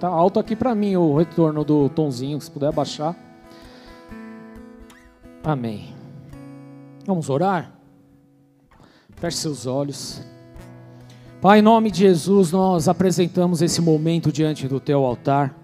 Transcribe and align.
Tá 0.00 0.06
alto 0.06 0.38
aqui 0.38 0.54
para 0.54 0.74
mim 0.74 0.94
o 0.94 1.16
retorno 1.16 1.64
do 1.64 1.88
tonzinho, 1.88 2.40
se 2.40 2.50
puder 2.50 2.72
baixar. 2.72 3.16
Amém. 5.42 5.92
Vamos 7.04 7.28
orar? 7.28 7.72
Feche 9.16 9.38
seus 9.38 9.66
olhos. 9.66 10.22
Pai, 11.40 11.58
em 11.58 11.62
nome 11.62 11.90
de 11.90 11.98
Jesus, 11.98 12.52
nós 12.52 12.86
apresentamos 12.86 13.60
esse 13.60 13.80
momento 13.80 14.30
diante 14.30 14.68
do 14.68 14.78
teu 14.78 15.04
altar. 15.04 15.56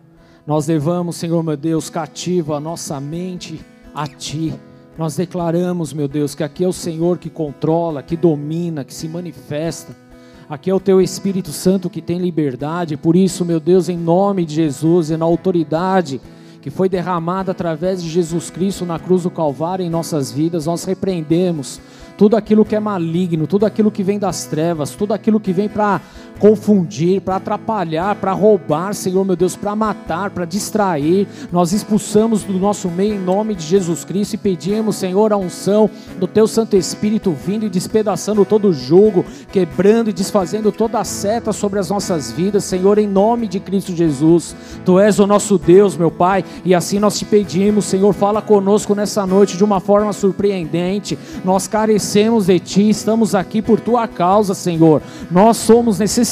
Nós 0.47 0.67
levamos, 0.67 1.17
Senhor 1.17 1.43
meu 1.43 1.57
Deus, 1.57 1.89
cativo 1.89 2.55
a 2.55 2.61
nossa 2.61 3.01
mente 3.01 3.61
a 3.95 4.07
ti. 4.07 4.53
Nós 4.99 5.17
declaramos, 5.17 5.93
meu 5.93 6.09
Deus, 6.09 6.35
que 6.35 6.43
aqui 6.43 6.65
é 6.65 6.69
o 6.69 6.73
Senhor 6.73 7.19
que 7.19 7.31
controla, 7.31 8.03
que 8.03 8.17
domina, 8.17 8.85
que 8.85 8.95
se 8.95 9.09
manifesta. 9.09 10.04
Aqui 10.49 10.69
é 10.69 10.75
o 10.75 10.81
teu 10.81 11.01
Espírito 11.01 11.51
Santo 11.51 11.89
que 11.89 12.03
tem 12.03 12.19
liberdade. 12.19 12.99
Por 12.99 13.17
isso, 13.17 13.45
meu 13.45 13.59
Deus, 13.59 13.89
em 13.89 13.97
nome 13.97 14.45
de 14.45 14.55
Jesus 14.55 15.11
e 15.11 15.17
na 15.17 15.25
autoridade 15.25 16.21
que 16.61 16.71
foi 16.71 16.89
derramada 16.89 17.53
através 17.53 18.03
de 18.03 18.09
Jesus 18.09 18.49
Cristo 18.49 18.87
na 18.87 18.99
cruz 18.99 19.25
do 19.25 19.31
Calvário 19.31 19.85
em 19.85 19.91
nossas 19.91 20.33
vidas, 20.33 20.65
nós 20.65 20.85
repreendemos 20.85 21.79
tudo 22.17 22.37
aquilo 22.37 22.65
que 22.65 22.75
é 22.75 22.81
maligno, 22.81 23.47
tudo 23.47 23.67
aquilo 23.67 23.91
que 23.91 24.03
vem 24.03 24.19
das 24.19 24.47
trevas, 24.47 24.93
tudo 24.93 25.13
aquilo 25.13 25.41
que 25.41 25.53
vem 25.53 25.69
para 25.69 26.01
confundir, 26.39 27.21
para 27.21 27.37
atrapalhar, 27.37 28.17
para 28.17 28.33
roubar, 28.33 28.95
Senhor 28.95 29.25
meu 29.25 29.37
Deus, 29.37 29.57
para 29.57 29.75
matar, 29.77 30.31
para 30.31 30.45
distrair. 30.45 31.27
Nós 31.53 31.73
expulsamos 31.73 32.43
do 32.43 32.55
nosso 32.55 32.89
meio 32.89 33.15
em 33.15 33.19
nome 33.19 33.55
de 33.55 33.65
Jesus 33.65 34.05
Cristo 34.05 34.35
e 34.35 34.39
pedimos, 34.39 34.97
Senhor, 34.97 35.33
a 35.33 35.37
unção 35.37 35.89
do 36.19 36.27
Teu 36.27 36.47
Santo 36.47 36.77
Espírito 36.77 37.33
vindo 37.33 37.65
e 37.65 37.71
despedaçando 37.71 38.45
todo 38.45 38.69
o 38.69 38.73
jugo, 38.73 39.25
quebrando 39.53 40.11
e 40.11 40.13
desfazendo 40.13 40.73
toda 40.73 40.99
a 40.99 41.05
seta 41.05 41.53
sobre 41.53 41.79
as 41.79 41.89
nossas 41.89 42.33
vidas, 42.33 42.65
Senhor, 42.65 42.99
em 42.99 43.07
nome 43.07 43.47
de 43.47 43.61
Cristo 43.61 43.95
Jesus. 43.95 44.55
Tu 44.85 44.99
és 44.99 45.19
o 45.19 45.27
nosso 45.27 45.59
Deus, 45.59 45.97
meu 45.97 46.11
Pai, 46.11 46.45
e 46.65 46.75
assim 46.75 46.99
nós 46.99 47.19
te 47.19 47.25
pedimos, 47.25 47.85
Senhor, 47.85 48.13
fala 48.13 48.43
conosco 48.43 48.95
nessa 48.95 49.27
noite 49.27 49.57
de 49.57 49.65
uma 49.65 49.81
forma 49.81 50.13
surpreendente. 50.13 51.19
Nós 51.45 51.67
carecemos 51.67 52.47
de 52.47 52.59
Ti, 52.59 52.89
estamos 52.89 53.35
aqui 53.35 53.63
por 53.63 53.81
Tua 53.81 54.09
causa, 54.09 54.55
Senhor. 54.55 55.01
Nós 55.31 55.57
somos 55.57 55.99
necessitados 55.99 56.24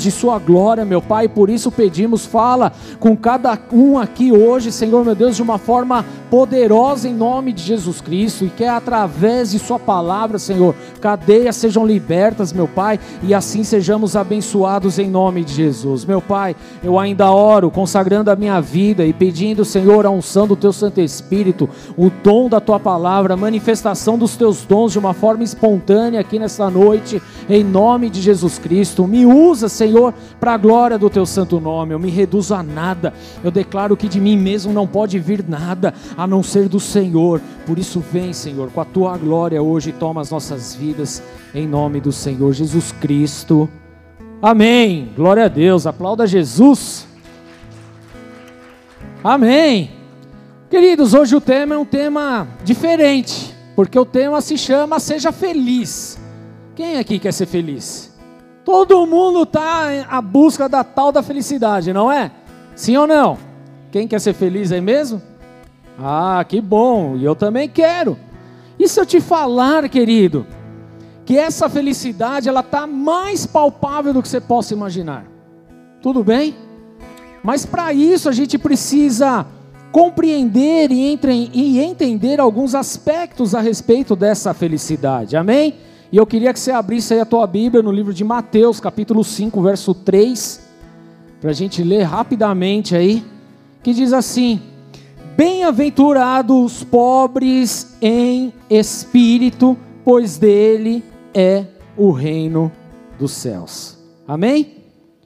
de 0.00 0.10
Sua 0.10 0.38
glória, 0.38 0.84
meu 0.84 1.02
Pai, 1.02 1.28
por 1.28 1.50
isso 1.50 1.70
pedimos, 1.70 2.24
fala 2.24 2.72
com 3.00 3.16
cada 3.16 3.58
um 3.72 3.98
aqui 3.98 4.32
hoje, 4.32 4.70
Senhor, 4.70 5.04
meu 5.04 5.14
Deus, 5.14 5.36
de 5.36 5.42
uma 5.42 5.58
forma 5.58 6.04
poderosa 6.30 7.08
em 7.08 7.14
nome 7.14 7.52
de 7.52 7.62
Jesus 7.62 8.00
Cristo, 8.00 8.44
e 8.44 8.48
que 8.48 8.64
é 8.64 8.68
através 8.68 9.52
de 9.52 9.58
Sua 9.58 9.78
palavra, 9.78 10.38
Senhor, 10.38 10.74
cadeias 11.00 11.56
sejam 11.56 11.86
libertas, 11.86 12.52
meu 12.52 12.66
Pai, 12.66 12.98
e 13.22 13.34
assim 13.34 13.62
sejamos 13.62 14.16
abençoados 14.16 14.98
em 14.98 15.08
nome 15.08 15.44
de 15.44 15.52
Jesus. 15.52 16.04
Meu 16.04 16.20
Pai, 16.20 16.56
eu 16.82 16.98
ainda 16.98 17.30
oro, 17.30 17.70
consagrando 17.70 18.30
a 18.30 18.36
minha 18.36 18.60
vida 18.60 19.04
e 19.04 19.12
pedindo, 19.12 19.64
Senhor, 19.64 20.06
a 20.06 20.10
unção 20.10 20.46
do 20.46 20.56
Teu 20.56 20.72
Santo 20.72 21.00
Espírito, 21.00 21.68
o 21.96 22.10
dom 22.22 22.48
da 22.48 22.60
Tua 22.60 22.80
palavra, 22.80 23.34
a 23.34 23.36
manifestação 23.36 24.18
dos 24.18 24.36
Teus 24.36 24.64
dons 24.64 24.92
de 24.92 24.98
uma 24.98 25.12
forma 25.12 25.44
espontânea 25.44 26.20
aqui 26.20 26.38
nessa 26.38 26.70
noite, 26.70 27.22
em 27.48 27.62
nome 27.62 28.10
de 28.10 28.20
Jesus 28.20 28.58
Cristo. 28.58 29.06
Me 29.06 29.23
usa, 29.24 29.68
Senhor, 29.68 30.14
para 30.38 30.54
a 30.54 30.56
glória 30.56 30.98
do 30.98 31.10
Teu 31.10 31.26
santo 31.26 31.60
nome. 31.60 31.92
Eu 31.92 31.98
me 31.98 32.10
reduzo 32.10 32.54
a 32.54 32.62
nada. 32.62 33.12
Eu 33.42 33.50
declaro 33.50 33.96
que 33.96 34.08
de 34.08 34.20
mim 34.20 34.36
mesmo 34.36 34.72
não 34.72 34.86
pode 34.86 35.18
vir 35.18 35.44
nada 35.46 35.94
a 36.16 36.26
não 36.26 36.42
ser 36.42 36.68
do 36.68 36.80
Senhor. 36.80 37.40
Por 37.66 37.78
isso, 37.78 38.00
vem, 38.00 38.32
Senhor, 38.32 38.70
com 38.70 38.80
a 38.80 38.84
Tua 38.84 39.16
glória 39.16 39.62
hoje, 39.62 39.92
toma 39.92 40.20
as 40.20 40.30
nossas 40.30 40.74
vidas, 40.74 41.22
em 41.54 41.66
nome 41.66 42.00
do 42.00 42.12
Senhor 42.12 42.52
Jesus 42.52 42.92
Cristo. 42.92 43.68
Amém. 44.40 45.10
Glória 45.16 45.46
a 45.46 45.48
Deus. 45.48 45.86
Aplauda 45.86 46.26
Jesus. 46.26 47.06
Amém. 49.22 49.90
Queridos, 50.68 51.14
hoje 51.14 51.34
o 51.34 51.40
tema 51.40 51.74
é 51.76 51.78
um 51.78 51.84
tema 51.84 52.48
diferente, 52.64 53.54
porque 53.76 53.98
o 53.98 54.04
tema 54.04 54.40
se 54.40 54.58
chama 54.58 54.98
Seja 54.98 55.32
Feliz. 55.32 56.18
Quem 56.74 56.98
aqui 56.98 57.18
quer 57.18 57.32
ser 57.32 57.46
feliz? 57.46 58.13
Todo 58.64 59.06
mundo 59.06 59.42
está 59.42 60.06
à 60.08 60.20
busca 60.22 60.68
da 60.68 60.82
tal 60.82 61.12
da 61.12 61.22
felicidade, 61.22 61.92
não 61.92 62.10
é? 62.10 62.30
Sim 62.74 62.96
ou 62.96 63.06
não? 63.06 63.36
Quem 63.92 64.08
quer 64.08 64.20
ser 64.20 64.32
feliz 64.32 64.72
aí 64.72 64.80
mesmo? 64.80 65.20
Ah, 65.98 66.44
que 66.48 66.60
bom, 66.60 67.16
e 67.16 67.24
eu 67.24 67.36
também 67.36 67.68
quero. 67.68 68.18
E 68.78 68.88
se 68.88 68.98
eu 68.98 69.06
te 69.06 69.20
falar, 69.20 69.88
querido, 69.88 70.46
que 71.24 71.38
essa 71.38 71.68
felicidade 71.68 72.48
ela 72.48 72.60
está 72.60 72.86
mais 72.86 73.46
palpável 73.46 74.12
do 74.12 74.22
que 74.22 74.28
você 74.28 74.40
possa 74.40 74.74
imaginar? 74.74 75.24
Tudo 76.02 76.24
bem? 76.24 76.56
Mas 77.42 77.64
para 77.64 77.92
isso 77.92 78.28
a 78.28 78.32
gente 78.32 78.58
precisa 78.58 79.46
compreender 79.92 80.90
e, 80.90 81.00
entre, 81.06 81.50
e 81.52 81.78
entender 81.78 82.40
alguns 82.40 82.74
aspectos 82.74 83.54
a 83.54 83.60
respeito 83.60 84.16
dessa 84.16 84.52
felicidade. 84.52 85.36
Amém? 85.36 85.74
E 86.12 86.16
eu 86.16 86.26
queria 86.26 86.52
que 86.52 86.60
você 86.60 86.70
abrisse 86.70 87.14
aí 87.14 87.20
a 87.20 87.24
tua 87.24 87.46
Bíblia 87.46 87.82
no 87.82 87.90
livro 87.90 88.12
de 88.12 88.22
Mateus, 88.22 88.78
capítulo 88.78 89.24
5, 89.24 89.60
verso 89.62 89.94
3, 89.94 90.60
para 91.40 91.50
a 91.50 91.54
gente 91.54 91.82
ler 91.82 92.02
rapidamente 92.02 92.94
aí, 92.94 93.24
que 93.82 93.92
diz 93.92 94.12
assim: 94.12 94.60
Bem-aventurados 95.36 96.56
os 96.56 96.84
pobres 96.84 97.96
em 98.00 98.52
espírito, 98.70 99.76
pois 100.04 100.38
dele 100.38 101.02
é 101.34 101.64
o 101.96 102.12
reino 102.12 102.70
dos 103.18 103.32
céus. 103.32 103.98
Amém? 104.28 104.84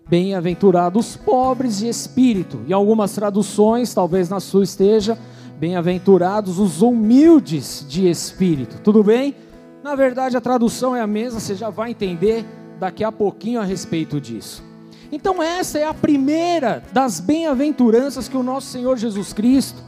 Bem-aventurados 0.09 1.10
os 1.10 1.16
pobres 1.16 1.78
de 1.78 1.89
espírito. 1.89 2.60
Em 2.66 2.72
algumas 2.72 3.15
traduções, 3.15 3.93
talvez 3.93 4.31
na 4.31 4.41
sua 4.41 4.65
esteja, 4.65 5.19
bem-aventurados 5.60 6.59
os 6.59 6.81
humildes 6.81 7.84
de 7.87 8.09
espírito. 8.09 8.81
Tudo 8.83 9.05
bem? 9.05 9.34
Na 9.83 9.94
verdade, 9.94 10.37
a 10.37 10.41
tradução 10.41 10.94
é 10.94 11.00
a 11.00 11.06
mesma, 11.06 11.39
você 11.39 11.55
já 11.55 11.71
vai 11.71 11.91
entender 11.91 12.44
daqui 12.78 13.05
a 13.05 13.12
pouquinho 13.12 13.61
a 13.61 13.65
respeito 13.65 14.21
disso. 14.21 14.62
Então, 15.11 15.43
essa 15.43 15.78
é 15.78 15.84
a 15.87 15.94
primeira 15.94 16.83
das 16.93 17.21
bem-aventuranças 17.21 18.28
que 18.28 18.37
o 18.37 18.43
nosso 18.43 18.66
Senhor 18.66 18.97
Jesus 18.97 19.33
Cristo 19.33 19.83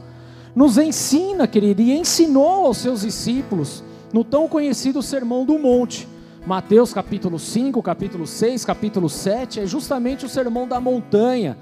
nos 0.55 0.77
ensina, 0.77 1.47
querido, 1.47 1.81
e 1.81 1.91
ensinou 1.91 2.65
aos 2.65 2.77
seus 2.77 3.01
discípulos 3.01 3.83
no 4.11 4.23
tão 4.23 4.47
conhecido 4.47 5.01
Sermão 5.01 5.45
do 5.45 5.59
Monte. 5.59 6.07
Mateus 6.45 6.91
capítulo 6.91 7.37
5, 7.37 7.83
capítulo 7.83 8.25
6, 8.25 8.65
capítulo 8.65 9.07
7, 9.07 9.59
é 9.59 9.65
justamente 9.67 10.25
o 10.25 10.29
sermão 10.29 10.67
da 10.67 10.79
montanha. 10.79 11.55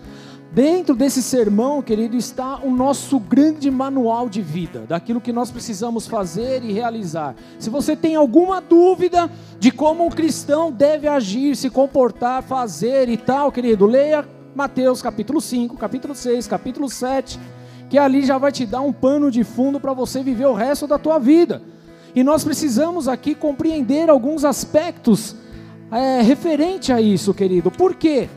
Dentro 0.51 0.95
desse 0.95 1.21
sermão, 1.21 1.79
querido, 1.79 2.17
está 2.17 2.57
o 2.57 2.71
nosso 2.71 3.19
grande 3.19 3.69
manual 3.69 4.27
de 4.27 4.41
vida, 4.41 4.83
daquilo 4.87 5.21
que 5.21 5.31
nós 5.31 5.51
precisamos 5.51 6.07
fazer 6.07 6.63
e 6.63 6.73
realizar. 6.73 7.35
Se 7.59 7.69
você 7.69 7.95
tem 7.95 8.15
alguma 8.15 8.59
dúvida 8.59 9.29
de 9.59 9.71
como 9.71 10.07
um 10.07 10.09
cristão 10.09 10.71
deve 10.71 11.07
agir, 11.07 11.55
se 11.55 11.69
comportar, 11.69 12.41
fazer 12.41 13.09
e 13.09 13.15
tal, 13.15 13.51
querido, 13.51 13.85
leia 13.85 14.25
Mateus 14.55 15.03
capítulo 15.03 15.39
5, 15.39 15.77
capítulo 15.77 16.15
6, 16.15 16.47
capítulo 16.47 16.89
7, 16.89 17.39
que 17.87 17.99
ali 17.99 18.25
já 18.25 18.39
vai 18.39 18.51
te 18.51 18.65
dar 18.65 18.81
um 18.81 18.91
pano 18.91 19.29
de 19.29 19.43
fundo 19.43 19.79
para 19.79 19.93
você 19.93 20.23
viver 20.23 20.47
o 20.47 20.55
resto 20.55 20.87
da 20.87 20.97
tua 20.97 21.19
vida. 21.19 21.61
E 22.15 22.23
nós 22.23 22.43
precisamos 22.43 23.07
aqui 23.07 23.35
compreender 23.35 24.09
alguns 24.09 24.43
aspectos 24.43 25.35
é, 25.91 26.21
referente 26.21 26.91
a 26.91 26.99
isso, 26.99 27.35
querido. 27.35 27.69
Por 27.69 27.93
quê? 27.93 28.27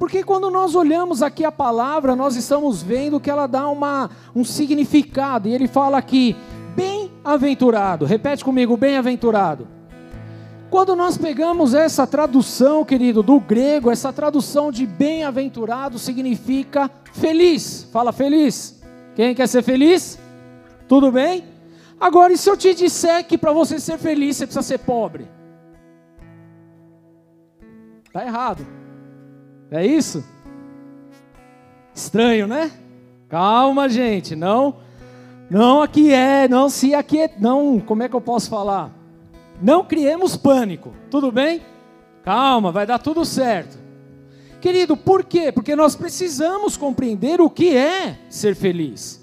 Porque 0.00 0.24
quando 0.24 0.48
nós 0.50 0.74
olhamos 0.74 1.22
aqui 1.22 1.44
a 1.44 1.52
palavra, 1.52 2.16
nós 2.16 2.34
estamos 2.34 2.82
vendo 2.82 3.20
que 3.20 3.30
ela 3.30 3.46
dá 3.46 3.68
uma, 3.68 4.08
um 4.34 4.42
significado. 4.42 5.46
E 5.46 5.52
ele 5.52 5.68
fala 5.68 5.98
aqui, 5.98 6.34
bem-aventurado. 6.74 8.06
Repete 8.06 8.42
comigo, 8.42 8.78
bem-aventurado. 8.78 9.68
Quando 10.70 10.96
nós 10.96 11.18
pegamos 11.18 11.74
essa 11.74 12.06
tradução, 12.06 12.82
querido, 12.82 13.22
do 13.22 13.38
grego, 13.38 13.90
essa 13.90 14.10
tradução 14.10 14.72
de 14.72 14.86
bem-aventurado 14.86 15.98
significa 15.98 16.90
feliz. 17.12 17.86
Fala 17.92 18.10
feliz. 18.10 18.82
Quem 19.14 19.34
quer 19.34 19.48
ser 19.48 19.62
feliz? 19.62 20.18
Tudo 20.88 21.12
bem? 21.12 21.44
Agora, 22.00 22.32
e 22.32 22.38
se 22.38 22.48
eu 22.48 22.56
te 22.56 22.72
disser 22.72 23.26
que 23.26 23.36
para 23.36 23.52
você 23.52 23.78
ser 23.78 23.98
feliz 23.98 24.38
você 24.38 24.46
precisa 24.46 24.62
ser 24.62 24.78
pobre? 24.78 25.28
Está 28.06 28.24
errado. 28.24 28.79
É 29.70 29.86
isso? 29.86 30.24
Estranho, 31.94 32.46
né? 32.46 32.70
Calma, 33.28 33.88
gente. 33.88 34.34
Não, 34.34 34.76
não 35.48 35.82
aqui 35.82 36.12
é, 36.12 36.48
não 36.48 36.68
se 36.68 36.94
aqui 36.94 37.20
é, 37.20 37.34
não. 37.38 37.78
Como 37.78 38.02
é 38.02 38.08
que 38.08 38.16
eu 38.16 38.20
posso 38.20 38.50
falar? 38.50 38.90
Não 39.62 39.84
criemos 39.84 40.36
pânico. 40.36 40.92
Tudo 41.10 41.30
bem? 41.30 41.62
Calma, 42.24 42.72
vai 42.72 42.86
dar 42.86 42.98
tudo 42.98 43.24
certo. 43.24 43.78
Querido, 44.60 44.96
por 44.96 45.24
quê? 45.24 45.50
Porque 45.52 45.74
nós 45.76 45.94
precisamos 45.96 46.76
compreender 46.76 47.40
o 47.40 47.48
que 47.48 47.76
é 47.76 48.18
ser 48.28 48.54
feliz. 48.54 49.19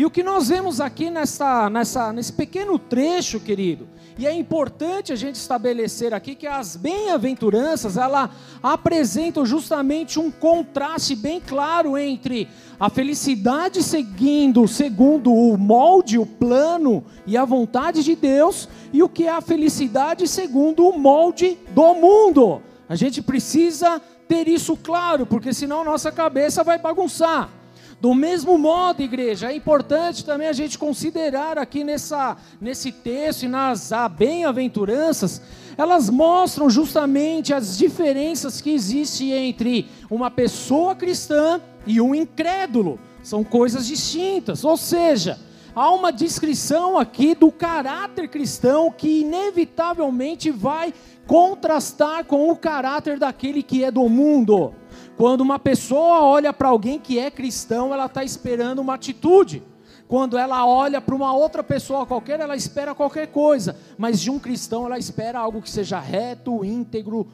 E 0.00 0.06
o 0.06 0.10
que 0.10 0.22
nós 0.22 0.48
vemos 0.48 0.80
aqui 0.80 1.10
nessa, 1.10 1.68
nessa, 1.68 2.10
nesse 2.10 2.32
pequeno 2.32 2.78
trecho, 2.78 3.38
querido, 3.38 3.86
e 4.18 4.26
é 4.26 4.32
importante 4.32 5.12
a 5.12 5.14
gente 5.14 5.34
estabelecer 5.34 6.14
aqui 6.14 6.34
que 6.34 6.46
as 6.46 6.74
bem-aventuranças, 6.74 7.98
ela 7.98 8.30
apresentam 8.62 9.44
justamente 9.44 10.18
um 10.18 10.30
contraste 10.30 11.14
bem 11.14 11.38
claro 11.38 11.98
entre 11.98 12.48
a 12.80 12.88
felicidade 12.88 13.82
seguindo 13.82 14.66
segundo 14.66 15.34
o 15.34 15.58
molde, 15.58 16.16
o 16.16 16.24
plano 16.24 17.04
e 17.26 17.36
a 17.36 17.44
vontade 17.44 18.02
de 18.02 18.16
Deus, 18.16 18.70
e 18.94 19.02
o 19.02 19.08
que 19.08 19.26
é 19.26 19.30
a 19.30 19.42
felicidade 19.42 20.26
segundo 20.26 20.88
o 20.88 20.98
molde 20.98 21.58
do 21.74 21.92
mundo. 21.92 22.62
A 22.88 22.94
gente 22.94 23.20
precisa 23.20 24.00
ter 24.26 24.48
isso 24.48 24.78
claro, 24.78 25.26
porque 25.26 25.52
senão 25.52 25.84
nossa 25.84 26.10
cabeça 26.10 26.64
vai 26.64 26.78
bagunçar. 26.78 27.59
Do 28.00 28.14
mesmo 28.14 28.56
modo, 28.56 29.02
igreja, 29.02 29.52
é 29.52 29.54
importante 29.54 30.24
também 30.24 30.48
a 30.48 30.54
gente 30.54 30.78
considerar 30.78 31.58
aqui 31.58 31.84
nessa, 31.84 32.34
nesse 32.58 32.90
texto 32.90 33.42
e 33.42 33.48
nas 33.48 33.90
bem-aventuranças, 34.16 35.42
elas 35.76 36.08
mostram 36.08 36.70
justamente 36.70 37.52
as 37.52 37.76
diferenças 37.76 38.58
que 38.58 38.70
existem 38.70 39.32
entre 39.32 39.86
uma 40.10 40.30
pessoa 40.30 40.94
cristã 40.94 41.60
e 41.86 42.00
um 42.00 42.14
incrédulo. 42.14 42.98
São 43.22 43.44
coisas 43.44 43.86
distintas, 43.86 44.64
ou 44.64 44.78
seja, 44.78 45.38
há 45.74 45.90
uma 45.92 46.10
descrição 46.10 46.98
aqui 46.98 47.34
do 47.34 47.52
caráter 47.52 48.28
cristão 48.28 48.90
que 48.90 49.20
inevitavelmente 49.20 50.50
vai 50.50 50.94
contrastar 51.26 52.24
com 52.24 52.50
o 52.50 52.56
caráter 52.56 53.18
daquele 53.18 53.62
que 53.62 53.84
é 53.84 53.90
do 53.90 54.08
mundo. 54.08 54.74
Quando 55.20 55.42
uma 55.42 55.58
pessoa 55.58 56.22
olha 56.22 56.50
para 56.50 56.70
alguém 56.70 56.98
que 56.98 57.18
é 57.18 57.30
cristão, 57.30 57.92
ela 57.92 58.06
está 58.06 58.24
esperando 58.24 58.78
uma 58.78 58.94
atitude. 58.94 59.62
Quando 60.08 60.38
ela 60.38 60.66
olha 60.66 60.98
para 60.98 61.14
uma 61.14 61.34
outra 61.34 61.62
pessoa 61.62 62.06
qualquer, 62.06 62.40
ela 62.40 62.56
espera 62.56 62.94
qualquer 62.94 63.26
coisa. 63.26 63.76
Mas 63.98 64.18
de 64.18 64.30
um 64.30 64.38
cristão, 64.38 64.86
ela 64.86 64.96
espera 64.96 65.38
algo 65.38 65.60
que 65.60 65.68
seja 65.68 66.00
reto, 66.00 66.64
íntegro, 66.64 67.28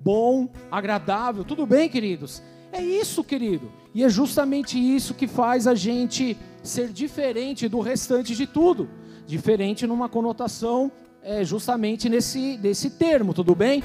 bom, 0.00 0.48
agradável. 0.70 1.44
Tudo 1.44 1.66
bem, 1.66 1.90
queridos? 1.90 2.42
É 2.72 2.80
isso, 2.80 3.22
querido. 3.22 3.70
E 3.94 4.02
é 4.02 4.08
justamente 4.08 4.78
isso 4.78 5.12
que 5.12 5.26
faz 5.26 5.66
a 5.66 5.74
gente 5.74 6.38
ser 6.62 6.88
diferente 6.88 7.68
do 7.68 7.80
restante 7.80 8.34
de 8.34 8.46
tudo. 8.46 8.88
Diferente 9.26 9.86
numa 9.86 10.08
conotação 10.08 10.90
é, 11.22 11.44
justamente 11.44 12.08
nesse, 12.08 12.56
nesse 12.62 12.88
termo, 12.88 13.34
tudo 13.34 13.54
bem? 13.54 13.82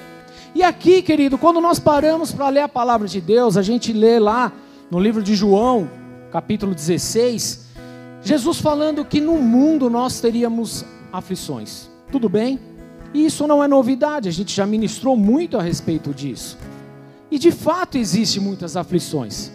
E 0.54 0.64
aqui, 0.64 1.02
querido, 1.02 1.38
quando 1.38 1.62
nós 1.62 1.80
paramos 1.80 2.34
para 2.34 2.50
ler 2.50 2.60
a 2.60 2.68
palavra 2.68 3.08
de 3.08 3.22
Deus, 3.22 3.56
a 3.56 3.62
gente 3.62 3.94
lê 3.94 4.20
lá 4.20 4.52
no 4.90 5.00
livro 5.00 5.24
de 5.24 5.34
João, 5.34 5.90
capítulo 6.30 6.76
16, 6.76 7.68
Jesus 8.22 8.60
falando 8.60 9.06
que 9.06 9.22
no 9.22 9.38
mundo 9.38 9.90
nós 9.90 10.20
teríamos 10.20 10.84
aflições. 11.12 11.90
Tudo 12.12 12.28
bem? 12.28 12.60
E 13.14 13.26
isso 13.26 13.48
não 13.48 13.64
é 13.64 13.68
novidade, 13.68 14.28
a 14.28 14.32
gente 14.32 14.54
já 14.54 14.66
ministrou 14.66 15.16
muito 15.16 15.58
a 15.58 15.62
respeito 15.62 16.14
disso. 16.14 16.58
E 17.32 17.40
de 17.40 17.52
fato 17.52 17.98
existe 17.98 18.42
muitas 18.42 18.76
aflições. 18.76 19.54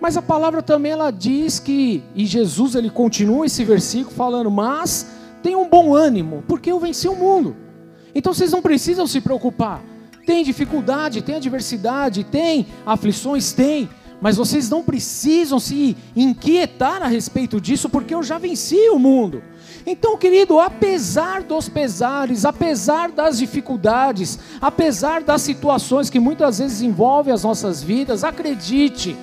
Mas 0.00 0.16
a 0.16 0.22
palavra 0.22 0.60
também 0.60 0.90
ela 0.90 1.12
diz 1.12 1.60
que 1.60 2.02
e 2.12 2.26
Jesus 2.26 2.74
ele 2.74 2.90
continua 2.90 3.46
esse 3.46 3.64
versículo 3.64 4.14
falando: 4.14 4.50
"Mas 4.50 5.06
tenham 5.44 5.62
um 5.62 5.68
bom 5.68 5.94
ânimo, 5.94 6.42
porque 6.48 6.72
eu 6.72 6.80
venci 6.80 7.06
o 7.06 7.14
mundo". 7.14 7.54
Então 8.12 8.34
vocês 8.34 8.50
não 8.50 8.60
precisam 8.60 9.06
se 9.06 9.20
preocupar. 9.20 9.93
Tem 10.24 10.42
dificuldade, 10.42 11.22
tem 11.22 11.36
adversidade, 11.36 12.24
tem 12.24 12.66
aflições, 12.86 13.52
tem, 13.52 13.88
mas 14.20 14.36
vocês 14.36 14.70
não 14.70 14.82
precisam 14.82 15.60
se 15.60 15.96
inquietar 16.16 17.02
a 17.02 17.06
respeito 17.06 17.60
disso, 17.60 17.88
porque 17.88 18.14
eu 18.14 18.22
já 18.22 18.38
venci 18.38 18.88
o 18.88 18.98
mundo. 18.98 19.42
Então, 19.86 20.16
querido, 20.16 20.58
apesar 20.58 21.42
dos 21.42 21.68
pesares, 21.68 22.46
apesar 22.46 23.10
das 23.10 23.38
dificuldades, 23.38 24.38
apesar 24.60 25.22
das 25.22 25.42
situações 25.42 26.08
que 26.08 26.18
muitas 26.18 26.58
vezes 26.58 26.80
envolvem 26.80 27.34
as 27.34 27.44
nossas 27.44 27.82
vidas, 27.82 28.24
acredite, 28.24 29.14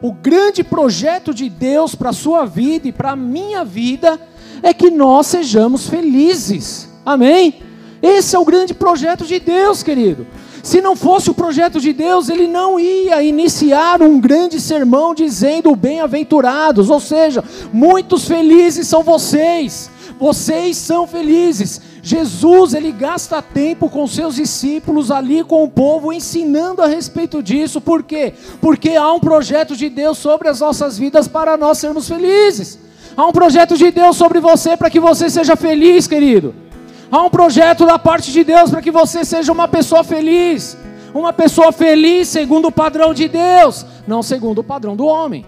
o 0.00 0.12
grande 0.12 0.64
projeto 0.64 1.34
de 1.34 1.50
Deus 1.50 1.94
para 1.94 2.10
a 2.10 2.14
sua 2.14 2.46
vida 2.46 2.88
e 2.88 2.92
para 2.92 3.10
a 3.10 3.16
minha 3.16 3.64
vida 3.64 4.18
é 4.62 4.72
que 4.72 4.90
nós 4.90 5.26
sejamos 5.26 5.88
felizes. 5.88 6.88
Amém? 7.04 7.67
Esse 8.02 8.36
é 8.36 8.38
o 8.38 8.44
grande 8.44 8.74
projeto 8.74 9.24
de 9.24 9.38
Deus, 9.40 9.82
querido. 9.82 10.26
Se 10.62 10.80
não 10.80 10.94
fosse 10.94 11.30
o 11.30 11.34
projeto 11.34 11.80
de 11.80 11.92
Deus, 11.92 12.28
ele 12.28 12.46
não 12.46 12.78
ia 12.78 13.22
iniciar 13.22 14.02
um 14.02 14.20
grande 14.20 14.60
sermão 14.60 15.14
dizendo 15.14 15.74
bem-aventurados, 15.74 16.90
ou 16.90 17.00
seja, 17.00 17.42
muitos 17.72 18.26
felizes 18.26 18.86
são 18.86 19.02
vocês. 19.02 19.90
Vocês 20.18 20.76
são 20.76 21.06
felizes. 21.06 21.80
Jesus, 22.02 22.74
ele 22.74 22.90
gasta 22.90 23.40
tempo 23.40 23.88
com 23.88 24.06
seus 24.06 24.34
discípulos 24.34 25.10
ali 25.10 25.44
com 25.44 25.62
o 25.62 25.68
povo 25.68 26.12
ensinando 26.12 26.82
a 26.82 26.86
respeito 26.86 27.42
disso. 27.42 27.80
Por 27.80 28.02
quê? 28.02 28.34
Porque 28.60 28.90
há 28.90 29.12
um 29.12 29.20
projeto 29.20 29.76
de 29.76 29.88
Deus 29.88 30.18
sobre 30.18 30.48
as 30.48 30.60
nossas 30.60 30.98
vidas 30.98 31.28
para 31.28 31.56
nós 31.56 31.78
sermos 31.78 32.08
felizes. 32.08 32.78
Há 33.16 33.26
um 33.26 33.32
projeto 33.32 33.76
de 33.76 33.90
Deus 33.90 34.16
sobre 34.16 34.40
você 34.40 34.76
para 34.76 34.90
que 34.90 35.00
você 35.00 35.28
seja 35.28 35.56
feliz, 35.56 36.06
querido. 36.06 36.67
Há 37.10 37.22
um 37.22 37.30
projeto 37.30 37.86
da 37.86 37.98
parte 37.98 38.30
de 38.30 38.44
Deus 38.44 38.70
para 38.70 38.82
que 38.82 38.90
você 38.90 39.24
seja 39.24 39.50
uma 39.50 39.66
pessoa 39.66 40.04
feliz. 40.04 40.76
Uma 41.14 41.32
pessoa 41.32 41.72
feliz 41.72 42.28
segundo 42.28 42.68
o 42.68 42.72
padrão 42.72 43.14
de 43.14 43.28
Deus, 43.28 43.84
não 44.06 44.22
segundo 44.22 44.58
o 44.58 44.64
padrão 44.64 44.94
do 44.94 45.06
homem, 45.06 45.44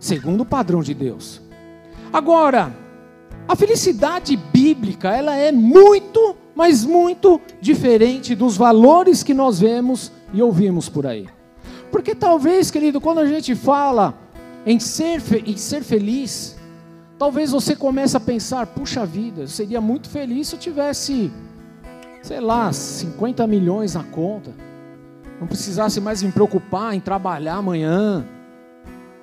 segundo 0.00 0.40
o 0.40 0.46
padrão 0.46 0.82
de 0.82 0.94
Deus. 0.94 1.42
Agora, 2.10 2.74
a 3.46 3.54
felicidade 3.54 4.34
bíblica, 4.34 5.10
ela 5.10 5.36
é 5.36 5.52
muito, 5.52 6.34
mas 6.54 6.86
muito 6.86 7.38
diferente 7.60 8.34
dos 8.34 8.56
valores 8.56 9.22
que 9.22 9.34
nós 9.34 9.60
vemos 9.60 10.10
e 10.32 10.42
ouvimos 10.42 10.88
por 10.88 11.06
aí. 11.06 11.28
Porque 11.90 12.14
talvez, 12.14 12.70
querido, 12.70 13.00
quando 13.00 13.18
a 13.20 13.26
gente 13.26 13.54
fala 13.54 14.14
em 14.64 14.80
ser, 14.80 15.22
em 15.46 15.56
ser 15.56 15.82
feliz, 15.82 16.57
Talvez 17.18 17.50
você 17.50 17.74
comece 17.74 18.16
a 18.16 18.20
pensar: 18.20 18.66
puxa 18.66 19.04
vida, 19.04 19.42
eu 19.42 19.48
seria 19.48 19.80
muito 19.80 20.08
feliz 20.08 20.48
se 20.48 20.54
eu 20.54 20.60
tivesse, 20.60 21.32
sei 22.22 22.40
lá, 22.40 22.72
50 22.72 23.46
milhões 23.46 23.94
na 23.94 24.04
conta. 24.04 24.52
Não 25.40 25.46
precisasse 25.46 26.00
mais 26.00 26.22
me 26.22 26.30
preocupar 26.30 26.94
em 26.94 27.00
trabalhar 27.00 27.56
amanhã. 27.56 28.24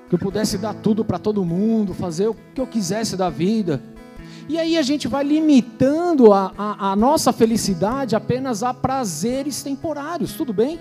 Que 0.09 0.15
eu 0.15 0.19
pudesse 0.19 0.57
dar 0.57 0.73
tudo 0.73 1.03
para 1.03 1.17
todo 1.17 1.43
mundo, 1.43 1.93
fazer 1.93 2.27
o 2.27 2.35
que 2.53 2.61
eu 2.61 2.67
quisesse 2.67 3.17
da 3.17 3.29
vida. 3.29 3.81
E 4.47 4.59
aí 4.59 4.77
a 4.77 4.81
gente 4.81 5.07
vai 5.07 5.23
limitando 5.23 6.31
a, 6.31 6.53
a, 6.55 6.91
a 6.91 6.95
nossa 6.95 7.33
felicidade 7.33 8.15
apenas 8.15 8.61
a 8.61 8.73
prazeres 8.73 9.63
temporários, 9.63 10.33
tudo 10.33 10.53
bem? 10.53 10.79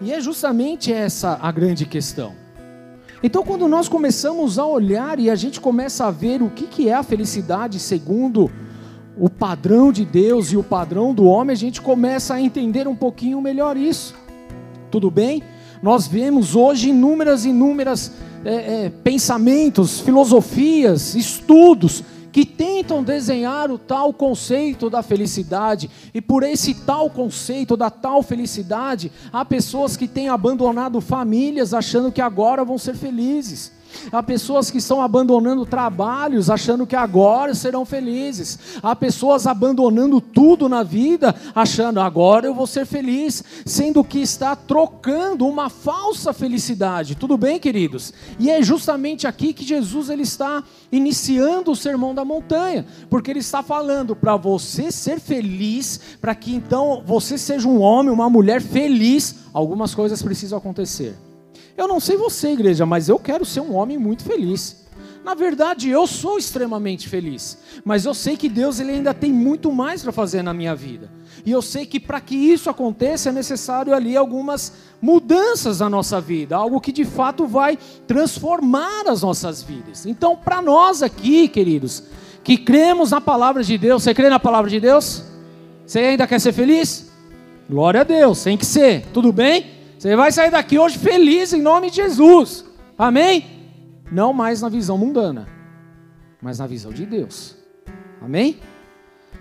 E 0.00 0.12
é 0.12 0.20
justamente 0.20 0.92
essa 0.92 1.38
a 1.40 1.50
grande 1.50 1.86
questão. 1.86 2.45
Então, 3.22 3.42
quando 3.42 3.66
nós 3.66 3.88
começamos 3.88 4.58
a 4.58 4.66
olhar 4.66 5.18
e 5.18 5.30
a 5.30 5.34
gente 5.34 5.60
começa 5.60 6.06
a 6.06 6.10
ver 6.10 6.42
o 6.42 6.50
que, 6.50 6.66
que 6.66 6.88
é 6.88 6.94
a 6.94 7.02
felicidade 7.02 7.78
segundo 7.78 8.50
o 9.18 9.30
padrão 9.30 9.90
de 9.90 10.04
Deus 10.04 10.52
e 10.52 10.56
o 10.56 10.62
padrão 10.62 11.14
do 11.14 11.24
homem, 11.24 11.54
a 11.54 11.56
gente 11.56 11.80
começa 11.80 12.34
a 12.34 12.40
entender 12.40 12.86
um 12.86 12.94
pouquinho 12.94 13.40
melhor 13.40 13.76
isso. 13.76 14.14
Tudo 14.90 15.10
bem? 15.10 15.42
Nós 15.82 16.06
vemos 16.06 16.54
hoje 16.54 16.90
inúmeras, 16.90 17.44
inúmeras 17.44 18.12
é, 18.44 18.84
é, 18.84 18.90
pensamentos, 18.90 20.00
filosofias, 20.00 21.14
estudos 21.14 22.04
que 22.36 22.44
tentam 22.44 23.02
desenhar 23.02 23.70
o 23.70 23.78
tal 23.78 24.12
conceito 24.12 24.90
da 24.90 25.02
felicidade, 25.02 25.90
e 26.12 26.20
por 26.20 26.42
esse 26.42 26.74
tal 26.74 27.08
conceito 27.08 27.78
da 27.78 27.88
tal 27.88 28.22
felicidade, 28.22 29.10
há 29.32 29.42
pessoas 29.42 29.96
que 29.96 30.06
têm 30.06 30.28
abandonado 30.28 31.00
famílias 31.00 31.72
achando 31.72 32.12
que 32.12 32.20
agora 32.20 32.62
vão 32.62 32.76
ser 32.76 32.94
felizes. 32.94 33.72
Há 34.12 34.22
pessoas 34.22 34.70
que 34.70 34.78
estão 34.78 35.00
abandonando 35.00 35.66
trabalhos 35.66 36.50
achando 36.50 36.86
que 36.86 36.96
agora 36.96 37.54
serão 37.54 37.84
felizes. 37.84 38.58
Há 38.82 38.94
pessoas 38.94 39.46
abandonando 39.46 40.20
tudo 40.20 40.68
na 40.68 40.82
vida 40.82 41.34
achando 41.54 42.00
agora 42.00 42.46
eu 42.46 42.54
vou 42.54 42.66
ser 42.66 42.86
feliz, 42.86 43.42
sendo 43.64 44.04
que 44.04 44.18
está 44.20 44.54
trocando 44.54 45.46
uma 45.46 45.68
falsa 45.68 46.32
felicidade. 46.32 47.14
Tudo 47.14 47.36
bem, 47.36 47.58
queridos? 47.58 48.12
E 48.38 48.50
é 48.50 48.62
justamente 48.62 49.26
aqui 49.26 49.52
que 49.52 49.64
Jesus 49.64 50.10
ele 50.10 50.22
está 50.22 50.62
iniciando 50.90 51.70
o 51.70 51.76
sermão 51.76 52.14
da 52.14 52.24
montanha, 52.24 52.86
porque 53.08 53.30
ele 53.30 53.40
está 53.40 53.62
falando 53.62 54.14
para 54.14 54.36
você 54.36 54.90
ser 54.90 55.20
feliz, 55.20 56.00
para 56.20 56.34
que 56.34 56.54
então 56.54 57.02
você 57.04 57.38
seja 57.38 57.68
um 57.68 57.80
homem, 57.80 58.12
uma 58.12 58.30
mulher 58.30 58.60
feliz, 58.60 59.36
algumas 59.52 59.94
coisas 59.94 60.22
precisam 60.22 60.58
acontecer. 60.58 61.16
Eu 61.76 61.86
não 61.86 62.00
sei 62.00 62.16
você, 62.16 62.52
igreja, 62.52 62.86
mas 62.86 63.08
eu 63.08 63.18
quero 63.18 63.44
ser 63.44 63.60
um 63.60 63.74
homem 63.74 63.98
muito 63.98 64.24
feliz. 64.24 64.86
Na 65.26 65.34
verdade, 65.34 65.90
eu 65.90 66.06
sou 66.06 66.38
extremamente 66.38 67.08
feliz, 67.08 67.58
mas 67.84 68.04
eu 68.04 68.14
sei 68.14 68.36
que 68.36 68.48
Deus 68.48 68.78
ele 68.78 68.92
ainda 68.92 69.12
tem 69.12 69.32
muito 69.32 69.72
mais 69.72 70.00
para 70.00 70.12
fazer 70.12 70.40
na 70.40 70.54
minha 70.54 70.72
vida. 70.72 71.10
E 71.44 71.50
eu 71.50 71.60
sei 71.60 71.84
que 71.84 71.98
para 71.98 72.20
que 72.20 72.36
isso 72.36 72.70
aconteça 72.70 73.30
é 73.30 73.32
necessário 73.32 73.92
ali 73.92 74.16
algumas 74.16 74.72
mudanças 75.02 75.80
na 75.80 75.90
nossa 75.90 76.20
vida, 76.20 76.56
algo 76.56 76.80
que 76.80 76.92
de 76.92 77.04
fato 77.04 77.44
vai 77.44 77.76
transformar 78.06 79.08
as 79.08 79.22
nossas 79.22 79.64
vidas. 79.64 80.06
Então, 80.06 80.36
para 80.36 80.62
nós 80.62 81.02
aqui, 81.02 81.48
queridos, 81.48 82.04
que 82.44 82.56
cremos 82.56 83.10
na 83.10 83.20
palavra 83.20 83.64
de 83.64 83.76
Deus, 83.76 84.04
você 84.04 84.14
crê 84.14 84.30
na 84.30 84.38
palavra 84.38 84.70
de 84.70 84.78
Deus? 84.78 85.24
Você 85.84 85.98
ainda 85.98 86.26
quer 86.28 86.40
ser 86.40 86.52
feliz? 86.52 87.10
Glória 87.68 88.02
a 88.02 88.04
Deus, 88.04 88.44
tem 88.44 88.56
que 88.56 88.64
ser, 88.64 89.06
tudo 89.12 89.32
bem? 89.32 89.75
Você 89.98 90.14
vai 90.14 90.30
sair 90.30 90.50
daqui 90.50 90.78
hoje 90.78 90.98
feliz 90.98 91.52
em 91.54 91.62
nome 91.62 91.88
de 91.88 91.96
Jesus, 91.96 92.64
amém? 92.98 93.46
Não 94.12 94.32
mais 94.32 94.60
na 94.60 94.68
visão 94.68 94.98
mundana, 94.98 95.48
mas 96.40 96.58
na 96.58 96.66
visão 96.66 96.92
de 96.92 97.06
Deus. 97.06 97.56
Amém? 98.20 98.60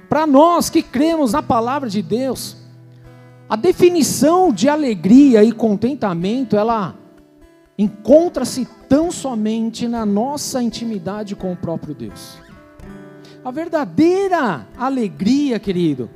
Para 0.08 0.26
nós 0.26 0.70
que 0.70 0.82
cremos 0.82 1.34
na 1.34 1.44
palavra 1.44 1.90
de 1.90 2.02
Deus, 2.02 2.56
a 3.50 3.58
definição 3.58 4.52
de 4.52 4.70
alegria 4.70 5.44
e 5.44 5.52
contentamento, 5.52 6.56
ela 6.56 6.96
encontra-se 7.78 8.66
tão 8.88 9.12
somente 9.12 9.90
na 9.90 10.06
nossa 10.06 10.64
intimidade 10.64 11.36
com 11.36 11.52
o 11.52 11.58
próprio 11.58 11.94
Deus. 11.94 12.38
A 13.44 13.52
verdadeira 13.52 14.68
alegria, 14.78 15.60
querido, 15.60 16.10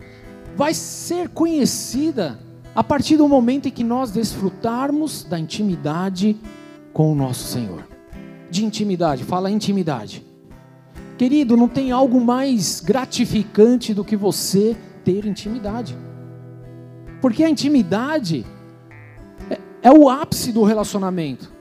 vai 0.55 0.73
ser 0.73 1.27
conhecida 1.29 2.39
a 2.75 2.83
partir 2.83 3.17
do 3.17 3.27
momento 3.27 3.67
em 3.67 3.71
que 3.71 3.83
nós 3.83 4.11
desfrutarmos 4.11 5.23
da 5.23 5.39
intimidade 5.39 6.37
com 6.93 7.11
o 7.11 7.15
nosso 7.15 7.43
Senhor 7.43 7.89
de 8.49 8.65
intimidade. 8.65 9.23
Fala 9.23 9.51
intimidade. 9.51 10.25
Querido, 11.17 11.57
não 11.57 11.67
tem 11.67 11.91
algo 11.91 12.19
mais 12.19 12.79
gratificante 12.79 13.93
do 13.93 14.03
que 14.03 14.15
você 14.15 14.75
ter 15.03 15.25
intimidade. 15.25 15.97
Porque 17.21 17.43
a 17.43 17.49
intimidade 17.49 18.45
é, 19.49 19.59
é 19.83 19.91
o 19.91 20.09
ápice 20.09 20.51
do 20.51 20.63
relacionamento. 20.63 21.51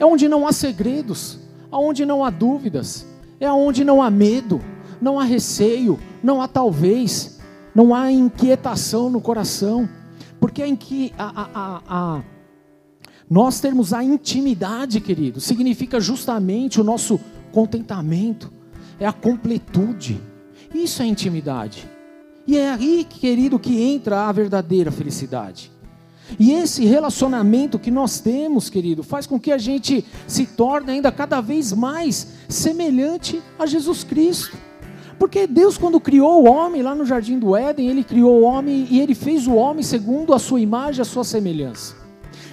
É 0.00 0.06
onde 0.06 0.28
não 0.28 0.46
há 0.46 0.52
segredos, 0.52 1.38
aonde 1.70 2.06
não 2.06 2.24
há 2.24 2.30
dúvidas, 2.30 3.06
é 3.38 3.50
onde 3.50 3.84
não 3.84 4.00
há 4.00 4.10
medo, 4.10 4.60
não 5.00 5.18
há 5.18 5.24
receio, 5.24 5.98
não 6.22 6.40
há 6.40 6.48
talvez, 6.48 7.38
não 7.74 7.94
há 7.94 8.10
inquietação 8.10 9.10
no 9.10 9.20
coração. 9.20 9.88
Porque 10.40 10.64
em 10.64 10.76
que 10.76 11.12
a, 11.18 11.48
a, 11.54 11.82
a 11.88 12.22
nós 13.30 13.60
termos 13.60 13.92
a 13.92 14.02
intimidade, 14.02 15.00
querido, 15.00 15.40
significa 15.40 16.00
justamente 16.00 16.80
o 16.80 16.84
nosso 16.84 17.20
contentamento, 17.52 18.50
é 18.98 19.06
a 19.06 19.12
completude. 19.12 20.20
Isso 20.74 21.02
é 21.02 21.06
intimidade. 21.06 21.88
E 22.46 22.56
é 22.56 22.70
aí, 22.70 23.04
querido, 23.04 23.58
que 23.58 23.82
entra 23.82 24.22
a 24.22 24.32
verdadeira 24.32 24.90
felicidade. 24.90 25.70
E 26.38 26.52
esse 26.52 26.84
relacionamento 26.84 27.78
que 27.78 27.90
nós 27.90 28.20
temos, 28.20 28.68
querido, 28.68 29.02
faz 29.02 29.26
com 29.26 29.38
que 29.38 29.52
a 29.52 29.58
gente 29.58 30.04
se 30.26 30.46
torne 30.46 30.92
ainda 30.92 31.12
cada 31.12 31.40
vez 31.40 31.72
mais 31.72 32.28
semelhante 32.48 33.40
a 33.58 33.66
Jesus 33.66 34.04
Cristo. 34.04 34.56
Porque 35.18 35.46
Deus, 35.46 35.76
quando 35.76 36.00
criou 36.00 36.42
o 36.42 36.48
homem 36.48 36.82
lá 36.82 36.94
no 36.94 37.04
jardim 37.04 37.38
do 37.38 37.56
Éden, 37.56 37.88
ele 37.88 38.04
criou 38.04 38.40
o 38.40 38.44
homem 38.44 38.86
e 38.90 39.00
ele 39.00 39.14
fez 39.14 39.46
o 39.46 39.54
homem 39.54 39.82
segundo 39.82 40.32
a 40.32 40.38
sua 40.38 40.60
imagem, 40.60 41.02
a 41.02 41.04
sua 41.04 41.24
semelhança. 41.24 41.96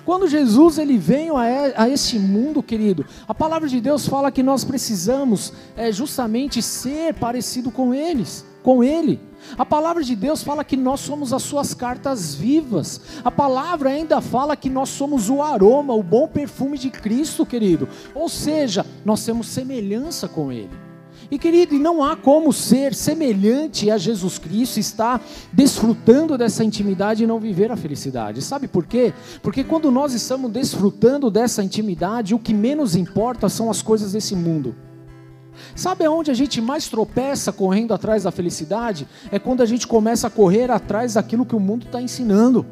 Quando 0.05 0.27
Jesus 0.27 0.77
ele 0.77 0.97
veio 0.97 1.35
a, 1.35 1.89
este 1.89 2.19
mundo, 2.19 2.61
querido, 2.61 3.05
a 3.27 3.33
palavra 3.33 3.67
de 3.67 3.81
Deus 3.81 4.07
fala 4.07 4.31
que 4.31 4.43
nós 4.43 4.63
precisamos 4.63 5.51
é, 5.75 5.91
justamente 5.91 6.61
ser 6.61 7.15
parecido 7.15 7.71
com 7.71 7.91
eles, 7.91 8.45
com 8.61 8.83
Ele. 8.83 9.19
A 9.57 9.65
palavra 9.65 10.03
de 10.03 10.15
Deus 10.15 10.43
fala 10.43 10.63
que 10.63 10.75
nós 10.75 10.99
somos 10.99 11.31
as 11.31 11.43
suas 11.43 11.73
cartas 11.73 12.33
vivas. 12.33 12.99
A 13.23 13.29
palavra 13.29 13.89
ainda 13.89 14.19
fala 14.21 14.55
que 14.55 14.69
nós 14.71 14.89
somos 14.89 15.29
o 15.29 15.41
aroma, 15.41 15.93
o 15.93 16.01
bom 16.01 16.27
perfume 16.27 16.77
de 16.77 16.89
Cristo, 16.89 17.45
querido. 17.45 17.87
Ou 18.15 18.27
seja, 18.27 18.83
nós 19.03 19.23
temos 19.23 19.47
semelhança 19.47 20.27
com 20.27 20.51
Ele. 20.51 20.71
E 21.29 21.39
querido, 21.39 21.73
e 21.73 21.79
não 21.79 22.03
há 22.03 22.15
como 22.15 22.53
ser 22.53 22.93
semelhante 22.93 23.89
a 23.89 23.97
Jesus 23.97 24.37
Cristo, 24.37 24.79
estar 24.79 25.21
desfrutando 25.51 26.37
dessa 26.37 26.63
intimidade 26.63 27.23
e 27.23 27.27
não 27.27 27.39
viver 27.39 27.71
a 27.71 27.77
felicidade. 27.77 28.41
Sabe 28.41 28.67
por 28.67 28.85
quê? 28.85 29.13
Porque 29.41 29.63
quando 29.63 29.89
nós 29.89 30.13
estamos 30.13 30.51
desfrutando 30.51 31.31
dessa 31.31 31.63
intimidade, 31.63 32.35
o 32.35 32.39
que 32.39 32.53
menos 32.53 32.95
importa 32.95 33.49
são 33.49 33.69
as 33.69 33.81
coisas 33.81 34.11
desse 34.11 34.35
mundo. 34.35 34.75
Sabe 35.75 36.05
aonde 36.05 36.31
a 36.31 36.33
gente 36.33 36.61
mais 36.61 36.87
tropeça 36.87 37.51
correndo 37.51 37.93
atrás 37.93 38.23
da 38.23 38.31
felicidade? 38.31 39.07
É 39.31 39.39
quando 39.39 39.61
a 39.61 39.65
gente 39.65 39.87
começa 39.87 40.27
a 40.27 40.29
correr 40.29 40.69
atrás 40.69 41.13
daquilo 41.13 41.45
que 41.45 41.55
o 41.55 41.59
mundo 41.59 41.85
está 41.85 42.01
ensinando. 42.01 42.65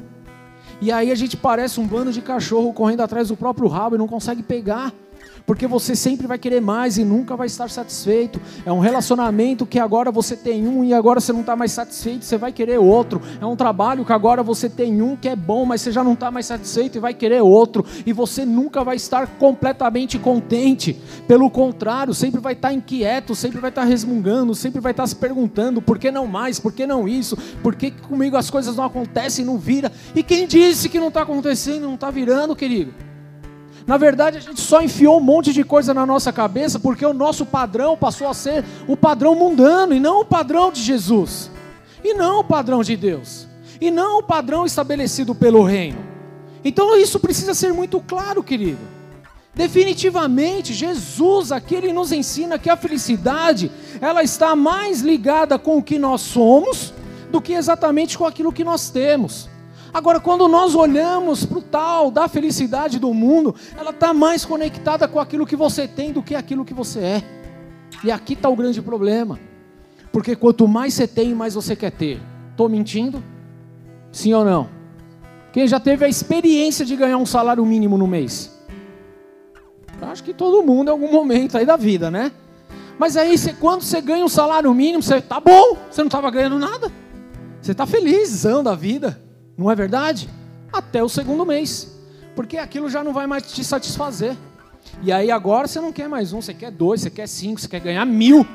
E 0.81 0.91
aí 0.91 1.11
a 1.11 1.15
gente 1.15 1.37
parece 1.37 1.79
um 1.79 1.87
bando 1.87 2.11
de 2.11 2.21
cachorro 2.21 2.73
correndo 2.73 3.01
atrás 3.01 3.29
do 3.29 3.37
próprio 3.37 3.67
rabo 3.67 3.95
e 3.95 3.97
não 3.97 4.07
consegue 4.07 4.43
pegar 4.43 4.93
porque 5.45 5.67
você 5.67 5.95
sempre 5.95 6.27
vai 6.27 6.37
querer 6.37 6.61
mais 6.61 6.97
e 6.97 7.03
nunca 7.03 7.35
vai 7.35 7.47
estar 7.47 7.69
satisfeito. 7.69 8.39
É 8.65 8.71
um 8.71 8.79
relacionamento 8.79 9.65
que 9.65 9.79
agora 9.79 10.11
você 10.11 10.35
tem 10.35 10.67
um 10.67 10.83
e 10.83 10.93
agora 10.93 11.19
você 11.19 11.33
não 11.33 11.41
está 11.41 11.55
mais 11.55 11.71
satisfeito, 11.71 12.25
você 12.25 12.37
vai 12.37 12.51
querer 12.51 12.79
outro. 12.79 13.21
É 13.41 13.45
um 13.45 13.55
trabalho 13.55 14.05
que 14.05 14.13
agora 14.13 14.41
você 14.41 14.69
tem 14.69 15.01
um 15.01 15.15
que 15.15 15.27
é 15.27 15.35
bom, 15.35 15.65
mas 15.65 15.81
você 15.81 15.91
já 15.91 16.03
não 16.03 16.13
está 16.13 16.31
mais 16.31 16.45
satisfeito 16.45 16.97
e 16.97 17.01
vai 17.01 17.13
querer 17.13 17.41
outro. 17.41 17.85
E 18.05 18.13
você 18.13 18.45
nunca 18.45 18.83
vai 18.83 18.95
estar 18.95 19.27
completamente 19.37 20.17
contente. 20.17 20.99
Pelo 21.27 21.49
contrário, 21.49 22.13
sempre 22.13 22.39
vai 22.39 22.53
estar 22.53 22.73
inquieto, 22.73 23.35
sempre 23.35 23.59
vai 23.59 23.69
estar 23.69 23.83
resmungando, 23.83 24.55
sempre 24.55 24.79
vai 24.79 24.91
estar 24.91 25.07
se 25.07 25.15
perguntando: 25.15 25.81
por 25.81 25.99
que 25.99 26.11
não 26.11 26.27
mais? 26.27 26.59
Por 26.59 26.71
que 26.71 26.87
não 26.87 27.07
isso? 27.07 27.37
Por 27.61 27.75
que 27.75 27.91
comigo 27.91 28.37
as 28.37 28.49
coisas 28.49 28.75
não 28.75 28.85
acontecem, 28.85 29.45
não 29.45 29.57
vira? 29.57 29.91
E 30.15 30.23
quem 30.23 30.47
disse 30.47 30.89
que 30.89 30.99
não 30.99 31.09
está 31.09 31.21
acontecendo, 31.21 31.83
não 31.83 31.95
está 31.95 32.09
virando, 32.09 32.55
querido? 32.55 33.12
Na 33.85 33.97
verdade, 33.97 34.37
a 34.37 34.41
gente 34.41 34.61
só 34.61 34.81
enfiou 34.81 35.17
um 35.17 35.23
monte 35.23 35.51
de 35.51 35.63
coisa 35.63 35.93
na 35.93 36.05
nossa 36.05 36.31
cabeça 36.31 36.79
porque 36.79 37.05
o 37.05 37.13
nosso 37.13 37.45
padrão 37.45 37.97
passou 37.97 38.27
a 38.27 38.33
ser 38.33 38.63
o 38.87 38.95
padrão 38.95 39.35
mundano 39.35 39.93
e 39.93 39.99
não 39.99 40.21
o 40.21 40.25
padrão 40.25 40.71
de 40.71 40.81
Jesus, 40.81 41.51
e 42.03 42.13
não 42.13 42.39
o 42.39 42.43
padrão 42.43 42.81
de 42.81 42.95
Deus, 42.95 43.47
e 43.81 43.91
não 43.91 44.19
o 44.19 44.23
padrão 44.23 44.65
estabelecido 44.65 45.35
pelo 45.35 45.63
reino. 45.63 45.99
Então 46.63 46.97
isso 46.97 47.19
precisa 47.19 47.53
ser 47.53 47.73
muito 47.73 47.99
claro, 47.99 48.41
querido. 48.41 48.79
Definitivamente, 49.53 50.73
Jesus 50.73 51.51
aqui 51.51 51.75
ele 51.75 51.93
nos 51.93 52.11
ensina 52.11 52.57
que 52.57 52.69
a 52.69 52.77
felicidade, 52.77 53.69
ela 54.01 54.23
está 54.23 54.55
mais 54.55 55.01
ligada 55.01 55.59
com 55.59 55.77
o 55.77 55.83
que 55.83 55.99
nós 55.99 56.21
somos 56.21 56.93
do 57.29 57.41
que 57.41 57.53
exatamente 57.53 58.17
com 58.17 58.25
aquilo 58.25 58.53
que 58.53 58.63
nós 58.63 58.89
temos. 58.89 59.49
Agora, 59.93 60.19
quando 60.19 60.47
nós 60.47 60.73
olhamos 60.73 61.45
para 61.45 61.57
o 61.59 61.61
tal 61.61 62.09
da 62.09 62.27
felicidade 62.27 62.97
do 62.97 63.13
mundo, 63.13 63.55
ela 63.77 63.91
está 63.91 64.11
mais 64.11 64.43
conectada 64.43 65.07
com 65.07 65.19
aquilo 65.19 65.45
que 65.45 65.55
você 65.55 65.87
tem 65.87 66.11
do 66.11 66.23
que 66.23 66.33
aquilo 66.33 66.65
que 66.65 66.73
você 66.73 66.99
é. 66.99 67.23
E 68.03 68.11
aqui 68.11 68.33
está 68.33 68.49
o 68.49 68.55
grande 68.55 68.81
problema. 68.81 69.39
Porque 70.11 70.35
quanto 70.35 70.67
mais 70.67 70.95
você 70.95 71.07
tem, 71.07 71.35
mais 71.35 71.53
você 71.53 71.75
quer 71.75 71.91
ter. 71.91 72.19
Estou 72.51 72.67
mentindo? 72.67 73.23
Sim 74.11 74.33
ou 74.33 74.43
não? 74.43 74.67
Quem 75.51 75.67
já 75.67 75.79
teve 75.79 76.03
a 76.03 76.09
experiência 76.09 76.83
de 76.83 76.95
ganhar 76.95 77.17
um 77.17 77.25
salário 77.25 77.63
mínimo 77.63 77.95
no 77.95 78.07
mês? 78.07 78.51
Acho 80.01 80.23
que 80.23 80.33
todo 80.33 80.63
mundo 80.63 80.87
em 80.87 80.91
algum 80.91 81.11
momento 81.11 81.57
aí 81.57 81.65
da 81.65 81.77
vida, 81.77 82.09
né? 82.11 82.31
Mas 82.97 83.15
aí, 83.17 83.37
você, 83.37 83.53
quando 83.53 83.81
você 83.81 84.01
ganha 84.01 84.25
um 84.25 84.29
salário 84.29 84.73
mínimo, 84.73 85.01
você 85.01 85.21
tá 85.21 85.39
bom, 85.39 85.77
você 85.89 86.01
não 86.01 86.07
estava 86.07 86.29
ganhando 86.29 86.59
nada. 86.59 86.91
Você 87.61 87.71
está 87.71 87.85
felizão 87.85 88.63
da 88.63 88.75
vida. 88.75 89.19
Não 89.57 89.69
é 89.69 89.75
verdade? 89.75 90.29
Até 90.71 91.03
o 91.03 91.09
segundo 91.09 91.45
mês. 91.45 91.91
Porque 92.35 92.57
aquilo 92.57 92.89
já 92.89 93.03
não 93.03 93.13
vai 93.13 93.27
mais 93.27 93.51
te 93.51 93.63
satisfazer. 93.63 94.35
E 95.01 95.11
aí 95.11 95.31
agora 95.31 95.67
você 95.67 95.79
não 95.79 95.91
quer 95.91 96.07
mais 96.07 96.33
um, 96.33 96.41
você 96.41 96.53
quer 96.53 96.71
dois, 96.71 97.01
você 97.01 97.09
quer 97.09 97.27
cinco, 97.27 97.61
você 97.61 97.67
quer 97.67 97.79
ganhar 97.79 98.05
mil. 98.05 98.45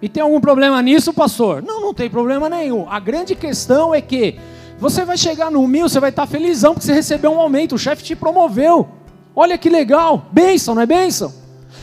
E 0.00 0.08
tem 0.08 0.22
algum 0.22 0.40
problema 0.40 0.80
nisso, 0.80 1.12
pastor? 1.12 1.62
Não, 1.62 1.80
não 1.80 1.92
tem 1.92 2.08
problema 2.08 2.48
nenhum. 2.48 2.88
A 2.88 3.00
grande 3.00 3.34
questão 3.34 3.94
é 3.94 4.00
que 4.00 4.38
você 4.78 5.04
vai 5.04 5.16
chegar 5.16 5.50
no 5.50 5.66
mil, 5.66 5.88
você 5.88 5.98
vai 5.98 6.10
estar 6.10 6.26
felizão 6.26 6.72
porque 6.72 6.86
você 6.86 6.92
recebeu 6.92 7.32
um 7.32 7.40
aumento, 7.40 7.74
o 7.74 7.78
chefe 7.78 8.04
te 8.04 8.14
promoveu. 8.14 8.88
Olha 9.34 9.58
que 9.58 9.68
legal, 9.68 10.26
bênção, 10.30 10.74
não 10.74 10.82
é 10.82 10.86
bênção? 10.86 11.32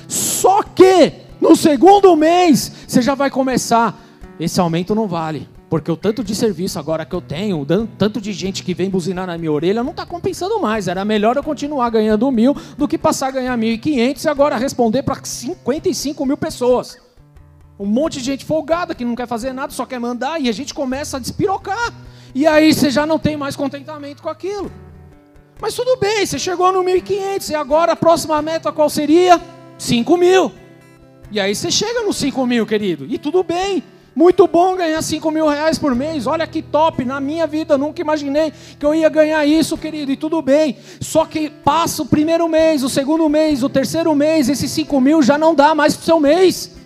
Só 0.08 0.64
que 0.64 1.12
no 1.42 1.56
segundo 1.56 2.16
mês 2.16 2.72
você 2.88 3.02
já 3.02 3.16
vai 3.16 3.30
começar. 3.30 4.02
Esse 4.40 4.60
aumento 4.60 4.96
não 4.96 5.08
vale. 5.08 5.48
Porque 5.76 5.92
o 5.92 5.98
tanto 5.98 6.24
de 6.24 6.34
serviço 6.34 6.80
agora 6.80 7.06
que 7.06 7.14
eu 7.14 7.20
tenho, 7.20 7.60
o 7.60 7.66
tanto 7.98 8.22
de 8.22 8.32
gente 8.32 8.64
que 8.64 8.74
vem 8.74 8.90
buzinar 8.90 9.28
na 9.28 9.38
minha 9.38 9.52
orelha, 9.52 9.84
não 9.84 9.92
está 9.92 10.06
compensando 10.06 10.58
mais. 10.58 10.88
Era 10.88 11.04
melhor 11.04 11.36
eu 11.36 11.44
continuar 11.44 11.90
ganhando 11.90 12.32
mil 12.32 12.56
do 12.78 12.88
que 12.88 12.98
passar 12.98 13.28
a 13.28 13.32
ganhar 13.32 13.58
mil 13.58 13.74
e 13.74 13.78
quinhentos 13.78 14.26
agora 14.26 14.56
responder 14.56 15.04
para 15.04 15.22
55 15.22 16.26
mil 16.26 16.38
pessoas. 16.38 16.98
Um 17.78 17.86
monte 17.86 18.20
de 18.20 18.24
gente 18.24 18.46
folgada 18.46 18.96
que 18.96 19.04
não 19.04 19.16
quer 19.18 19.28
fazer 19.28 19.52
nada, 19.52 19.74
só 19.74 19.86
quer 19.86 20.00
mandar 20.00 20.40
e 20.40 20.48
a 20.48 20.54
gente 20.54 20.74
começa 20.74 21.18
a 21.18 21.20
despirocar. 21.20 21.94
E 22.34 22.48
aí 22.48 22.74
você 22.74 22.90
já 22.90 23.06
não 23.06 23.20
tem 23.20 23.36
mais 23.36 23.58
contentamento 23.58 24.24
com 24.24 24.30
aquilo. 24.30 24.72
Mas 25.60 25.74
tudo 25.74 25.98
bem, 25.98 26.26
você 26.26 26.40
chegou 26.40 26.72
no 26.72 26.86
1.500 26.86 27.50
e 27.50 27.56
agora 27.56 27.92
a 27.92 27.96
próxima 27.98 28.42
meta 28.42 28.72
qual 28.72 28.90
seria? 28.90 29.42
5 29.78 30.16
mil. 30.16 30.54
E 31.30 31.38
aí 31.38 31.54
você 31.54 31.70
chega 31.70 32.02
nos 32.04 32.16
5 32.16 32.48
mil, 32.48 32.66
querido. 32.66 33.06
E 33.10 33.18
tudo 33.18 33.44
bem. 33.44 33.84
Muito 34.16 34.48
bom 34.48 34.78
ganhar 34.78 35.02
5 35.02 35.30
mil 35.30 35.46
reais 35.46 35.78
por 35.78 35.94
mês. 35.94 36.26
Olha 36.26 36.48
que 36.48 36.62
top. 36.62 37.04
Na 37.04 37.20
minha 37.20 37.46
vida, 37.46 37.78
nunca 37.78 38.00
imaginei 38.00 38.54
que 38.80 38.86
eu 38.86 38.96
ia 38.96 39.10
ganhar 39.10 39.46
isso, 39.46 39.78
querido. 39.78 40.10
E 40.10 40.16
tudo 40.16 40.42
bem. 40.42 40.78
Só 41.02 41.26
que 41.26 41.50
passa 41.50 42.02
o 42.02 42.06
primeiro 42.06 42.48
mês, 42.48 42.82
o 42.82 42.90
segundo 42.90 43.28
mês, 43.28 43.62
o 43.62 43.68
terceiro 43.68 44.16
mês, 44.16 44.48
esses 44.48 44.72
5 44.72 45.02
mil 45.02 45.22
já 45.22 45.38
não 45.38 45.54
dá 45.54 45.76
mais 45.76 45.96
para 45.96 46.04
o 46.04 46.06
seu 46.06 46.20
mês. 46.22 46.78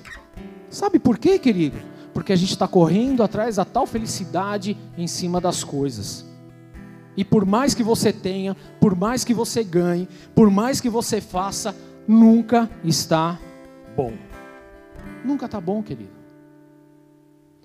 Sabe 0.71 0.97
por 0.97 1.19
quê, 1.19 1.37
querido? 1.37 1.77
Porque 2.15 2.33
a 2.33 2.35
gente 2.35 2.51
está 2.51 2.67
correndo 2.67 3.21
atrás 3.21 3.57
da 3.57 3.65
tal 3.65 3.85
felicidade 3.85 4.75
em 4.97 5.05
cima 5.05 5.39
das 5.39 5.63
coisas. 5.63 6.25
E 7.15 7.23
por 7.23 7.45
mais 7.45 7.75
que 7.75 7.83
você 7.83 8.11
tenha, 8.11 8.57
por 8.79 8.95
mais 8.95 9.23
que 9.23 9.35
você 9.35 9.63
ganhe, 9.63 10.07
por 10.33 10.49
mais 10.49 10.81
que 10.81 10.89
você 10.89 11.21
faça, 11.21 11.75
nunca 12.07 12.67
está 12.83 13.37
bom. 13.95 14.13
Nunca 15.23 15.45
está 15.45 15.61
bom, 15.61 15.83
querido. 15.83 16.18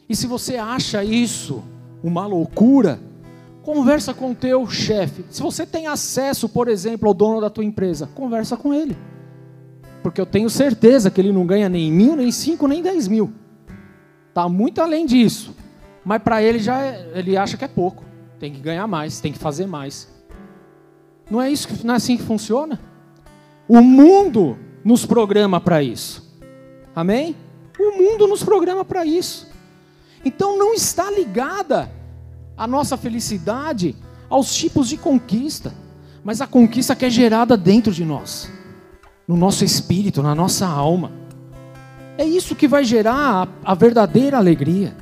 E 0.08 0.14
se 0.14 0.26
você 0.26 0.56
acha 0.56 1.02
isso 1.02 1.62
uma 2.02 2.26
loucura, 2.26 3.00
conversa 3.62 4.12
com 4.12 4.32
o 4.32 4.34
teu 4.34 4.66
chefe. 4.68 5.24
Se 5.30 5.42
você 5.42 5.64
tem 5.64 5.86
acesso, 5.86 6.48
por 6.48 6.68
exemplo, 6.68 7.08
ao 7.08 7.14
dono 7.14 7.40
da 7.40 7.48
tua 7.48 7.64
empresa, 7.64 8.08
conversa 8.14 8.56
com 8.56 8.74
ele. 8.74 8.96
Porque 10.02 10.20
eu 10.20 10.26
tenho 10.26 10.50
certeza 10.50 11.10
que 11.10 11.20
ele 11.20 11.32
não 11.32 11.46
ganha 11.46 11.68
nem 11.68 11.90
mil, 11.90 12.14
nem 12.14 12.30
cinco, 12.30 12.68
nem 12.68 12.82
dez 12.82 13.08
mil. 13.08 13.32
Está 14.28 14.46
muito 14.48 14.82
além 14.82 15.06
disso. 15.06 15.54
Mas 16.04 16.22
para 16.22 16.42
ele 16.42 16.58
já 16.58 16.82
é, 16.82 17.10
ele 17.14 17.36
acha 17.36 17.56
que 17.56 17.64
é 17.64 17.68
pouco. 17.68 18.04
Tem 18.38 18.52
que 18.52 18.60
ganhar 18.60 18.86
mais, 18.86 19.20
tem 19.20 19.32
que 19.32 19.38
fazer 19.38 19.66
mais. 19.66 20.12
Não 21.30 21.40
é 21.40 21.50
isso, 21.50 21.68
não 21.84 21.94
é 21.94 21.96
assim 21.96 22.18
que 22.18 22.22
funciona? 22.22 22.78
O 23.66 23.80
mundo 23.80 24.58
nos 24.84 25.06
programa 25.06 25.58
para 25.58 25.82
isso. 25.82 26.38
Amém? 26.94 27.34
O 27.78 27.96
mundo 27.96 28.26
nos 28.26 28.42
programa 28.42 28.84
para 28.84 29.06
isso. 29.06 29.53
Então 30.24 30.58
não 30.58 30.72
está 30.72 31.10
ligada 31.10 31.90
a 32.56 32.66
nossa 32.66 32.96
felicidade 32.96 33.94
aos 34.28 34.54
tipos 34.54 34.88
de 34.88 34.96
conquista, 34.96 35.72
mas 36.22 36.40
a 36.40 36.46
conquista 36.46 36.96
que 36.96 37.04
é 37.04 37.10
gerada 37.10 37.56
dentro 37.56 37.92
de 37.92 38.04
nós, 38.04 38.50
no 39.28 39.36
nosso 39.36 39.64
espírito, 39.64 40.22
na 40.22 40.34
nossa 40.34 40.66
alma. 40.66 41.12
É 42.16 42.24
isso 42.24 42.54
que 42.54 42.68
vai 42.68 42.84
gerar 42.84 43.48
a, 43.64 43.72
a 43.72 43.74
verdadeira 43.74 44.38
alegria. 44.38 44.96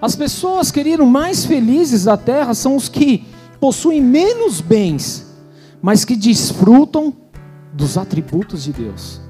As 0.00 0.14
pessoas, 0.14 0.70
querido, 0.70 1.04
mais 1.06 1.44
felizes 1.44 2.04
da 2.04 2.16
terra 2.16 2.54
são 2.54 2.76
os 2.76 2.88
que 2.88 3.24
possuem 3.58 4.00
menos 4.02 4.60
bens, 4.60 5.26
mas 5.80 6.04
que 6.04 6.14
desfrutam 6.14 7.14
dos 7.72 7.96
atributos 7.96 8.64
de 8.64 8.72
Deus. 8.72 9.20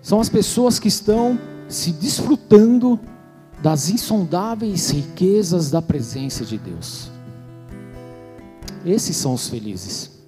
São 0.00 0.20
as 0.20 0.28
pessoas 0.28 0.78
que 0.78 0.88
estão 0.88 1.38
se 1.68 1.92
desfrutando 1.92 2.98
das 3.62 3.90
insondáveis 3.90 4.90
riquezas 4.90 5.70
da 5.70 5.82
presença 5.82 6.44
de 6.44 6.56
Deus. 6.56 7.10
Esses 8.84 9.16
são 9.16 9.34
os 9.34 9.48
felizes. 9.48 10.18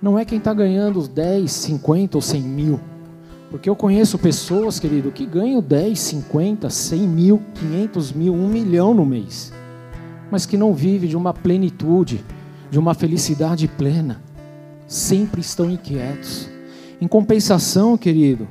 Não 0.00 0.18
é 0.18 0.24
quem 0.24 0.38
está 0.38 0.52
ganhando 0.52 1.08
10, 1.08 1.50
50 1.50 2.18
ou 2.18 2.22
100 2.22 2.42
mil. 2.42 2.80
Porque 3.50 3.70
eu 3.70 3.76
conheço 3.76 4.18
pessoas, 4.18 4.78
querido, 4.78 5.10
que 5.10 5.24
ganham 5.24 5.62
10, 5.62 5.98
50, 5.98 6.68
100 6.68 7.00
mil, 7.08 7.42
500 7.54 8.12
mil, 8.12 8.34
1 8.34 8.48
milhão 8.48 8.94
no 8.94 9.06
mês. 9.06 9.52
Mas 10.30 10.44
que 10.44 10.56
não 10.56 10.74
vivem 10.74 11.08
de 11.08 11.16
uma 11.16 11.32
plenitude, 11.32 12.24
de 12.70 12.78
uma 12.78 12.94
felicidade 12.94 13.66
plena. 13.66 14.20
Sempre 14.86 15.40
estão 15.40 15.70
inquietos. 15.70 16.48
Em 17.00 17.08
compensação, 17.08 17.96
querido, 17.96 18.46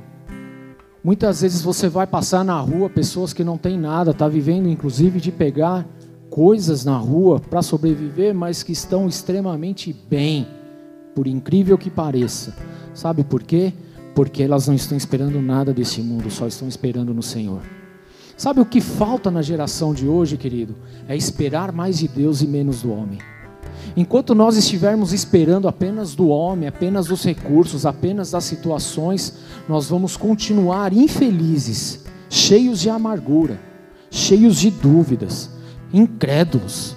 Muitas 1.04 1.42
vezes 1.42 1.60
você 1.60 1.86
vai 1.86 2.06
passar 2.06 2.42
na 2.42 2.58
rua 2.58 2.88
pessoas 2.88 3.34
que 3.34 3.44
não 3.44 3.58
têm 3.58 3.78
nada, 3.78 4.12
está 4.12 4.26
vivendo 4.26 4.70
inclusive 4.70 5.20
de 5.20 5.30
pegar 5.30 5.86
coisas 6.30 6.82
na 6.82 6.96
rua 6.96 7.38
para 7.38 7.60
sobreviver, 7.60 8.34
mas 8.34 8.62
que 8.62 8.72
estão 8.72 9.06
extremamente 9.06 9.92
bem, 10.08 10.48
por 11.14 11.26
incrível 11.26 11.76
que 11.76 11.90
pareça. 11.90 12.56
Sabe 12.94 13.22
por 13.22 13.42
quê? 13.42 13.74
Porque 14.14 14.42
elas 14.42 14.66
não 14.66 14.74
estão 14.74 14.96
esperando 14.96 15.42
nada 15.42 15.74
desse 15.74 16.00
mundo, 16.00 16.30
só 16.30 16.46
estão 16.46 16.66
esperando 16.66 17.12
no 17.12 17.22
Senhor. 17.22 17.60
Sabe 18.34 18.60
o 18.60 18.66
que 18.66 18.80
falta 18.80 19.30
na 19.30 19.42
geração 19.42 19.92
de 19.92 20.08
hoje, 20.08 20.38
querido? 20.38 20.74
É 21.06 21.14
esperar 21.14 21.70
mais 21.70 21.98
de 21.98 22.08
Deus 22.08 22.40
e 22.40 22.46
menos 22.46 22.80
do 22.80 22.90
homem. 22.90 23.18
Enquanto 23.96 24.34
nós 24.34 24.56
estivermos 24.56 25.12
esperando 25.12 25.68
apenas 25.68 26.14
do 26.14 26.28
homem, 26.28 26.68
apenas 26.68 27.06
dos 27.06 27.24
recursos, 27.24 27.86
apenas 27.86 28.30
das 28.30 28.44
situações, 28.44 29.34
nós 29.68 29.88
vamos 29.88 30.16
continuar 30.16 30.92
infelizes, 30.92 32.04
cheios 32.28 32.80
de 32.80 32.90
amargura, 32.90 33.60
cheios 34.10 34.58
de 34.58 34.70
dúvidas, 34.70 35.50
incrédulos. 35.92 36.96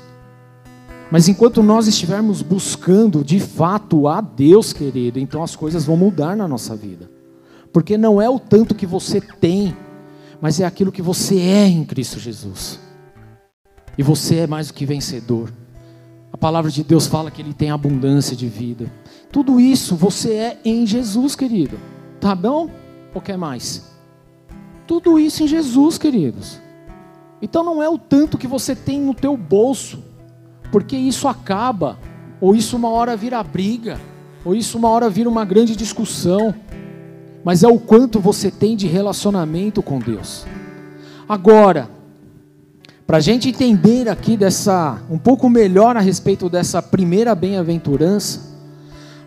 Mas 1.12 1.28
enquanto 1.28 1.63
nós 1.63 1.88
estivermos 1.88 2.42
buscando 2.42 3.24
de 3.24 3.40
fato 3.40 4.08
a 4.08 4.20
Deus, 4.20 4.74
querido, 4.74 5.20
então 5.20 5.42
as 5.42 5.56
coisas 5.56 5.86
vão 5.86 5.96
mudar 5.96 6.36
na 6.36 6.48
nossa 6.48 6.76
vida. 6.76 7.10
Porque 7.72 7.98
não 7.98 8.22
é 8.22 8.30
o 8.30 8.40
tanto 8.40 8.76
que 8.76 8.86
você 8.86 9.22
tem, 9.22 9.76
mas 10.42 10.60
é 10.60 10.66
aquilo 10.66 10.92
que 10.92 11.02
você 11.02 11.40
é 11.40 11.68
em 11.68 11.86
Cristo 11.86 12.20
Jesus. 12.20 12.80
E 13.98 14.04
você 14.04 14.38
é 14.38 14.48
mais 14.48 14.68
do 14.68 14.74
que 14.74 14.86
vencedor. 14.86 15.52
A 16.32 16.38
palavra 16.38 16.70
de 16.70 16.84
Deus 16.84 17.08
fala 17.08 17.32
que 17.32 17.42
ele 17.42 17.54
tem 17.54 17.72
abundância 17.72 18.36
de 18.36 18.48
vida. 18.48 18.92
Tudo 19.32 19.60
isso 19.60 19.96
você 19.96 20.34
é 20.34 20.60
em 20.63 20.86
Jesus, 20.86 21.36
querido. 21.36 21.80
Tá 22.20 22.36
bom? 22.36 22.70
Ou 23.13 23.22
quer 23.22 23.38
mais? 23.38 23.90
Tudo 24.86 25.20
isso 25.20 25.44
em 25.44 25.48
Jesus, 25.48 25.98
queridos. 25.98 26.60
Então 27.42 27.63
não 27.63 27.82
é 27.82 27.90
o 27.90 27.98
tanto 27.98 28.38
que 28.38 28.48
você 28.48 28.76
tem 28.76 29.00
no 29.00 29.13
teu 29.13 29.38
bolso, 29.38 30.04
porque 30.72 30.98
isso 30.98 31.28
acaba, 31.28 31.98
ou 32.42 32.56
isso 32.56 32.76
uma 32.76 32.90
hora 32.90 33.16
vira 33.16 33.44
briga, 33.44 34.00
ou 34.44 34.56
isso 34.56 34.78
uma 34.78 34.90
hora 34.90 35.10
vira 35.10 35.30
uma 35.30 35.46
grande 35.46 35.76
discussão, 35.76 36.54
mas 37.44 37.63
é 37.63 37.68
o 37.68 37.80
quanto 37.80 38.20
você 38.20 38.50
tem 38.50 38.76
de 38.76 38.88
relacionamento 38.88 39.82
com 39.84 40.00
Deus. 40.00 40.46
Agora, 41.30 41.90
para 43.08 43.17
a 43.17 43.22
gente 43.22 43.48
entender 43.48 44.10
aqui 44.10 44.36
dessa 44.36 45.02
um 45.10 45.17
pouco 45.17 45.50
melhor 45.50 45.96
a 45.96 46.02
respeito 46.02 46.50
dessa 46.50 46.82
primeira 46.82 47.34
bem-aventurança, 47.34 48.41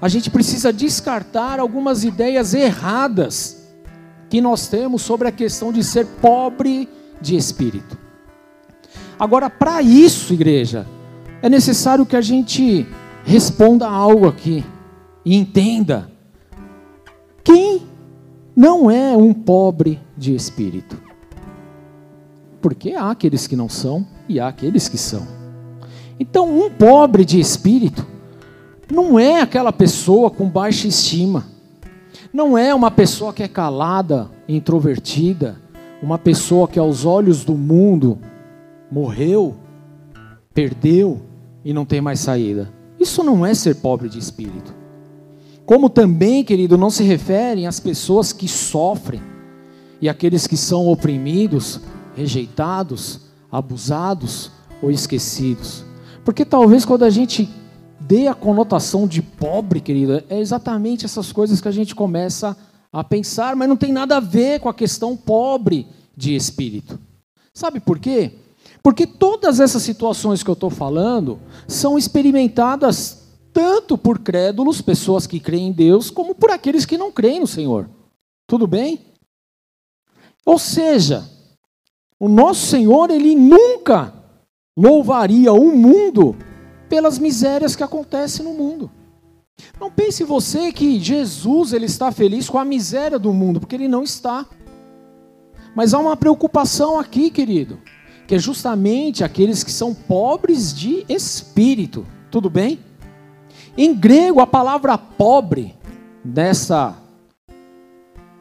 a 0.03 0.07
gente 0.07 0.29
precisa 0.29 0.71
descartar 0.71 1.59
algumas 1.59 2.05
ideias 2.05 2.53
erradas 2.53 3.65
que 4.29 4.39
nós 4.39 4.69
temos 4.69 5.01
sobre 5.01 5.29
a 5.29 5.33
questão 5.33 5.73
de 5.73 5.83
ser 5.83 6.05
pobre 6.21 6.91
de 7.23 7.37
espírito. 7.37 7.97
Agora, 9.19 9.49
para 9.49 9.81
isso, 9.81 10.35
igreja, 10.35 10.87
é 11.41 11.49
necessário 11.49 12.05
que 12.05 12.17
a 12.17 12.21
gente 12.21 12.87
responda 13.25 13.89
algo 13.89 14.29
aqui 14.29 14.63
e 15.25 15.35
entenda 15.35 16.11
quem 17.43 17.83
não 18.55 18.91
é 18.91 19.17
um 19.17 19.33
pobre 19.33 19.99
de 20.17 20.35
espírito. 20.35 21.10
Porque 22.61 22.93
há 22.93 23.11
aqueles 23.11 23.47
que 23.47 23.57
não 23.57 23.69
são 23.69 24.07
e 24.29 24.39
há 24.39 24.49
aqueles 24.49 24.89
que 24.89 24.99
são. 24.99 25.27
Então, 26.19 26.49
um 26.49 26.71
pobre 26.71 27.25
de 27.25 27.41
espírito 27.41 28.07
não 28.93 29.19
é 29.19 29.41
aquela 29.41 29.73
pessoa 29.73 30.31
com 30.31 30.49
baixa 30.49 30.87
estima. 30.87 31.47
Não 32.33 32.57
é 32.59 32.75
uma 32.75 32.91
pessoa 32.91 33.33
que 33.33 33.43
é 33.43 33.49
calada, 33.49 34.31
introvertida, 34.49 35.57
uma 36.03 36.19
pessoa 36.19 36.69
que 36.69 36.79
aos 36.79 37.05
olhos 37.05 37.45
do 37.45 37.55
mundo 37.55 38.19
morreu, 38.91 39.57
perdeu 40.53 41.23
e 41.65 41.73
não 41.73 41.85
tem 41.85 42.01
mais 42.01 42.21
saída. 42.21 42.71
Isso 42.99 43.23
não 43.23 43.47
é 43.47 43.55
ser 43.55 43.77
pobre 43.77 44.09
de 44.09 44.19
espírito. 44.19 44.75
Como 45.65 45.89
também, 45.89 46.45
querido, 46.45 46.77
não 46.77 46.91
se 46.91 47.03
referem 47.05 47.67
às 47.67 47.79
pessoas 47.79 48.33
que 48.33 48.49
sofrem 48.49 49.23
e 50.01 50.09
aqueles 50.09 50.47
que 50.47 50.57
são 50.57 50.89
oprimidos 50.89 51.81
rejeitados, 52.21 53.21
abusados 53.51 54.51
ou 54.83 54.91
esquecidos. 54.91 55.85
Porque 56.25 56.45
talvez 56.45 56.85
quando 56.85 57.05
a 57.05 57.11
gente 57.11 57.49
dê 57.99 58.27
a 58.27 58.35
conotação 58.35 59.07
de 59.07 59.23
pobre, 59.23 59.81
querida, 59.81 60.25
é 60.29 60.39
exatamente 60.39 61.05
essas 61.05 61.33
coisas 61.33 61.61
que 61.61 61.69
a 61.69 61.73
gente 61.73 61.95
começa 61.95 62.57
a 62.93 63.03
pensar, 63.03 63.57
mas 63.57 63.69
não 63.69 63.77
tem 63.77 63.93
nada 63.93 64.17
a 64.17 64.21
ver 64.21 64.61
com 64.61 64.69
a 64.69 64.75
questão 64.75 65.17
pobre 65.17 65.87
de 66.17 66.35
espírito. 66.35 66.99
Sabe 67.55 67.81
por 67.81 67.99
quê? 67.99 68.33
Porque 68.83 69.07
todas 69.07 69.61
essas 69.61 69.83
situações 69.83 70.43
que 70.43 70.51
eu 70.51 70.55
estou 70.55 70.71
falando 70.71 71.39
são 71.67 71.97
experimentadas 71.97 73.19
tanto 73.53 73.99
por 73.99 74.19
crédulos, 74.19 74.81
pessoas 74.81 75.27
que 75.27 75.41
creem 75.41 75.69
em 75.69 75.73
Deus, 75.73 76.11
como 76.11 76.35
por 76.35 76.51
aqueles 76.51 76.85
que 76.85 76.99
não 76.99 77.11
creem 77.11 77.41
no 77.41 77.47
Senhor. 77.47 77.89
Tudo 78.47 78.67
bem? 78.67 79.01
Ou 80.45 80.59
seja, 80.59 81.29
o 82.21 82.29
nosso 82.29 82.67
Senhor, 82.67 83.11
ele 83.11 83.35
nunca 83.35 84.13
louvaria 84.77 85.55
o 85.55 85.75
mundo 85.75 86.37
pelas 86.87 87.19
misérias 87.19 87.75
que 87.75 87.83
acontecem 87.83 88.45
no 88.45 88.53
mundo. 88.53 88.91
Não 89.81 89.91
pense 89.91 90.23
você 90.23 90.71
que 90.71 91.01
Jesus 91.01 91.73
ele 91.73 91.87
está 91.87 92.13
feliz 92.13 92.49
com 92.51 92.59
a 92.59 92.65
miséria 92.65 93.19
do 93.19 93.33
mundo, 93.33 93.59
porque 93.59 93.75
ele 93.75 93.89
não 93.89 94.03
está. 94.03 94.45
Mas 95.75 95.95
há 95.95 95.99
uma 95.99 96.17
preocupação 96.17 96.99
aqui, 96.99 97.31
querido, 97.31 97.79
que 98.27 98.35
é 98.35 98.39
justamente 98.39 99.25
aqueles 99.25 99.65
que 99.65 99.73
são 99.73 99.95
pobres 99.95 100.75
de 100.75 101.07
espírito. 101.09 102.07
Tudo 102.31 102.51
bem? 102.51 102.81
Em 103.79 103.95
grego, 103.95 104.41
a 104.41 104.47
palavra 104.47 104.99
pobre, 104.99 105.75
nessa 106.23 106.97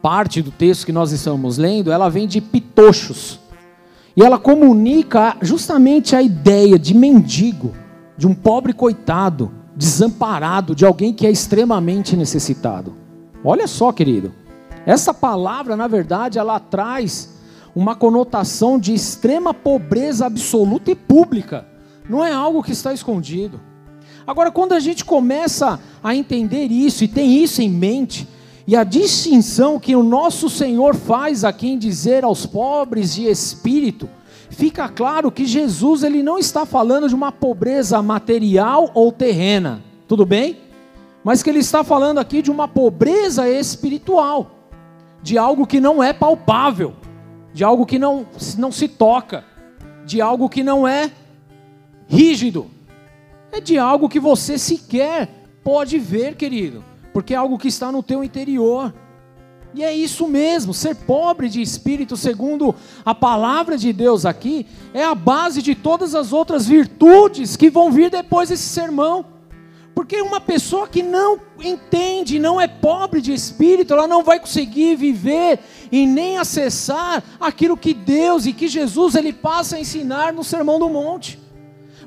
parte 0.02 0.42
do 0.42 0.50
texto 0.50 0.84
que 0.84 0.92
nós 0.92 1.12
estamos 1.12 1.56
lendo, 1.56 1.90
ela 1.90 2.10
vem 2.10 2.26
de 2.26 2.40
pitochos. 2.42 3.40
E 4.16 4.22
ela 4.22 4.38
comunica 4.38 5.36
justamente 5.40 6.16
a 6.16 6.22
ideia 6.22 6.78
de 6.78 6.94
mendigo, 6.94 7.72
de 8.16 8.26
um 8.26 8.34
pobre 8.34 8.72
coitado, 8.72 9.52
desamparado, 9.76 10.74
de 10.74 10.84
alguém 10.84 11.12
que 11.12 11.26
é 11.26 11.30
extremamente 11.30 12.16
necessitado. 12.16 12.94
Olha 13.44 13.66
só, 13.66 13.92
querido. 13.92 14.32
Essa 14.84 15.14
palavra, 15.14 15.76
na 15.76 15.86
verdade, 15.86 16.38
ela 16.38 16.58
traz 16.58 17.34
uma 17.74 17.94
conotação 17.94 18.78
de 18.78 18.92
extrema 18.92 19.54
pobreza 19.54 20.26
absoluta 20.26 20.90
e 20.90 20.94
pública. 20.94 21.66
Não 22.08 22.24
é 22.24 22.32
algo 22.32 22.62
que 22.62 22.72
está 22.72 22.92
escondido. 22.92 23.60
Agora, 24.26 24.50
quando 24.50 24.72
a 24.72 24.80
gente 24.80 25.04
começa 25.04 25.80
a 26.02 26.14
entender 26.14 26.66
isso 26.66 27.04
e 27.04 27.08
tem 27.08 27.42
isso 27.42 27.62
em 27.62 27.70
mente, 27.70 28.28
e 28.70 28.76
a 28.76 28.84
distinção 28.84 29.80
que 29.80 29.96
o 29.96 30.02
nosso 30.04 30.48
Senhor 30.48 30.94
faz 30.94 31.42
aqui 31.42 31.70
em 31.70 31.76
dizer 31.76 32.22
aos 32.22 32.46
pobres 32.46 33.12
de 33.12 33.26
espírito, 33.26 34.08
fica 34.48 34.88
claro 34.88 35.28
que 35.32 35.44
Jesus 35.44 36.04
ele 36.04 36.22
não 36.22 36.38
está 36.38 36.64
falando 36.64 37.08
de 37.08 37.14
uma 37.16 37.32
pobreza 37.32 38.00
material 38.00 38.88
ou 38.94 39.10
terrena, 39.10 39.82
tudo 40.06 40.24
bem? 40.24 40.56
Mas 41.24 41.42
que 41.42 41.50
ele 41.50 41.58
está 41.58 41.82
falando 41.82 42.18
aqui 42.18 42.40
de 42.40 42.48
uma 42.48 42.68
pobreza 42.68 43.48
espiritual, 43.48 44.52
de 45.20 45.36
algo 45.36 45.66
que 45.66 45.80
não 45.80 46.00
é 46.00 46.12
palpável, 46.12 46.94
de 47.52 47.64
algo 47.64 47.84
que 47.84 47.98
não, 47.98 48.24
não 48.56 48.70
se 48.70 48.86
toca, 48.86 49.44
de 50.06 50.20
algo 50.20 50.48
que 50.48 50.62
não 50.62 50.86
é 50.86 51.10
rígido, 52.06 52.70
é 53.50 53.60
de 53.60 53.76
algo 53.76 54.08
que 54.08 54.20
você 54.20 54.56
sequer 54.56 55.28
pode 55.64 55.98
ver, 55.98 56.36
querido 56.36 56.84
porque 57.12 57.34
é 57.34 57.36
algo 57.36 57.58
que 57.58 57.68
está 57.68 57.90
no 57.90 58.02
teu 58.02 58.22
interior. 58.22 58.92
E 59.72 59.84
é 59.84 59.94
isso 59.94 60.26
mesmo, 60.26 60.74
ser 60.74 60.96
pobre 60.96 61.48
de 61.48 61.62
espírito, 61.62 62.16
segundo 62.16 62.74
a 63.04 63.14
palavra 63.14 63.78
de 63.78 63.92
Deus 63.92 64.26
aqui, 64.26 64.66
é 64.92 65.04
a 65.04 65.14
base 65.14 65.62
de 65.62 65.76
todas 65.76 66.14
as 66.14 66.32
outras 66.32 66.66
virtudes 66.66 67.56
que 67.56 67.70
vão 67.70 67.92
vir 67.92 68.10
depois 68.10 68.48
desse 68.48 68.64
sermão. 68.64 69.24
Porque 69.94 70.20
uma 70.20 70.40
pessoa 70.40 70.88
que 70.88 71.02
não 71.02 71.38
entende, 71.62 72.38
não 72.38 72.60
é 72.60 72.66
pobre 72.66 73.20
de 73.20 73.32
espírito, 73.32 73.92
ela 73.92 74.08
não 74.08 74.24
vai 74.24 74.40
conseguir 74.40 74.96
viver 74.96 75.60
e 75.92 76.06
nem 76.06 76.38
acessar 76.38 77.22
aquilo 77.38 77.76
que 77.76 77.94
Deus 77.94 78.46
e 78.46 78.52
que 78.52 78.66
Jesus 78.66 79.14
ele 79.14 79.32
passa 79.32 79.76
a 79.76 79.80
ensinar 79.80 80.32
no 80.32 80.42
Sermão 80.42 80.78
do 80.78 80.88
Monte 80.88 81.38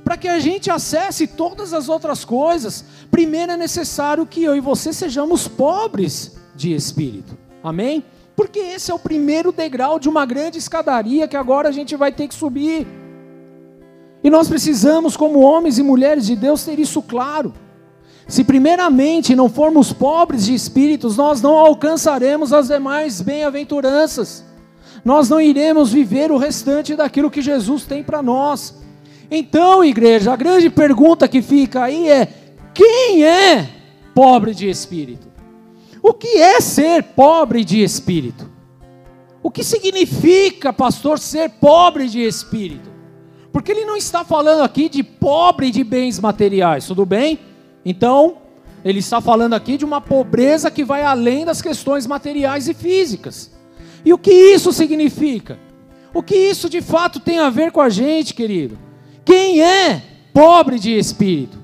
para 0.03 0.17
que 0.17 0.27
a 0.27 0.39
gente 0.39 0.69
acesse 0.69 1.25
todas 1.27 1.73
as 1.73 1.87
outras 1.87 2.25
coisas, 2.25 2.83
primeiro 3.13 3.51
é 3.51 3.57
necessário 3.57 4.25
que 4.25 4.43
eu 4.43 4.55
e 4.55 4.59
você 4.59 4.91
sejamos 4.91 5.47
pobres 5.47 6.35
de 6.55 6.73
espírito. 6.73 7.37
Amém? 7.63 8.03
Porque 8.35 8.57
esse 8.57 8.89
é 8.89 8.93
o 8.93 8.97
primeiro 8.97 9.51
degrau 9.51 9.99
de 9.99 10.09
uma 10.09 10.25
grande 10.25 10.57
escadaria 10.57 11.27
que 11.27 11.37
agora 11.37 11.69
a 11.69 11.71
gente 11.71 11.95
vai 11.95 12.11
ter 12.11 12.27
que 12.27 12.33
subir. 12.33 12.87
E 14.23 14.31
nós 14.31 14.49
precisamos, 14.49 15.15
como 15.15 15.41
homens 15.41 15.77
e 15.77 15.83
mulheres 15.83 16.25
de 16.25 16.35
Deus, 16.35 16.65
ter 16.65 16.79
isso 16.79 17.03
claro. 17.03 17.53
Se 18.27 18.43
primeiramente 18.43 19.35
não 19.35 19.47
formos 19.47 19.93
pobres 19.93 20.45
de 20.45 20.55
espíritos, 20.55 21.15
nós 21.15 21.39
não 21.39 21.55
alcançaremos 21.55 22.51
as 22.51 22.67
demais 22.67 23.21
bem-aventuranças. 23.21 24.43
Nós 25.05 25.29
não 25.29 25.39
iremos 25.39 25.91
viver 25.91 26.31
o 26.31 26.37
restante 26.37 26.95
daquilo 26.95 27.29
que 27.29 27.43
Jesus 27.43 27.85
tem 27.85 28.01
para 28.03 28.23
nós. 28.23 28.81
Então, 29.29 29.85
igreja, 29.85 30.33
a 30.33 30.35
grande 30.35 30.71
pergunta 30.71 31.27
que 31.27 31.43
fica 31.43 31.83
aí 31.83 32.09
é: 32.09 32.42
quem 32.73 33.23
é 33.25 33.69
pobre 34.13 34.53
de 34.53 34.69
espírito? 34.69 35.27
O 36.01 36.13
que 36.13 36.37
é 36.37 36.59
ser 36.59 37.03
pobre 37.03 37.63
de 37.63 37.81
espírito? 37.81 38.51
O 39.41 39.51
que 39.51 39.63
significa, 39.63 40.73
pastor, 40.73 41.19
ser 41.19 41.49
pobre 41.49 42.07
de 42.07 42.21
espírito? 42.21 42.91
Porque 43.51 43.71
ele 43.71 43.85
não 43.85 43.95
está 43.95 44.23
falando 44.23 44.63
aqui 44.63 44.89
de 44.89 45.03
pobre 45.03 45.69
de 45.69 45.83
bens 45.83 46.19
materiais, 46.19 46.87
tudo 46.87 47.05
bem? 47.05 47.39
Então, 47.85 48.37
ele 48.83 48.99
está 48.99 49.21
falando 49.21 49.53
aqui 49.53 49.77
de 49.77 49.85
uma 49.85 50.01
pobreza 50.01 50.71
que 50.71 50.83
vai 50.83 51.03
além 51.03 51.45
das 51.45 51.61
questões 51.61 52.07
materiais 52.07 52.67
e 52.67 52.73
físicas. 52.73 53.51
E 54.03 54.11
o 54.11 54.17
que 54.17 54.31
isso 54.31 54.73
significa? 54.73 55.59
O 56.13 56.21
que 56.21 56.35
isso 56.35 56.69
de 56.69 56.81
fato 56.81 57.19
tem 57.19 57.39
a 57.39 57.49
ver 57.49 57.71
com 57.71 57.79
a 57.79 57.89
gente, 57.89 58.33
querido? 58.33 58.77
Quem 59.23 59.61
é 59.61 60.01
pobre 60.33 60.79
de 60.79 60.97
espírito? 60.97 61.62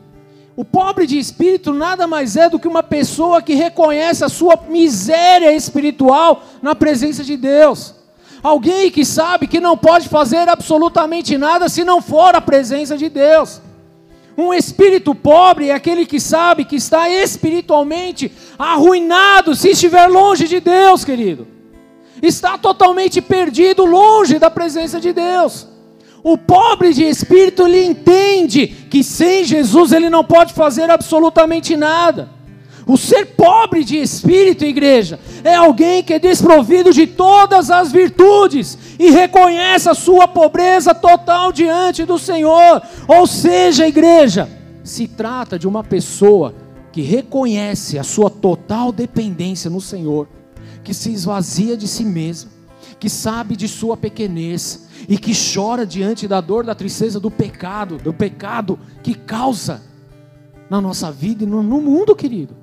O 0.60 0.66
pobre 0.66 1.08
de 1.08 1.18
espírito 1.18 1.72
nada 1.72 2.06
mais 2.06 2.36
é 2.36 2.50
do 2.50 2.60
que 2.60 2.68
uma 2.68 2.84
pessoa 2.84 3.42
que 3.42 3.54
reconhece 3.54 4.26
a 4.26 4.28
sua 4.28 4.60
miséria 4.68 5.54
espiritual 5.54 6.44
na 6.62 6.76
presença 6.76 7.24
de 7.24 7.38
Deus. 7.38 7.96
Alguém 8.44 8.92
que 8.92 9.06
sabe 9.06 9.48
que 9.48 9.62
não 9.62 9.78
pode 9.78 10.10
fazer 10.10 10.50
absolutamente 10.50 11.38
nada 11.38 11.70
se 11.70 11.86
não 11.86 12.02
for 12.02 12.36
a 12.36 12.42
presença 12.42 12.98
de 12.98 13.08
Deus. 13.08 13.62
Um 14.38 14.54
espírito 14.54 15.16
pobre 15.16 15.70
é 15.70 15.74
aquele 15.74 16.06
que 16.06 16.20
sabe 16.20 16.66
que 16.66 16.76
está 16.76 17.10
espiritualmente 17.10 18.30
arruinado 18.58 19.56
se 19.56 19.70
estiver 19.70 20.08
longe 20.08 20.46
de 20.46 20.60
Deus, 20.60 21.06
querido. 21.06 21.48
Está 22.22 22.58
totalmente 22.58 23.22
perdido 23.22 23.86
longe 23.86 24.38
da 24.38 24.52
presença 24.52 25.00
de 25.00 25.14
Deus. 25.14 25.69
O 26.24 26.38
pobre 26.38 26.94
de 26.94 27.04
espírito 27.04 27.66
ele 27.66 27.86
entende 27.86 28.68
que 28.68 29.04
sem 29.04 29.44
Jesus 29.44 29.92
ele 29.92 30.10
não 30.10 30.24
pode 30.24 30.54
fazer 30.54 30.90
absolutamente 30.90 31.78
nada. 31.78 32.30
O 32.90 32.98
ser 32.98 33.24
pobre 33.28 33.84
de 33.84 33.98
espírito, 33.98 34.66
igreja, 34.66 35.20
é 35.44 35.54
alguém 35.54 36.02
que 36.02 36.14
é 36.14 36.18
desprovido 36.18 36.92
de 36.92 37.06
todas 37.06 37.70
as 37.70 37.92
virtudes 37.92 38.78
e 38.98 39.12
reconhece 39.12 39.88
a 39.88 39.94
sua 39.94 40.28
pobreza 40.28 40.96
total 40.96 41.52
diante 41.52 42.04
do 42.04 42.18
Senhor. 42.18 42.82
Ou 43.08 43.28
seja, 43.28 43.88
igreja, 43.88 44.50
se 44.84 45.08
trata 45.08 45.60
de 45.60 45.68
uma 45.68 45.84
pessoa 45.84 46.56
que 46.92 47.04
reconhece 47.04 48.00
a 48.00 48.04
sua 48.04 48.30
total 48.30 48.92
dependência 48.92 49.70
no 49.70 49.80
Senhor, 49.80 50.28
que 50.84 50.92
se 50.92 51.12
esvazia 51.12 51.78
de 51.78 51.88
si 51.88 52.04
mesmo, 52.04 52.50
que 53.00 53.08
sabe 53.08 53.56
de 53.56 53.68
sua 53.68 53.96
pequenez, 53.96 54.89
e 55.10 55.18
que 55.18 55.34
chora 55.34 55.88
diante 55.88 56.28
da 56.28 56.40
dor, 56.40 56.64
da 56.64 56.76
tristeza 56.76 57.20
do 57.20 57.32
pecado, 57.32 57.98
do 57.98 58.14
pecado 58.14 58.78
que 59.02 59.16
causa 59.16 59.82
na 60.70 60.80
nossa 60.80 61.12
vida 61.12 61.44
e 61.44 61.48
no, 61.48 61.64
no 61.64 61.82
mundo, 61.82 62.16
querido. 62.16 62.56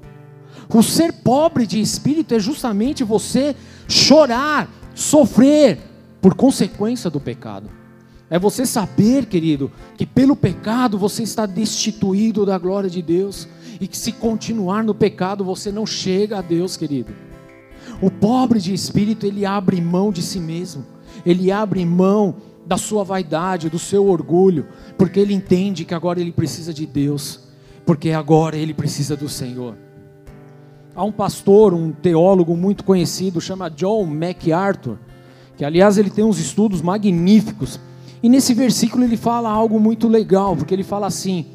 O 0.73 0.81
ser 0.81 1.13
pobre 1.13 1.67
de 1.67 1.81
espírito 1.81 2.37
é 2.37 2.39
justamente 2.39 3.03
você 3.03 3.57
chorar, 3.89 4.71
sofrer 4.95 5.81
por 6.21 6.35
consequência 6.35 7.11
do 7.11 7.19
pecado. 7.19 7.69
É 8.31 8.39
você 8.39 8.65
saber, 8.65 9.27
querido, 9.27 9.73
que 9.97 10.07
pelo 10.07 10.37
pecado 10.37 10.97
você 10.97 11.25
está 11.25 11.47
destituído 11.47 12.47
da 12.47 12.57
glória 12.59 12.89
de 12.89 13.03
Deus 13.03 13.49
e 13.81 13.89
que 13.89 13.97
se 13.97 14.13
continuar 14.13 14.85
no 14.85 14.95
pecado 14.95 15.45
você 15.45 15.73
não 15.73 15.85
chega 15.85 16.39
a 16.39 16.43
Deus, 16.43 16.77
querido. 16.77 17.13
O 18.01 18.09
pobre 18.09 18.61
de 18.61 18.73
espírito, 18.73 19.27
ele 19.27 19.45
abre 19.45 19.81
mão 19.81 20.13
de 20.13 20.23
si 20.23 20.39
mesmo 20.39 20.96
ele 21.27 21.51
abre 21.51 21.85
mão 21.85 22.37
da 22.65 22.79
sua 22.79 23.03
vaidade, 23.03 23.69
do 23.69 23.79
seu 23.79 24.09
orgulho, 24.09 24.69
porque 24.97 25.19
ele 25.19 25.35
entende 25.35 25.85
que 25.85 25.95
agora 25.95 26.21
ele 26.21 26.31
precisa 26.31 26.73
de 26.73 26.87
Deus, 26.87 27.41
porque 27.85 28.11
agora 28.11 28.57
ele 28.57 28.73
precisa 28.73 29.17
do 29.17 29.29
Senhor. 29.29 29.77
Há 30.95 31.05
um 31.05 31.13
pastor, 31.13 31.75
um 31.75 31.91
teólogo 31.91 32.57
muito 32.57 32.85
conhecido, 32.85 33.41
chama 33.41 33.69
John 33.69 34.07
MacArthur, 34.07 34.99
que 35.57 35.65
aliás 35.65 35.99
ele 35.99 36.11
tem 36.11 36.25
uns 36.25 36.39
estudos 36.39 36.81
magníficos. 36.81 37.79
E 38.23 38.29
nesse 38.29 38.55
versículo 38.55 39.05
ele 39.05 39.17
fala 39.17 39.51
algo 39.51 39.79
muito 39.79 40.09
legal, 40.09 40.57
porque 40.57 40.73
ele 40.73 40.85
fala 40.85 41.07
assim: 41.07 41.47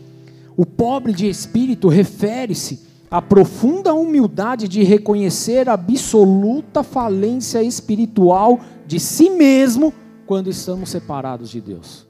o 0.55 0.65
pobre 0.65 1.13
de 1.13 1.27
espírito 1.27 1.87
refere-se 1.87 2.90
à 3.11 3.21
profunda 3.21 3.93
humildade 3.93 4.69
de 4.69 4.83
reconhecer 4.83 5.67
a 5.67 5.73
absoluta 5.73 6.81
falência 6.81 7.61
espiritual 7.61 8.61
de 8.87 9.01
si 9.01 9.29
mesmo 9.29 9.93
quando 10.25 10.49
estamos 10.49 10.89
separados 10.89 11.49
de 11.49 11.59
Deus. 11.59 12.07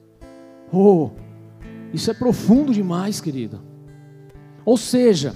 Oh, 0.72 1.10
isso 1.92 2.08
é 2.08 2.14
profundo 2.14 2.72
demais, 2.72 3.20
querido. 3.20 3.60
Ou 4.64 4.76
seja, 4.76 5.34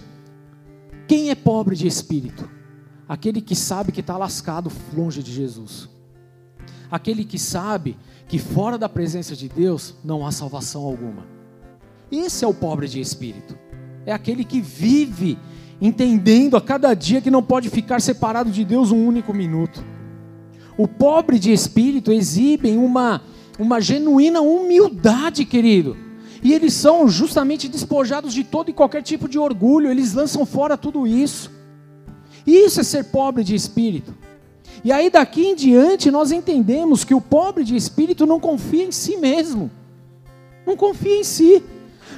quem 1.08 1.30
é 1.30 1.34
pobre 1.34 1.74
de 1.74 1.88
espírito? 1.88 2.48
Aquele 3.08 3.40
que 3.40 3.56
sabe 3.56 3.90
que 3.90 4.00
está 4.00 4.16
lascado 4.16 4.70
longe 4.96 5.20
de 5.20 5.32
Jesus. 5.32 5.88
Aquele 6.88 7.24
que 7.24 7.40
sabe 7.40 7.96
que 8.28 8.38
fora 8.38 8.78
da 8.78 8.88
presença 8.88 9.34
de 9.34 9.48
Deus 9.48 9.96
não 10.04 10.24
há 10.24 10.30
salvação 10.30 10.84
alguma. 10.84 11.26
Esse 12.10 12.44
é 12.44 12.48
o 12.48 12.54
pobre 12.54 12.86
de 12.86 13.00
espírito. 13.00 13.58
É 14.04 14.12
aquele 14.12 14.44
que 14.44 14.60
vive 14.60 15.36
entendendo 15.80 16.56
a 16.56 16.60
cada 16.60 16.94
dia 16.94 17.20
que 17.20 17.30
não 17.30 17.42
pode 17.42 17.68
ficar 17.68 18.00
separado 18.00 18.50
de 18.50 18.64
Deus 18.64 18.90
um 18.90 19.06
único 19.06 19.34
minuto. 19.34 19.84
O 20.76 20.86
pobre 20.86 21.38
de 21.38 21.52
espírito 21.52 22.12
exibe 22.12 22.70
uma, 22.76 23.22
uma 23.58 23.80
genuína 23.80 24.40
humildade, 24.40 25.44
querido. 25.44 25.96
E 26.42 26.52
eles 26.52 26.74
são 26.74 27.08
justamente 27.08 27.68
despojados 27.68 28.32
de 28.32 28.44
todo 28.44 28.70
e 28.70 28.74
qualquer 28.74 29.02
tipo 29.02 29.28
de 29.28 29.38
orgulho, 29.38 29.90
eles 29.90 30.12
lançam 30.12 30.44
fora 30.44 30.76
tudo 30.76 31.06
isso. 31.06 31.50
Isso 32.46 32.80
é 32.80 32.84
ser 32.84 33.04
pobre 33.04 33.42
de 33.42 33.54
espírito. 33.54 34.14
E 34.84 34.92
aí 34.92 35.10
daqui 35.10 35.46
em 35.46 35.54
diante 35.54 36.10
nós 36.10 36.30
entendemos 36.30 37.02
que 37.02 37.14
o 37.14 37.20
pobre 37.20 37.64
de 37.64 37.74
espírito 37.74 38.26
não 38.26 38.38
confia 38.38 38.84
em 38.84 38.92
si 38.92 39.16
mesmo, 39.16 39.70
não 40.66 40.76
confia 40.76 41.16
em 41.16 41.24
si, 41.24 41.62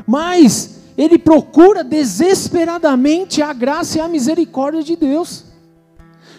mas 0.07 0.78
ele 0.99 1.17
procura 1.17 1.85
desesperadamente 1.85 3.41
a 3.41 3.53
graça 3.53 3.99
e 3.99 4.01
a 4.01 4.09
misericórdia 4.09 4.83
de 4.83 4.97
Deus. 4.97 5.45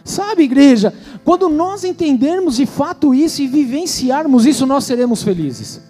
Sabe, 0.04 0.43
igreja, 0.43 0.93
quando 1.24 1.48
nós 1.48 1.86
entendermos 1.86 2.58
de 2.58 2.65
fato 2.65 3.15
isso 3.15 3.41
e 3.41 3.48
vivenciarmos 3.48 4.45
isso, 4.45 4.65
nós 4.65 4.84
seremos 4.84 5.24
felizes. 5.24 5.82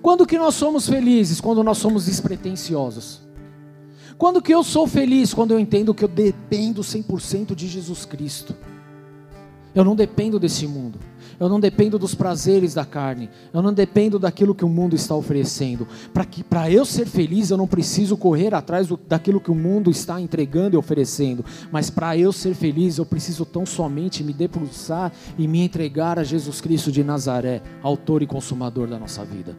Quando 0.00 0.26
que 0.26 0.38
nós 0.38 0.54
somos 0.54 0.88
felizes? 0.88 1.42
Quando 1.42 1.62
nós 1.62 1.76
somos 1.76 2.06
despretensiosos. 2.06 3.20
Quando 4.16 4.40
que 4.40 4.54
eu 4.54 4.62
sou 4.62 4.86
feliz? 4.86 5.34
Quando 5.34 5.50
eu 5.50 5.58
entendo 5.58 5.92
que 5.92 6.04
eu 6.04 6.08
dependo 6.08 6.80
100% 6.80 7.54
de 7.54 7.68
Jesus 7.68 8.06
Cristo. 8.06 8.54
Eu 9.74 9.84
não 9.84 9.94
dependo 9.94 10.38
desse 10.38 10.66
mundo. 10.66 10.98
Eu 11.38 11.48
não 11.48 11.60
dependo 11.60 11.98
dos 11.98 12.14
prazeres 12.14 12.74
da 12.74 12.84
carne. 12.84 13.30
Eu 13.52 13.62
não 13.62 13.72
dependo 13.72 14.18
daquilo 14.18 14.54
que 14.54 14.64
o 14.64 14.68
mundo 14.68 14.94
está 14.94 15.14
oferecendo. 15.14 15.86
Para 16.12 16.24
que 16.24 16.42
para 16.42 16.70
eu 16.70 16.84
ser 16.84 17.06
feliz, 17.06 17.50
eu 17.50 17.56
não 17.56 17.66
preciso 17.66 18.16
correr 18.16 18.54
atrás 18.54 18.86
do, 18.86 18.96
daquilo 18.96 19.40
que 19.40 19.50
o 19.50 19.54
mundo 19.54 19.90
está 19.90 20.20
entregando 20.20 20.76
e 20.76 20.78
oferecendo. 20.78 21.44
Mas 21.70 21.90
para 21.90 22.16
eu 22.16 22.32
ser 22.32 22.54
feliz, 22.54 22.98
eu 22.98 23.06
preciso 23.06 23.44
tão 23.44 23.66
somente 23.66 24.22
me 24.22 24.32
debruçar 24.32 25.12
e 25.38 25.48
me 25.48 25.60
entregar 25.60 26.18
a 26.18 26.24
Jesus 26.24 26.60
Cristo 26.60 26.90
de 26.90 27.02
Nazaré, 27.02 27.62
autor 27.82 28.22
e 28.22 28.26
consumador 28.26 28.86
da 28.86 28.98
nossa 28.98 29.24
vida 29.24 29.56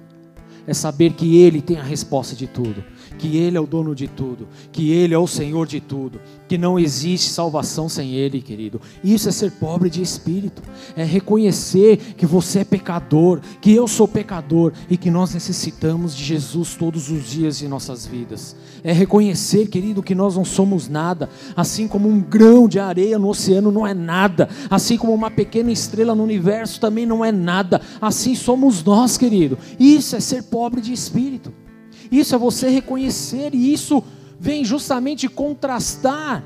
é 0.68 0.74
saber 0.74 1.14
que 1.14 1.38
Ele 1.38 1.62
tem 1.62 1.78
a 1.78 1.84
resposta 1.84 2.36
de 2.36 2.48
tudo, 2.48 2.84
que 3.16 3.38
Ele 3.38 3.58
é 3.58 3.60
o 3.60 3.66
dono 3.66 3.96
de 3.96 4.08
tudo, 4.08 4.48
que 4.72 4.92
Ele 4.92 5.14
é 5.14 5.18
o 5.18 5.28
Senhor 5.28 5.66
de 5.66 5.80
tudo, 5.80 6.20
que 6.48 6.58
não 6.58 6.78
existe 6.78 7.30
salvação 7.30 7.90
sem 7.90 8.14
Ele, 8.14 8.42
querido. 8.42 8.82
Isso 9.04 9.30
é 9.30 9.32
ser 9.32 9.52
pobre 9.52 9.90
de 9.90 10.02
espírito, 10.02 10.62
é 10.96 11.04
reconhecer 11.04 11.98
que 12.18 12.26
você 12.26 12.60
é 12.60 12.64
pecador, 12.64 13.40
que 13.62 13.74
eu 13.74 13.88
sou 13.88 14.08
pecador 14.08 14.74
e 14.90 14.98
que 14.98 15.10
nós 15.10 15.34
necessitamos 15.34 16.16
de 16.16 16.24
Jesus 16.24 16.76
todos 16.76 17.10
os 17.10 17.30
dias 17.30 17.58
de 17.58 17.68
nossas 17.68 18.06
vidas. 18.06 18.56
É 18.84 18.92
reconhecer, 18.92 19.68
querido, 19.68 20.04
que 20.04 20.14
nós 20.14 20.36
não 20.36 20.46
somos 20.46 20.88
nada, 20.88 21.30
assim 21.56 21.88
como 21.88 22.08
um 22.08 22.22
grão 22.22 22.68
de 22.68 22.80
areia 22.80 23.18
no 23.18 23.30
oceano 23.30 23.72
não 23.72 23.86
é 23.86 23.94
nada, 23.94 24.50
assim 24.70 24.98
como 24.98 25.14
uma 25.14 25.32
pequena 25.32 25.72
estrela 25.72 26.14
no 26.14 26.24
universo 26.24 26.80
também 26.80 27.06
não 27.06 27.24
é 27.24 27.32
nada, 27.32 27.82
assim 28.02 28.36
somos 28.36 28.84
nós, 28.84 29.18
querido. 29.18 29.58
Isso 29.80 30.16
é 30.16 30.20
ser 30.20 30.44
pobre 30.44 30.82
de 30.82 30.94
espírito. 30.94 31.65
Isso 32.12 32.36
é 32.36 32.38
você 32.38 32.70
reconhecer, 32.70 33.54
e 33.54 33.74
isso 33.74 34.04
vem 34.40 34.64
justamente 34.64 35.28
contrastar 35.28 36.44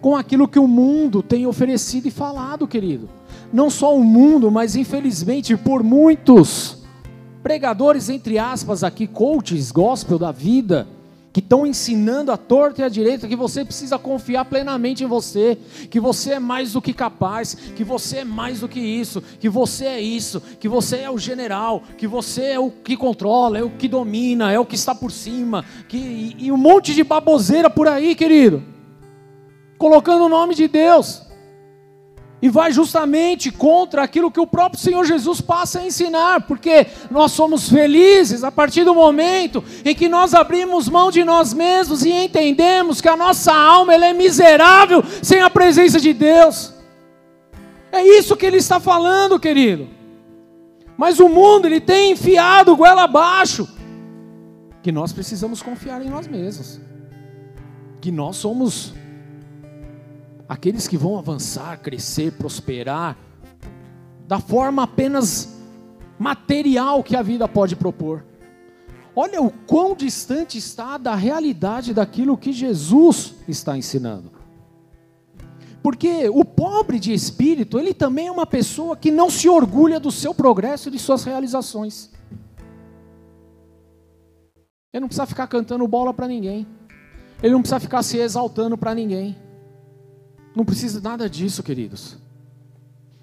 com 0.00 0.16
aquilo 0.16 0.48
que 0.48 0.58
o 0.58 0.66
mundo 0.66 1.22
tem 1.22 1.46
oferecido 1.46 2.08
e 2.08 2.10
falado, 2.10 2.66
querido. 2.66 3.08
Não 3.52 3.70
só 3.70 3.96
o 3.96 4.02
mundo, 4.02 4.50
mas 4.50 4.74
infelizmente 4.74 5.56
por 5.56 5.82
muitos 5.82 6.82
pregadores, 7.42 8.08
entre 8.08 8.38
aspas, 8.38 8.82
aqui, 8.82 9.06
coaches, 9.06 9.70
gospel 9.70 10.18
da 10.18 10.32
vida, 10.32 10.86
que 11.32 11.40
estão 11.40 11.66
ensinando 11.66 12.30
a 12.30 12.36
torta 12.36 12.82
e 12.82 12.84
a 12.84 12.88
direita 12.88 13.26
que 13.26 13.34
você 13.34 13.64
precisa 13.64 13.98
confiar 13.98 14.44
plenamente 14.44 15.02
em 15.02 15.06
você, 15.06 15.56
que 15.90 15.98
você 15.98 16.32
é 16.32 16.38
mais 16.38 16.72
do 16.72 16.82
que 16.82 16.92
capaz, 16.92 17.54
que 17.54 17.82
você 17.82 18.18
é 18.18 18.24
mais 18.24 18.60
do 18.60 18.68
que 18.68 18.80
isso, 18.80 19.22
que 19.40 19.48
você 19.48 19.86
é 19.86 20.00
isso, 20.00 20.42
que 20.60 20.68
você 20.68 20.98
é 20.98 21.10
o 21.10 21.18
general, 21.18 21.82
que 21.96 22.06
você 22.06 22.44
é 22.44 22.58
o 22.58 22.70
que 22.70 22.96
controla, 22.96 23.58
é 23.58 23.62
o 23.62 23.70
que 23.70 23.88
domina, 23.88 24.52
é 24.52 24.58
o 24.58 24.66
que 24.66 24.74
está 24.74 24.94
por 24.94 25.10
cima, 25.10 25.64
que, 25.88 25.96
e, 25.96 26.36
e 26.46 26.52
um 26.52 26.56
monte 26.56 26.94
de 26.94 27.02
baboseira 27.02 27.70
por 27.70 27.88
aí, 27.88 28.14
querido, 28.14 28.62
colocando 29.78 30.26
o 30.26 30.28
nome 30.28 30.54
de 30.54 30.68
Deus 30.68 31.31
e 32.42 32.48
vai 32.48 32.72
justamente 32.72 33.52
contra 33.52 34.02
aquilo 34.02 34.30
que 34.30 34.40
o 34.40 34.46
próprio 34.46 34.80
Senhor 34.80 35.04
Jesus 35.04 35.40
passa 35.40 35.78
a 35.78 35.86
ensinar, 35.86 36.40
porque 36.42 36.88
nós 37.08 37.30
somos 37.30 37.68
felizes 37.68 38.42
a 38.42 38.50
partir 38.50 38.82
do 38.82 38.92
momento 38.92 39.62
em 39.84 39.94
que 39.94 40.08
nós 40.08 40.34
abrimos 40.34 40.88
mão 40.88 41.12
de 41.12 41.22
nós 41.22 41.54
mesmos 41.54 42.04
e 42.04 42.10
entendemos 42.10 43.00
que 43.00 43.08
a 43.08 43.16
nossa 43.16 43.54
alma 43.54 43.94
ela 43.94 44.06
é 44.06 44.12
miserável 44.12 45.04
sem 45.22 45.40
a 45.40 45.48
presença 45.48 46.00
de 46.00 46.12
Deus. 46.12 46.74
É 47.92 48.04
isso 48.04 48.36
que 48.36 48.44
ele 48.44 48.56
está 48.56 48.80
falando, 48.80 49.38
querido. 49.38 49.88
Mas 50.96 51.20
o 51.20 51.28
mundo 51.28 51.66
ele 51.66 51.80
tem 51.80 52.10
enfiado 52.10 52.76
goela 52.76 53.04
abaixo 53.04 53.68
que 54.82 54.90
nós 54.90 55.12
precisamos 55.12 55.62
confiar 55.62 56.04
em 56.04 56.10
nós 56.10 56.26
mesmos. 56.26 56.80
Que 58.00 58.10
nós 58.10 58.34
somos 58.36 58.92
aqueles 60.48 60.86
que 60.86 60.96
vão 60.96 61.18
avançar, 61.18 61.80
crescer, 61.80 62.32
prosperar, 62.32 63.16
da 64.26 64.38
forma 64.38 64.82
apenas 64.82 65.58
material 66.18 67.02
que 67.02 67.16
a 67.16 67.22
vida 67.22 67.48
pode 67.48 67.76
propor. 67.76 68.24
Olha 69.14 69.42
o 69.42 69.50
quão 69.50 69.94
distante 69.94 70.56
está 70.56 70.96
da 70.96 71.14
realidade 71.14 71.92
daquilo 71.92 72.38
que 72.38 72.52
Jesus 72.52 73.34
está 73.46 73.76
ensinando. 73.76 74.30
Porque 75.82 76.28
o 76.28 76.44
pobre 76.44 76.98
de 77.00 77.12
espírito, 77.12 77.78
ele 77.78 77.92
também 77.92 78.28
é 78.28 78.30
uma 78.30 78.46
pessoa 78.46 78.96
que 78.96 79.10
não 79.10 79.28
se 79.28 79.48
orgulha 79.48 79.98
do 79.98 80.12
seu 80.12 80.32
progresso 80.32 80.88
e 80.88 80.92
de 80.92 80.98
suas 80.98 81.24
realizações. 81.24 82.10
Ele 84.92 85.00
não 85.00 85.08
precisa 85.08 85.26
ficar 85.26 85.48
cantando 85.48 85.86
bola 85.88 86.14
para 86.14 86.28
ninguém. 86.28 86.66
Ele 87.42 87.52
não 87.52 87.60
precisa 87.60 87.80
ficar 87.80 88.02
se 88.04 88.18
exaltando 88.18 88.78
para 88.78 88.94
ninguém. 88.94 89.36
Não 90.54 90.64
precisa 90.64 91.00
nada 91.00 91.28
disso, 91.28 91.62
queridos. 91.62 92.16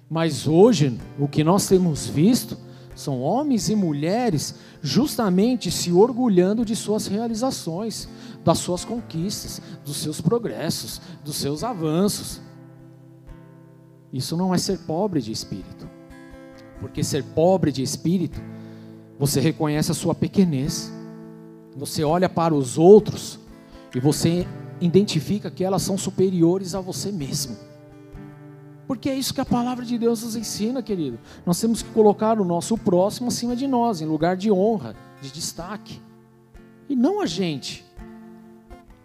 Mas 0.08 0.48
hoje, 0.48 0.98
o 1.18 1.28
que 1.28 1.44
nós 1.44 1.68
temos 1.68 2.06
visto 2.06 2.56
são 2.96 3.22
homens 3.22 3.68
e 3.68 3.76
mulheres 3.76 4.56
justamente 4.82 5.70
se 5.70 5.92
orgulhando 5.92 6.64
de 6.64 6.74
suas 6.74 7.06
realizações, 7.06 8.08
das 8.44 8.58
suas 8.58 8.84
conquistas, 8.84 9.62
dos 9.84 9.96
seus 9.98 10.20
progressos, 10.20 11.00
dos 11.24 11.36
seus 11.36 11.62
avanços. 11.62 12.40
Isso 14.12 14.36
não 14.36 14.52
é 14.52 14.58
ser 14.58 14.78
pobre 14.80 15.22
de 15.22 15.30
espírito. 15.30 15.88
Porque 16.80 17.04
ser 17.04 17.22
pobre 17.22 17.70
de 17.70 17.82
espírito, 17.82 18.40
você 19.18 19.40
reconhece 19.40 19.92
a 19.92 19.94
sua 19.94 20.14
pequenez. 20.14 20.92
Você 21.76 22.02
olha 22.02 22.28
para 22.28 22.54
os 22.54 22.76
outros 22.76 23.38
e 23.94 24.00
você 24.00 24.46
identifica 24.80 25.50
que 25.50 25.64
elas 25.64 25.82
são 25.82 25.98
superiores 25.98 26.74
a 26.74 26.80
você 26.80 27.12
mesmo. 27.12 27.56
Porque 28.86 29.08
é 29.08 29.14
isso 29.14 29.32
que 29.32 29.40
a 29.40 29.46
palavra 29.46 29.84
de 29.84 29.96
Deus 29.96 30.24
nos 30.24 30.34
ensina, 30.34 30.82
querido. 30.82 31.18
Nós 31.46 31.60
temos 31.60 31.80
que 31.80 31.90
colocar 31.90 32.40
o 32.40 32.44
nosso 32.44 32.76
próximo 32.76 33.28
acima 33.28 33.54
de 33.54 33.68
nós, 33.68 34.00
em 34.00 34.06
lugar 34.06 34.36
de 34.36 34.50
honra, 34.50 34.96
de 35.22 35.30
destaque. 35.30 36.00
E 36.88 36.96
não 36.96 37.20
a 37.20 37.26
gente. 37.26 37.84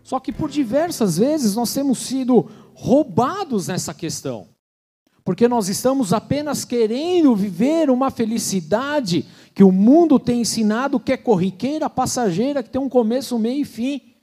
Só 0.02 0.20
que 0.20 0.32
por 0.32 0.50
diversas 0.50 1.20
vezes 1.20 1.56
nós 1.56 1.72
temos 1.72 2.00
sido 2.00 2.50
roubados 2.74 3.68
nessa 3.68 3.94
questão. 3.94 4.48
Porque 5.24 5.48
nós 5.48 5.70
estamos 5.70 6.14
apenas 6.14 6.66
querendo 6.66 7.36
viver 7.36 7.90
uma 7.90 8.10
felicidade 8.10 9.26
que 9.54 9.64
o 9.64 9.72
mundo 9.72 10.20
tem 10.20 10.42
ensinado 10.42 11.00
que 11.00 11.14
é 11.14 11.18
corriqueira, 11.18 11.90
passageira, 11.90 12.64
que 12.64 12.70
tem 12.70 12.82
um 12.82 12.90
começo, 12.90 13.38
meio 13.38 13.62
e 13.62 13.66
fim. 13.66 14.15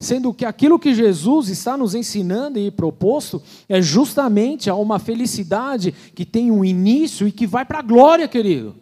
Sendo 0.00 0.34
que 0.34 0.44
aquilo 0.44 0.78
que 0.78 0.94
Jesus 0.94 1.48
está 1.48 1.76
nos 1.76 1.94
ensinando 1.94 2.58
e 2.58 2.70
proposto 2.70 3.42
é 3.68 3.80
justamente 3.80 4.68
a 4.68 4.74
uma 4.74 4.98
felicidade 4.98 5.92
que 6.14 6.24
tem 6.24 6.50
um 6.50 6.64
início 6.64 7.26
e 7.26 7.32
que 7.32 7.46
vai 7.46 7.64
para 7.64 7.78
a 7.78 7.82
glória, 7.82 8.28
querido. 8.28 8.76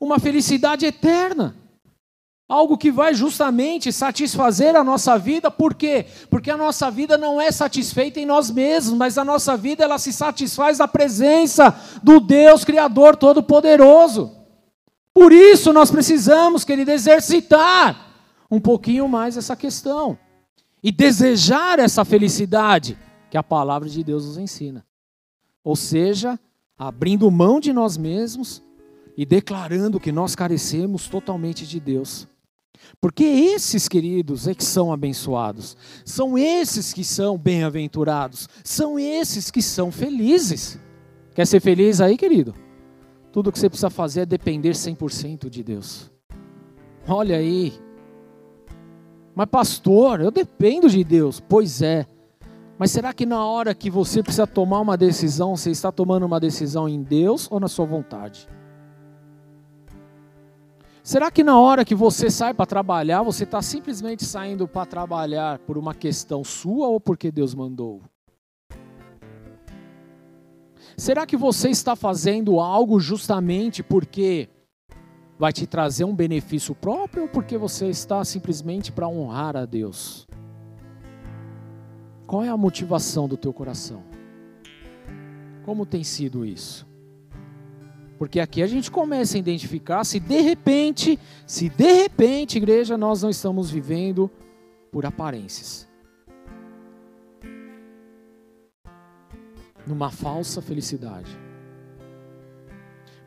Uma 0.00 0.18
felicidade 0.18 0.86
eterna. 0.86 1.54
Algo 2.48 2.76
que 2.76 2.90
vai 2.90 3.14
justamente 3.14 3.92
satisfazer 3.92 4.76
a 4.76 4.84
nossa 4.84 5.16
vida, 5.16 5.50
por 5.50 5.74
quê? 5.74 6.04
Porque 6.28 6.50
a 6.50 6.56
nossa 6.56 6.90
vida 6.90 7.16
não 7.16 7.40
é 7.40 7.50
satisfeita 7.50 8.20
em 8.20 8.26
nós 8.26 8.50
mesmos, 8.50 8.98
mas 8.98 9.16
a 9.16 9.24
nossa 9.24 9.56
vida 9.56 9.84
ela 9.84 9.98
se 9.98 10.12
satisfaz 10.12 10.78
na 10.78 10.86
presença 10.86 11.74
do 12.02 12.20
Deus 12.20 12.64
Criador 12.64 13.16
Todo-Poderoso. 13.16 14.32
Por 15.14 15.32
isso 15.32 15.72
nós 15.72 15.90
precisamos, 15.90 16.64
querido, 16.64 16.90
exercitar 16.90 18.11
um 18.52 18.60
pouquinho 18.60 19.08
mais 19.08 19.38
essa 19.38 19.56
questão 19.56 20.18
e 20.82 20.92
desejar 20.92 21.78
essa 21.78 22.04
felicidade 22.04 22.98
que 23.30 23.38
a 23.38 23.42
palavra 23.42 23.88
de 23.88 24.04
Deus 24.04 24.26
nos 24.26 24.36
ensina. 24.36 24.84
Ou 25.64 25.74
seja, 25.74 26.38
abrindo 26.76 27.30
mão 27.30 27.58
de 27.58 27.72
nós 27.72 27.96
mesmos 27.96 28.62
e 29.16 29.24
declarando 29.24 29.98
que 29.98 30.12
nós 30.12 30.34
carecemos 30.34 31.08
totalmente 31.08 31.66
de 31.66 31.80
Deus. 31.80 32.28
Porque 33.00 33.24
esses, 33.24 33.88
queridos, 33.88 34.46
é 34.46 34.54
que 34.54 34.64
são 34.64 34.92
abençoados. 34.92 35.74
São 36.04 36.36
esses 36.36 36.92
que 36.92 37.04
são 37.04 37.38
bem-aventurados. 37.38 38.50
São 38.62 38.98
esses 38.98 39.50
que 39.50 39.62
são 39.62 39.90
felizes. 39.90 40.78
Quer 41.34 41.46
ser 41.46 41.60
feliz 41.60 42.02
aí, 42.02 42.18
querido? 42.18 42.54
Tudo 43.32 43.50
que 43.50 43.58
você 43.58 43.70
precisa 43.70 43.88
fazer 43.88 44.22
é 44.22 44.26
depender 44.26 44.72
100% 44.72 45.48
de 45.48 45.62
Deus. 45.62 46.10
Olha 47.08 47.38
aí. 47.38 47.72
Mas, 49.34 49.46
pastor, 49.46 50.20
eu 50.20 50.30
dependo 50.30 50.88
de 50.88 51.02
Deus. 51.02 51.40
Pois 51.40 51.82
é. 51.82 52.06
Mas 52.78 52.90
será 52.90 53.12
que 53.12 53.24
na 53.24 53.44
hora 53.44 53.74
que 53.74 53.90
você 53.90 54.22
precisa 54.22 54.46
tomar 54.46 54.80
uma 54.80 54.96
decisão, 54.96 55.56
você 55.56 55.70
está 55.70 55.92
tomando 55.92 56.26
uma 56.26 56.40
decisão 56.40 56.88
em 56.88 57.02
Deus 57.02 57.48
ou 57.50 57.60
na 57.60 57.68
sua 57.68 57.86
vontade? 57.86 58.48
Será 61.02 61.30
que 61.30 61.42
na 61.42 61.58
hora 61.58 61.84
que 61.84 61.94
você 61.94 62.30
sai 62.30 62.54
para 62.54 62.66
trabalhar, 62.66 63.22
você 63.22 63.44
está 63.44 63.60
simplesmente 63.60 64.24
saindo 64.24 64.68
para 64.68 64.86
trabalhar 64.86 65.58
por 65.60 65.76
uma 65.76 65.94
questão 65.94 66.44
sua 66.44 66.86
ou 66.86 67.00
porque 67.00 67.30
Deus 67.30 67.54
mandou? 67.54 68.02
Será 70.96 71.26
que 71.26 71.36
você 71.36 71.70
está 71.70 71.96
fazendo 71.96 72.60
algo 72.60 73.00
justamente 73.00 73.82
porque 73.82 74.48
vai 75.42 75.52
te 75.52 75.66
trazer 75.66 76.04
um 76.04 76.14
benefício 76.14 76.72
próprio 76.72 77.24
ou 77.24 77.28
porque 77.28 77.58
você 77.58 77.88
está 77.88 78.24
simplesmente 78.24 78.92
para 78.92 79.08
honrar 79.08 79.56
a 79.56 79.64
Deus? 79.64 80.24
Qual 82.28 82.44
é 82.44 82.48
a 82.48 82.56
motivação 82.56 83.26
do 83.26 83.36
teu 83.36 83.52
coração? 83.52 84.04
Como 85.64 85.84
tem 85.84 86.04
sido 86.04 86.46
isso? 86.46 86.86
Porque 88.20 88.38
aqui 88.38 88.62
a 88.62 88.68
gente 88.68 88.88
começa 88.88 89.36
a 89.36 89.40
identificar 89.40 90.04
se 90.04 90.20
de 90.20 90.40
repente, 90.40 91.18
se 91.44 91.68
de 91.68 91.92
repente, 91.92 92.58
igreja, 92.58 92.96
nós 92.96 93.24
não 93.24 93.30
estamos 93.30 93.68
vivendo 93.68 94.30
por 94.92 95.04
aparências. 95.04 95.88
Numa 99.84 100.08
falsa 100.08 100.62
felicidade. 100.62 101.36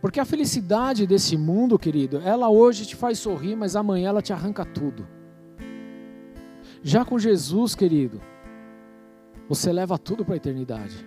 Porque 0.06 0.20
a 0.20 0.24
felicidade 0.26 1.08
desse 1.08 1.36
mundo, 1.36 1.80
querido, 1.80 2.20
ela 2.20 2.48
hoje 2.48 2.86
te 2.86 2.96
faz 2.96 3.18
sorrir, 3.18 3.56
mas 3.56 3.76
amanhã 3.76 4.10
ela 4.10 4.22
te 4.22 4.32
arranca 4.32 4.64
tudo. 4.64 5.08
Já 6.84 7.04
com 7.04 7.18
Jesus, 7.18 7.74
querido, 7.74 8.22
você 9.50 9.74
leva 9.74 9.98
tudo 9.98 10.24
para 10.24 10.36
a 10.36 10.38
eternidade. 10.38 11.04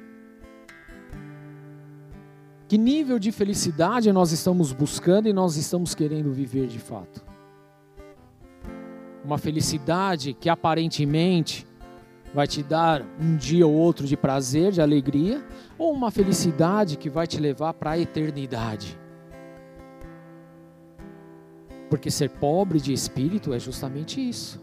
Que 2.66 2.76
nível 2.76 3.20
de 3.20 3.30
felicidade 3.30 4.10
nós 4.12 4.32
estamos 4.32 4.72
buscando 4.72 5.28
e 5.28 5.32
nós 5.32 5.54
estamos 5.54 5.94
querendo 5.94 6.32
viver 6.32 6.66
de 6.66 6.80
fato? 6.80 7.24
Uma 9.24 9.38
felicidade 9.38 10.32
que 10.32 10.48
aparentemente 10.48 11.67
vai 12.34 12.46
te 12.46 12.62
dar 12.62 13.02
um 13.20 13.36
dia 13.36 13.66
ou 13.66 13.72
outro 13.72 14.06
de 14.06 14.16
prazer, 14.16 14.72
de 14.72 14.80
alegria, 14.80 15.44
ou 15.78 15.92
uma 15.92 16.10
felicidade 16.10 16.96
que 16.96 17.08
vai 17.08 17.26
te 17.26 17.40
levar 17.40 17.74
para 17.74 17.92
a 17.92 17.98
eternidade. 17.98 18.98
Porque 21.88 22.10
ser 22.10 22.30
pobre 22.30 22.80
de 22.80 22.92
espírito 22.92 23.52
é 23.52 23.58
justamente 23.58 24.26
isso. 24.26 24.60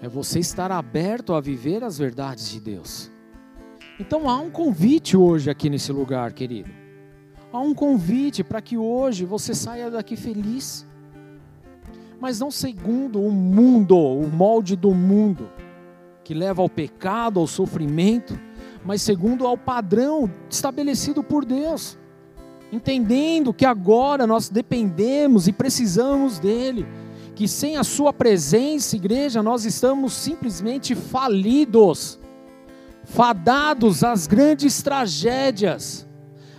É 0.00 0.08
você 0.08 0.38
estar 0.38 0.70
aberto 0.70 1.32
a 1.34 1.40
viver 1.40 1.82
as 1.82 1.98
verdades 1.98 2.50
de 2.50 2.60
Deus. 2.60 3.10
Então 3.98 4.28
há 4.28 4.38
um 4.38 4.50
convite 4.50 5.16
hoje 5.16 5.50
aqui 5.50 5.70
nesse 5.70 5.92
lugar, 5.92 6.32
querido. 6.32 6.70
Há 7.52 7.60
um 7.60 7.72
convite 7.72 8.42
para 8.42 8.60
que 8.60 8.76
hoje 8.76 9.24
você 9.24 9.54
saia 9.54 9.90
daqui 9.90 10.16
feliz. 10.16 10.84
Mas 12.24 12.40
não 12.40 12.50
segundo 12.50 13.20
o 13.20 13.30
mundo, 13.30 13.98
o 13.98 14.26
molde 14.26 14.76
do 14.76 14.94
mundo, 14.94 15.50
que 16.24 16.32
leva 16.32 16.62
ao 16.62 16.70
pecado, 16.70 17.38
ao 17.38 17.46
sofrimento, 17.46 18.40
mas 18.82 19.02
segundo 19.02 19.46
ao 19.46 19.58
padrão 19.58 20.32
estabelecido 20.48 21.22
por 21.22 21.44
Deus, 21.44 21.98
entendendo 22.72 23.52
que 23.52 23.66
agora 23.66 24.26
nós 24.26 24.48
dependemos 24.48 25.46
e 25.48 25.52
precisamos 25.52 26.38
dele, 26.38 26.86
que 27.34 27.46
sem 27.46 27.76
a 27.76 27.84
sua 27.84 28.10
presença, 28.10 28.96
igreja, 28.96 29.42
nós 29.42 29.66
estamos 29.66 30.14
simplesmente 30.14 30.94
falidos, 30.94 32.18
fadados 33.04 34.02
às 34.02 34.26
grandes 34.26 34.82
tragédias, 34.82 36.03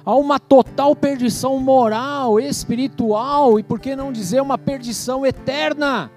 a 0.06 0.16
uma 0.16 0.40
total 0.40 0.96
perdição 0.96 1.60
moral, 1.60 2.40
espiritual 2.40 3.60
e 3.60 3.64
por 3.64 3.80
que 3.80 3.96
não 3.96 4.12
dizer 4.12 4.40
uma 4.40 4.58
perdição 4.58 5.26
eterna, 5.26 6.12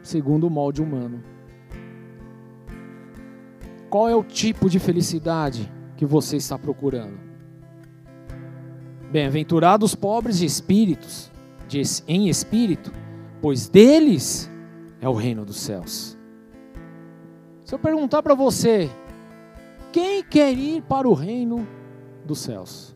segundo 0.00 0.46
o 0.46 0.50
molde 0.50 0.80
humano. 0.80 1.24
Qual 3.90 4.08
é 4.08 4.14
o 4.14 4.22
tipo 4.22 4.70
de 4.70 4.78
felicidade 4.78 5.70
que 5.96 6.06
você 6.06 6.36
está 6.36 6.56
procurando? 6.56 7.18
Bem-aventurados 9.10 9.94
pobres 9.94 10.38
de 10.38 10.46
espíritos, 10.46 11.30
em 12.06 12.28
espírito, 12.28 12.92
pois 13.42 13.68
deles 13.68 14.50
é 15.00 15.08
o 15.08 15.14
reino 15.14 15.44
dos 15.44 15.56
céus. 15.56 16.16
Se 17.64 17.74
eu 17.74 17.78
perguntar 17.78 18.22
para 18.22 18.34
você, 18.34 18.88
quem 19.90 20.22
quer 20.22 20.56
ir 20.56 20.82
para 20.82 21.08
o 21.08 21.12
reino 21.12 21.66
dos 22.24 22.38
céus? 22.38 22.94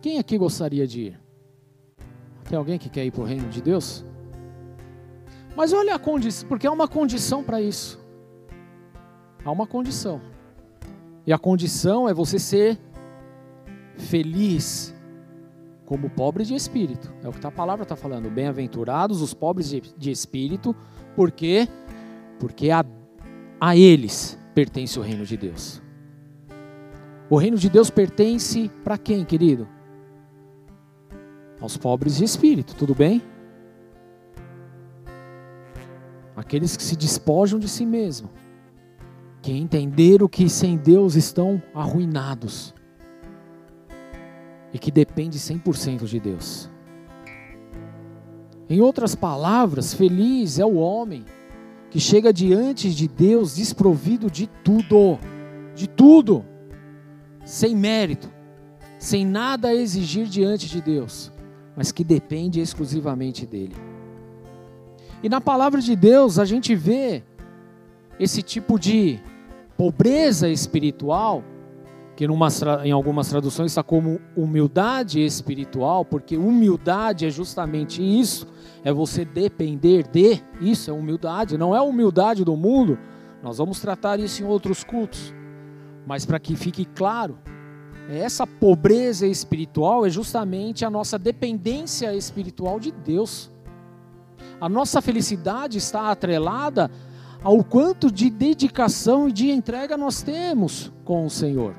Quem 0.00 0.18
aqui 0.18 0.36
gostaria 0.36 0.86
de 0.86 1.00
ir? 1.00 1.20
Tem 2.48 2.58
alguém 2.58 2.78
que 2.78 2.88
quer 2.88 3.04
ir 3.04 3.10
para 3.10 3.22
o 3.22 3.24
reino 3.24 3.48
de 3.48 3.62
Deus? 3.62 4.04
Mas 5.56 5.72
olha 5.72 5.94
a 5.94 5.98
condição, 5.98 6.48
porque 6.48 6.66
há 6.66 6.70
uma 6.72 6.88
condição 6.88 7.42
para 7.42 7.60
isso. 7.60 7.98
Há 9.44 9.50
uma 9.50 9.66
condição. 9.66 10.20
E 11.26 11.32
a 11.32 11.38
condição 11.38 12.08
é 12.08 12.14
você 12.14 12.38
ser 12.38 12.78
feliz 13.96 14.94
como 15.86 16.10
pobre 16.10 16.44
de 16.44 16.54
espírito. 16.54 17.12
É 17.22 17.28
o 17.28 17.32
que 17.32 17.46
a 17.46 17.50
palavra 17.50 17.84
está 17.84 17.96
falando. 17.96 18.30
Bem-aventurados 18.30 19.22
os 19.22 19.32
pobres 19.32 19.68
de, 19.68 19.80
de 19.80 20.10
espírito, 20.10 20.74
porque 21.14 21.68
porque 22.38 22.70
a, 22.70 22.84
a 23.60 23.76
eles 23.76 24.38
pertence 24.54 24.98
o 24.98 25.02
reino 25.02 25.24
de 25.24 25.36
Deus. 25.36 25.80
O 27.28 27.36
reino 27.36 27.56
de 27.56 27.70
Deus 27.70 27.90
pertence 27.90 28.70
para 28.82 28.98
quem, 28.98 29.24
querido? 29.24 29.66
Aos 31.60 31.76
pobres 31.76 32.16
de 32.16 32.24
espírito, 32.24 32.74
tudo 32.74 32.94
bem? 32.94 33.22
Aqueles 36.36 36.76
que 36.76 36.82
se 36.82 36.96
despojam 36.96 37.58
de 37.58 37.68
si 37.68 37.86
mesmo 37.86 38.28
que 39.44 39.52
entenderam 39.52 40.26
que 40.26 40.48
sem 40.48 40.74
Deus 40.74 41.16
estão 41.16 41.62
arruinados 41.74 42.72
e 44.72 44.78
que 44.78 44.90
depende 44.90 45.38
100% 45.38 46.06
de 46.06 46.18
Deus. 46.18 46.70
Em 48.70 48.80
outras 48.80 49.14
palavras, 49.14 49.92
feliz 49.92 50.58
é 50.58 50.64
o 50.64 50.76
homem 50.76 51.26
que 51.90 52.00
chega 52.00 52.32
diante 52.32 52.94
de 52.94 53.06
Deus 53.06 53.56
desprovido 53.56 54.30
de 54.30 54.46
tudo, 54.46 55.18
de 55.74 55.86
tudo, 55.86 56.42
sem 57.44 57.76
mérito, 57.76 58.28
sem 58.98 59.26
nada 59.26 59.68
a 59.68 59.74
exigir 59.74 60.26
diante 60.26 60.68
de 60.68 60.80
Deus, 60.80 61.30
mas 61.76 61.92
que 61.92 62.02
depende 62.02 62.60
exclusivamente 62.60 63.46
dele. 63.46 63.76
E 65.22 65.28
na 65.28 65.40
palavra 65.40 65.80
de 65.80 65.94
Deus 65.94 66.38
a 66.38 66.44
gente 66.44 66.74
vê 66.74 67.22
esse 68.18 68.42
tipo 68.42 68.78
de 68.78 69.20
pobreza 69.76 70.48
espiritual, 70.48 71.42
que 72.16 72.26
numa, 72.28 72.48
em 72.84 72.92
algumas 72.92 73.28
traduções 73.28 73.72
está 73.72 73.82
como 73.82 74.20
humildade 74.36 75.24
espiritual, 75.24 76.04
porque 76.04 76.36
humildade 76.36 77.26
é 77.26 77.30
justamente 77.30 78.02
isso, 78.02 78.46
é 78.84 78.92
você 78.92 79.24
depender 79.24 80.06
de, 80.06 80.40
isso 80.60 80.90
é 80.90 80.92
humildade, 80.92 81.58
não 81.58 81.74
é 81.74 81.78
a 81.78 81.82
humildade 81.82 82.44
do 82.44 82.56
mundo, 82.56 82.98
nós 83.42 83.58
vamos 83.58 83.80
tratar 83.80 84.20
isso 84.20 84.42
em 84.42 84.46
outros 84.46 84.84
cultos, 84.84 85.34
mas 86.06 86.24
para 86.24 86.38
que 86.38 86.56
fique 86.56 86.84
claro, 86.84 87.38
essa 88.08 88.46
pobreza 88.46 89.26
espiritual 89.26 90.04
é 90.04 90.10
justamente 90.10 90.84
a 90.84 90.90
nossa 90.90 91.18
dependência 91.18 92.14
espiritual 92.14 92.78
de 92.78 92.90
Deus. 92.90 93.50
A 94.60 94.68
nossa 94.68 95.00
felicidade 95.00 95.78
está 95.78 96.10
atrelada 96.10 96.90
ao 97.42 97.62
quanto 97.64 98.10
de 98.10 98.28
dedicação 98.28 99.28
e 99.28 99.32
de 99.32 99.50
entrega 99.50 99.96
nós 99.96 100.22
temos 100.22 100.92
com 101.04 101.24
o 101.24 101.30
Senhor. 101.30 101.74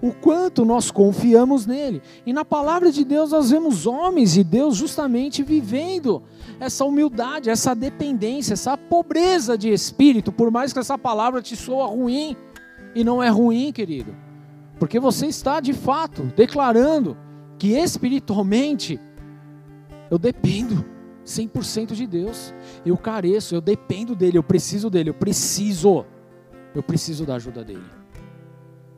O 0.00 0.12
quanto 0.12 0.64
nós 0.64 0.92
confiamos 0.92 1.66
nele. 1.66 2.00
E 2.24 2.32
na 2.32 2.44
palavra 2.44 2.92
de 2.92 3.04
Deus 3.04 3.32
nós 3.32 3.50
vemos 3.50 3.84
homens 3.84 4.32
de 4.32 4.44
Deus 4.44 4.76
justamente 4.76 5.42
vivendo 5.42 6.22
essa 6.60 6.84
humildade, 6.84 7.50
essa 7.50 7.74
dependência, 7.74 8.54
essa 8.54 8.76
pobreza 8.76 9.58
de 9.58 9.72
espírito, 9.72 10.30
por 10.32 10.50
mais 10.50 10.72
que 10.72 10.78
essa 10.78 10.96
palavra 10.96 11.42
te 11.42 11.56
soa 11.56 11.86
ruim, 11.86 12.36
e 12.98 13.04
não 13.04 13.22
é 13.22 13.28
ruim, 13.28 13.70
querido, 13.70 14.12
porque 14.76 14.98
você 14.98 15.26
está 15.26 15.60
de 15.60 15.72
fato 15.72 16.24
declarando 16.34 17.16
que 17.56 17.74
espiritualmente 17.74 19.00
Eu 20.10 20.18
dependo 20.18 20.84
100% 21.24 21.92
de 21.92 22.06
Deus. 22.06 22.52
Eu 22.84 22.96
careço, 22.96 23.54
eu 23.54 23.60
dependo 23.60 24.16
dele, 24.16 24.38
eu 24.38 24.42
preciso 24.42 24.88
dele, 24.90 25.10
eu 25.10 25.14
preciso. 25.14 26.06
Eu 26.74 26.82
preciso 26.82 27.24
da 27.24 27.36
ajuda 27.36 27.62
dele. 27.62 27.84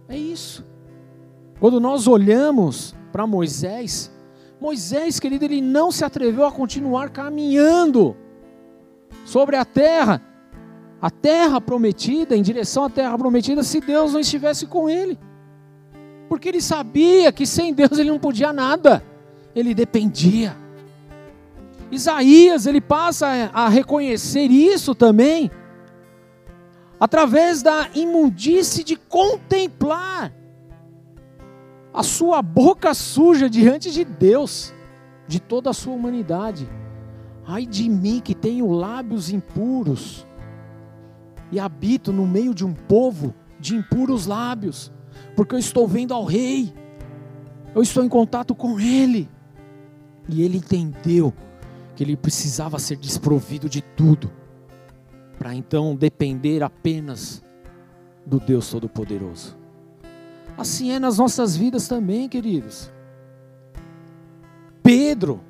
É 0.08 0.16
isso. 0.16 0.64
Quando 1.58 1.78
nós 1.78 2.06
olhamos 2.06 2.94
para 3.12 3.26
Moisés, 3.26 4.10
Moisés, 4.60 5.20
querido, 5.20 5.44
ele 5.44 5.60
não 5.60 5.90
se 5.90 6.04
atreveu 6.04 6.46
a 6.46 6.52
continuar 6.52 7.10
caminhando 7.10 8.16
sobre 9.24 9.56
a 9.56 9.64
terra, 9.64 10.22
a 11.00 11.10
terra 11.10 11.60
prometida, 11.60 12.36
em 12.36 12.42
direção 12.42 12.84
à 12.84 12.90
terra 12.90 13.16
prometida, 13.16 13.62
se 13.62 13.80
Deus 13.80 14.12
não 14.12 14.20
estivesse 14.20 14.66
com 14.66 14.88
ele. 14.88 15.18
Porque 16.28 16.48
ele 16.48 16.60
sabia 16.60 17.32
que 17.32 17.46
sem 17.46 17.72
Deus 17.72 17.92
ele 17.98 18.10
não 18.10 18.18
podia 18.18 18.52
nada, 18.52 19.02
ele 19.54 19.74
dependia. 19.74 20.56
Isaías, 21.90 22.66
ele 22.66 22.80
passa 22.80 23.50
a 23.52 23.68
reconhecer 23.68 24.50
isso 24.50 24.94
também, 24.94 25.50
através 27.00 27.62
da 27.62 27.88
imundície 27.94 28.84
de 28.84 28.94
contemplar 28.94 30.32
a 31.92 32.02
sua 32.02 32.42
boca 32.42 32.92
suja 32.94 33.48
diante 33.48 33.90
de 33.90 34.04
Deus, 34.04 34.72
de 35.26 35.40
toda 35.40 35.70
a 35.70 35.72
sua 35.72 35.94
humanidade. 35.94 36.68
Ai 37.46 37.66
de 37.66 37.88
mim 37.88 38.20
que 38.20 38.34
tenho 38.34 38.70
lábios 38.70 39.30
impuros 39.30 40.26
e 41.50 41.58
habito 41.58 42.12
no 42.12 42.26
meio 42.26 42.54
de 42.54 42.64
um 42.64 42.72
povo 42.72 43.34
de 43.58 43.76
impuros 43.76 44.26
lábios, 44.26 44.92
porque 45.36 45.54
eu 45.54 45.58
estou 45.58 45.86
vendo 45.86 46.14
ao 46.14 46.24
Rei, 46.24 46.72
eu 47.74 47.82
estou 47.82 48.04
em 48.04 48.08
contato 48.08 48.54
com 48.54 48.78
Ele, 48.78 49.28
e 50.28 50.42
ele 50.42 50.58
entendeu 50.58 51.32
que 51.96 52.04
ele 52.04 52.16
precisava 52.16 52.78
ser 52.78 52.96
desprovido 52.96 53.68
de 53.68 53.82
tudo, 53.82 54.30
para 55.38 55.54
então 55.54 55.96
depender 55.96 56.62
apenas 56.62 57.42
do 58.24 58.38
Deus 58.38 58.70
Todo-Poderoso. 58.70 59.58
Assim 60.56 60.92
é 60.92 60.98
nas 60.98 61.18
nossas 61.18 61.56
vidas 61.56 61.88
também, 61.88 62.28
queridos. 62.28 62.90
Pedro, 64.82 65.40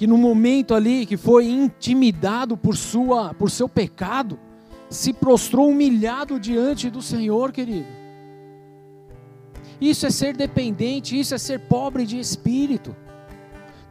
que 0.00 0.06
no 0.06 0.16
momento 0.16 0.72
ali 0.72 1.04
que 1.04 1.18
foi 1.18 1.46
intimidado 1.46 2.56
por 2.56 2.74
sua 2.74 3.34
por 3.34 3.50
seu 3.50 3.68
pecado, 3.68 4.38
se 4.88 5.12
prostrou 5.12 5.68
humilhado 5.68 6.40
diante 6.40 6.88
do 6.88 7.02
Senhor, 7.02 7.52
querido. 7.52 7.84
Isso 9.78 10.06
é 10.06 10.10
ser 10.10 10.34
dependente, 10.34 11.20
isso 11.20 11.34
é 11.34 11.38
ser 11.38 11.60
pobre 11.68 12.06
de 12.06 12.18
espírito. 12.18 12.96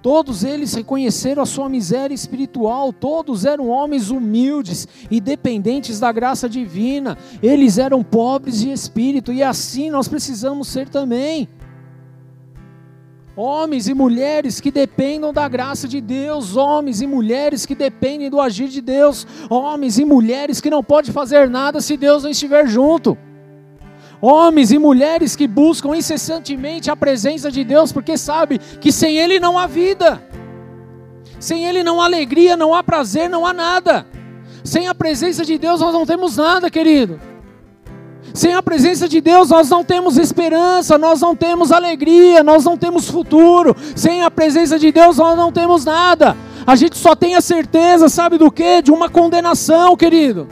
Todos 0.01 0.43
eles 0.43 0.74
reconheceram 0.74 1.43
a 1.43 1.45
sua 1.45 1.70
miséria 1.70 2.16
espiritual, 2.16 2.91
todos 2.91 3.45
eram 3.45 3.68
homens 3.68 4.10
humildes 4.10 4.88
e 5.12 5.22
dependentes 5.22 5.99
da 5.99 6.12
graça 6.12 6.49
divina, 6.49 7.20
eles 7.39 7.78
eram 7.78 8.03
pobres 8.03 8.62
de 8.62 8.72
espírito, 8.72 9.32
e 9.32 9.43
assim 9.43 9.91
nós 9.91 10.07
precisamos 10.07 10.70
ser 10.70 10.89
também. 10.89 11.47
Homens 13.41 13.87
e 13.87 13.93
mulheres 13.93 14.59
que 14.59 14.69
dependam 14.69 15.31
da 15.31 15.47
graça 15.47 15.87
de 15.87 16.01
Deus, 16.01 16.57
homens 16.57 16.99
e 16.99 17.07
mulheres 17.07 17.65
que 17.65 17.73
dependem 17.73 18.29
do 18.29 18.41
agir 18.41 18.67
de 18.67 18.81
Deus, 18.81 19.25
homens 19.49 19.97
e 19.97 20.03
mulheres 20.03 20.59
que 20.59 20.69
não 20.69 20.83
podem 20.83 21.13
fazer 21.13 21.49
nada 21.49 21.79
se 21.79 21.95
Deus 21.95 22.23
não 22.23 22.29
estiver 22.29 22.67
junto 22.67 23.17
homens 24.21 24.73
e 24.73 24.77
mulheres 24.77 25.37
que 25.37 25.47
buscam 25.47 25.95
incessantemente 25.95 26.91
a 26.91 26.97
presença 26.97 27.49
de 27.49 27.63
Deus, 27.63 27.93
porque 27.93 28.17
sabe 28.17 28.59
que 28.59 28.91
sem 28.91 29.17
Ele 29.17 29.39
não 29.39 29.57
há 29.57 29.65
vida, 29.67 30.21
sem 31.39 31.65
Ele 31.65 31.81
não 31.81 32.01
há 32.01 32.05
alegria, 32.07 32.57
não 32.57 32.73
há 32.73 32.83
prazer, 32.83 33.29
não 33.29 33.45
há 33.45 33.53
nada. 33.53 34.05
Sem 34.65 34.89
a 34.89 34.93
presença 34.93 35.45
de 35.45 35.57
Deus 35.57 35.79
nós 35.79 35.93
não 35.93 36.05
temos 36.05 36.35
nada, 36.35 36.69
querido. 36.69 37.17
Sem 38.39 38.53
a 38.53 38.63
presença 38.63 39.05
de 39.05 39.19
Deus 39.19 39.49
nós 39.49 39.69
não 39.69 39.83
temos 39.83 40.17
esperança, 40.17 40.97
nós 40.97 41.19
não 41.19 41.35
temos 41.35 41.73
alegria, 41.73 42.41
nós 42.41 42.63
não 42.63 42.77
temos 42.77 43.09
futuro. 43.09 43.75
Sem 43.97 44.23
a 44.23 44.31
presença 44.31 44.79
de 44.79 44.93
Deus 44.93 45.17
nós 45.17 45.35
não 45.35 45.51
temos 45.51 45.83
nada. 45.83 46.37
A 46.65 46.73
gente 46.77 46.97
só 46.97 47.17
tem 47.17 47.35
a 47.35 47.41
certeza, 47.41 48.07
sabe 48.07 48.37
do 48.37 48.49
que? 48.49 48.81
De 48.81 48.91
uma 48.91 49.09
condenação, 49.09 49.93
querido. 49.97 50.47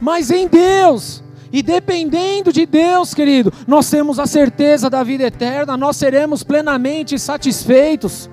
Mas 0.00 0.30
em 0.30 0.48
Deus, 0.48 1.22
e 1.52 1.62
dependendo 1.62 2.50
de 2.50 2.64
Deus, 2.64 3.12
querido, 3.12 3.52
nós 3.66 3.90
temos 3.90 4.18
a 4.18 4.26
certeza 4.26 4.88
da 4.88 5.02
vida 5.02 5.24
eterna, 5.24 5.76
nós 5.76 5.98
seremos 5.98 6.42
plenamente 6.42 7.18
satisfeitos, 7.18 8.30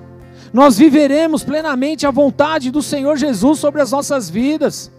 nós 0.50 0.78
viveremos 0.78 1.44
plenamente 1.44 2.06
a 2.06 2.10
vontade 2.10 2.70
do 2.70 2.80
Senhor 2.82 3.18
Jesus 3.18 3.58
sobre 3.58 3.82
as 3.82 3.90
nossas 3.92 4.30
vidas. 4.30 4.90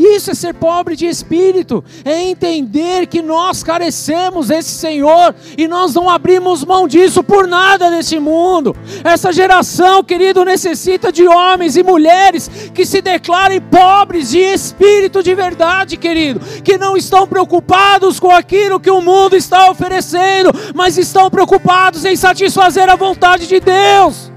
Isso 0.00 0.30
é 0.30 0.34
ser 0.34 0.54
pobre 0.54 0.96
de 0.96 1.04
espírito, 1.04 1.84
é 2.06 2.22
entender 2.22 3.06
que 3.06 3.20
nós 3.20 3.62
carecemos 3.62 4.48
desse 4.48 4.70
Senhor 4.70 5.34
e 5.58 5.68
nós 5.68 5.92
não 5.92 6.08
abrimos 6.08 6.64
mão 6.64 6.88
disso 6.88 7.22
por 7.22 7.46
nada 7.46 7.90
nesse 7.90 8.18
mundo. 8.18 8.74
Essa 9.04 9.30
geração, 9.30 10.02
querido, 10.02 10.42
necessita 10.42 11.12
de 11.12 11.28
homens 11.28 11.76
e 11.76 11.82
mulheres 11.82 12.50
que 12.72 12.86
se 12.86 13.02
declarem 13.02 13.60
pobres 13.60 14.30
de 14.30 14.38
espírito 14.38 15.22
de 15.22 15.34
verdade, 15.34 15.98
querido, 15.98 16.40
que 16.64 16.78
não 16.78 16.96
estão 16.96 17.26
preocupados 17.26 18.18
com 18.18 18.30
aquilo 18.30 18.80
que 18.80 18.90
o 18.90 19.02
mundo 19.02 19.36
está 19.36 19.70
oferecendo, 19.70 20.50
mas 20.74 20.96
estão 20.96 21.28
preocupados 21.28 22.06
em 22.06 22.16
satisfazer 22.16 22.88
a 22.88 22.96
vontade 22.96 23.46
de 23.46 23.60
Deus. 23.60 24.32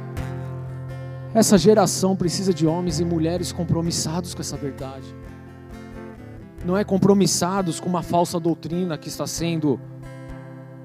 Essa 1.33 1.57
geração 1.57 2.17
precisa 2.17 2.53
de 2.53 2.67
homens 2.67 2.99
e 2.99 3.05
mulheres 3.05 3.53
compromissados 3.53 4.35
com 4.35 4.41
essa 4.41 4.57
verdade 4.57 5.23
não 6.65 6.77
é 6.77 6.83
compromissados 6.83 7.79
com 7.79 7.89
uma 7.89 8.01
falsa 8.01 8.39
doutrina 8.39 8.97
que 8.97 9.09
está 9.09 9.27
sendo 9.27 9.79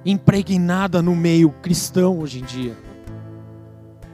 impregnada 0.05 1.03
no 1.03 1.15
meio 1.15 1.51
cristão 1.63 2.19
hoje 2.19 2.41
em 2.41 2.45
dia, 2.45 2.77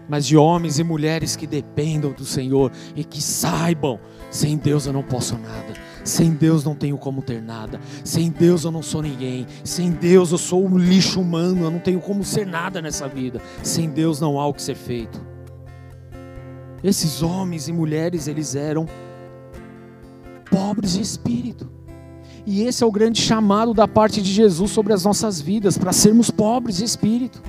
mas 0.08 0.26
de 0.26 0.36
homens 0.36 0.78
e 0.78 0.84
mulheres 0.84 1.36
que 1.36 1.46
dependam 1.46 2.12
do 2.12 2.24
Senhor 2.24 2.70
e 2.94 3.04
que 3.04 3.22
saibam: 3.22 3.98
sem 4.30 4.56
Deus 4.56 4.86
eu 4.86 4.92
não 4.92 5.02
posso 5.02 5.38
nada, 5.38 5.74
sem 6.02 6.32
Deus 6.32 6.64
não 6.64 6.74
tenho 6.74 6.98
como 6.98 7.22
ter 7.22 7.40
nada, 7.40 7.80
sem 8.04 8.30
Deus 8.30 8.64
eu 8.64 8.70
não 8.70 8.82
sou 8.82 9.02
ninguém, 9.02 9.46
sem 9.62 9.90
Deus 9.90 10.32
eu 10.32 10.38
sou 10.38 10.64
um 10.64 10.76
lixo 10.76 11.20
humano, 11.20 11.64
eu 11.64 11.70
não 11.70 11.78
tenho 11.78 12.00
como 12.00 12.24
ser 12.24 12.46
nada 12.46 12.82
nessa 12.82 13.08
vida, 13.08 13.40
sem 13.62 13.88
Deus 13.88 14.20
não 14.20 14.38
há 14.38 14.46
o 14.46 14.54
que 14.54 14.62
ser 14.62 14.76
feito. 14.76 15.34
Esses 16.82 17.22
homens 17.22 17.66
e 17.66 17.72
mulheres, 17.72 18.28
eles 18.28 18.54
eram 18.54 18.86
pobres 20.54 20.92
de 20.92 21.02
espírito. 21.02 21.68
E 22.46 22.62
esse 22.62 22.84
é 22.84 22.86
o 22.86 22.92
grande 22.92 23.20
chamado 23.20 23.74
da 23.74 23.88
parte 23.88 24.22
de 24.22 24.30
Jesus 24.30 24.70
sobre 24.70 24.92
as 24.92 25.04
nossas 25.04 25.40
vidas, 25.40 25.76
para 25.76 25.92
sermos 25.92 26.30
pobres 26.30 26.76
de 26.76 26.84
espírito. 26.84 27.42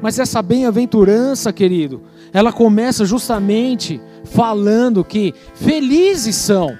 Mas 0.00 0.18
essa 0.18 0.40
bem-aventurança, 0.40 1.52
querido, 1.52 2.02
ela 2.32 2.52
começa 2.52 3.04
justamente 3.04 4.00
falando 4.24 5.04
que 5.04 5.34
felizes 5.54 6.36
são 6.36 6.74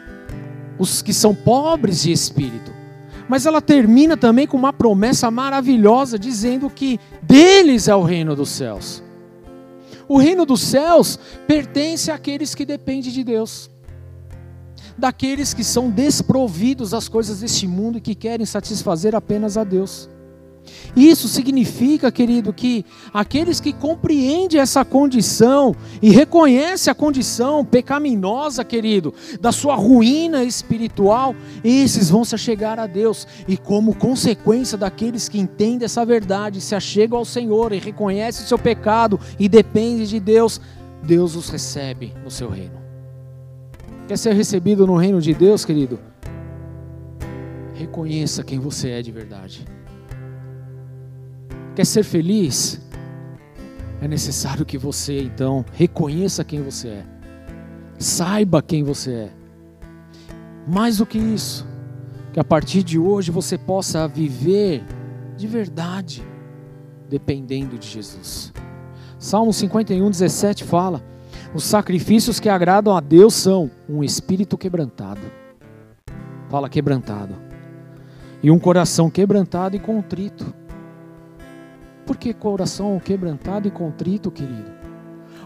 os 0.79 1.03
que 1.03 1.13
são 1.13 1.35
pobres 1.35 2.03
de 2.03 2.11
espírito. 2.11 2.73
Mas 3.29 3.45
ela 3.45 3.61
termina 3.61 4.17
também 4.17 4.47
com 4.47 4.57
uma 4.57 4.73
promessa 4.73 5.31
maravilhosa, 5.31 6.19
dizendo 6.19 6.71
que 6.71 6.99
deles 7.23 7.89
é 7.89 7.95
o 7.95 8.03
reino 8.03 8.35
dos 8.35 8.49
céus. 8.49 9.03
O 10.09 10.17
reino 10.17 10.47
dos 10.47 10.63
céus 10.63 11.19
pertence 11.47 12.11
àqueles 12.11 12.55
que 12.55 12.65
dependem 12.65 13.13
de 13.13 13.23
Deus 13.23 13.74
daqueles 14.97 15.53
que 15.53 15.65
são 15.65 15.91
desprovidos 15.91 16.91
das 16.91 17.09
coisas 17.09 17.41
deste 17.41 17.67
mundo 17.67 17.99
e 17.99 18.01
que 18.01 18.15
querem 18.15 18.47
satisfazer 18.47 19.15
apenas 19.15 19.57
a 19.57 19.65
Deus. 19.65 20.09
Isso 20.97 21.29
significa, 21.29 22.11
querido, 22.11 22.53
que 22.53 22.85
aqueles 23.13 23.61
que 23.61 23.73
compreendem 23.73 24.61
essa 24.61 24.85
condição 24.85 25.75
e 26.01 26.11
reconhecem 26.11 26.91
a 26.91 26.95
condição 26.95 27.65
pecaminosa, 27.65 28.65
querido, 28.65 29.13
da 29.41 29.51
sua 29.51 29.75
ruína 29.75 30.45
espiritual, 30.45 31.35
esses 31.63 32.11
vão 32.11 32.25
se 32.25 32.35
achegar 32.35 32.79
a 32.79 32.87
Deus. 32.87 33.27
E 33.49 33.57
como 33.57 33.95
consequência 33.95 34.79
daqueles 34.79 35.29
que 35.29 35.39
entendem 35.39 35.85
essa 35.85 36.05
verdade, 36.05 36.61
se 36.61 36.75
achegam 36.75 37.19
ao 37.19 37.25
Senhor 37.25 37.73
e 37.73 37.79
reconhecem 37.79 38.45
o 38.45 38.49
seu 38.49 38.59
pecado 38.59 39.19
e 39.39 39.49
dependem 39.49 40.07
de 40.07 40.21
Deus, 40.21 40.61
Deus 41.03 41.35
os 41.35 41.49
recebe 41.49 42.13
no 42.23 42.31
seu 42.31 42.49
reino. 42.49 42.84
Quer 44.07 44.19
ser 44.19 44.35
recebido 44.35 44.87
no 44.87 44.97
reino 44.97 45.21
de 45.21 45.33
Deus, 45.33 45.65
querido? 45.65 45.99
Reconheça 47.73 48.45
quem 48.45 48.59
você 48.59 48.91
é 48.91 49.03
de 49.03 49.11
verdade. 49.11 49.65
Quer 51.75 51.87
ser 51.87 52.03
feliz? 52.03 52.81
É 54.03 54.07
necessário 54.07 54.67
que 54.67 54.77
você 54.77 55.23
então 55.23 55.65
reconheça 55.73 56.45
quem 56.45 56.63
você 56.63 56.89
é. 56.89 57.05
Saiba 57.99 58.61
quem 58.61 58.83
você 58.83 59.13
é. 59.13 59.33
Mais 60.69 60.99
do 60.99 61.07
que 61.07 61.19
isso, 61.19 61.67
que 62.33 62.39
a 62.39 62.45
partir 62.45 62.83
de 62.83 62.99
hoje 62.99 63.31
você 63.31 63.57
possa 63.57 64.07
viver 64.07 64.85
de 65.37 65.47
verdade, 65.47 66.23
dependendo 67.09 67.79
de 67.79 67.89
Jesus. 67.89 68.53
Salmo 69.19 69.53
51, 69.53 70.11
17 70.11 70.65
fala: 70.65 71.03
Os 71.55 71.63
sacrifícios 71.63 72.41
que 72.41 72.49
agradam 72.49 72.97
a 72.97 73.01
Deus 73.01 73.33
são 73.33 73.71
um 73.89 74.03
espírito 74.03 74.59
quebrantado. 74.59 75.21
Fala 76.51 76.69
quebrantado. 76.69 77.37
E 78.43 78.51
um 78.51 78.59
coração 78.59 79.09
quebrantado 79.09 79.77
e 79.77 79.79
contrito. 79.79 80.53
Por 82.05 82.17
que 82.17 82.35
coração 82.35 82.99
quebrantado 82.99 83.69
e 83.69 83.71
contrito, 83.71 84.33
querido? 84.33 84.69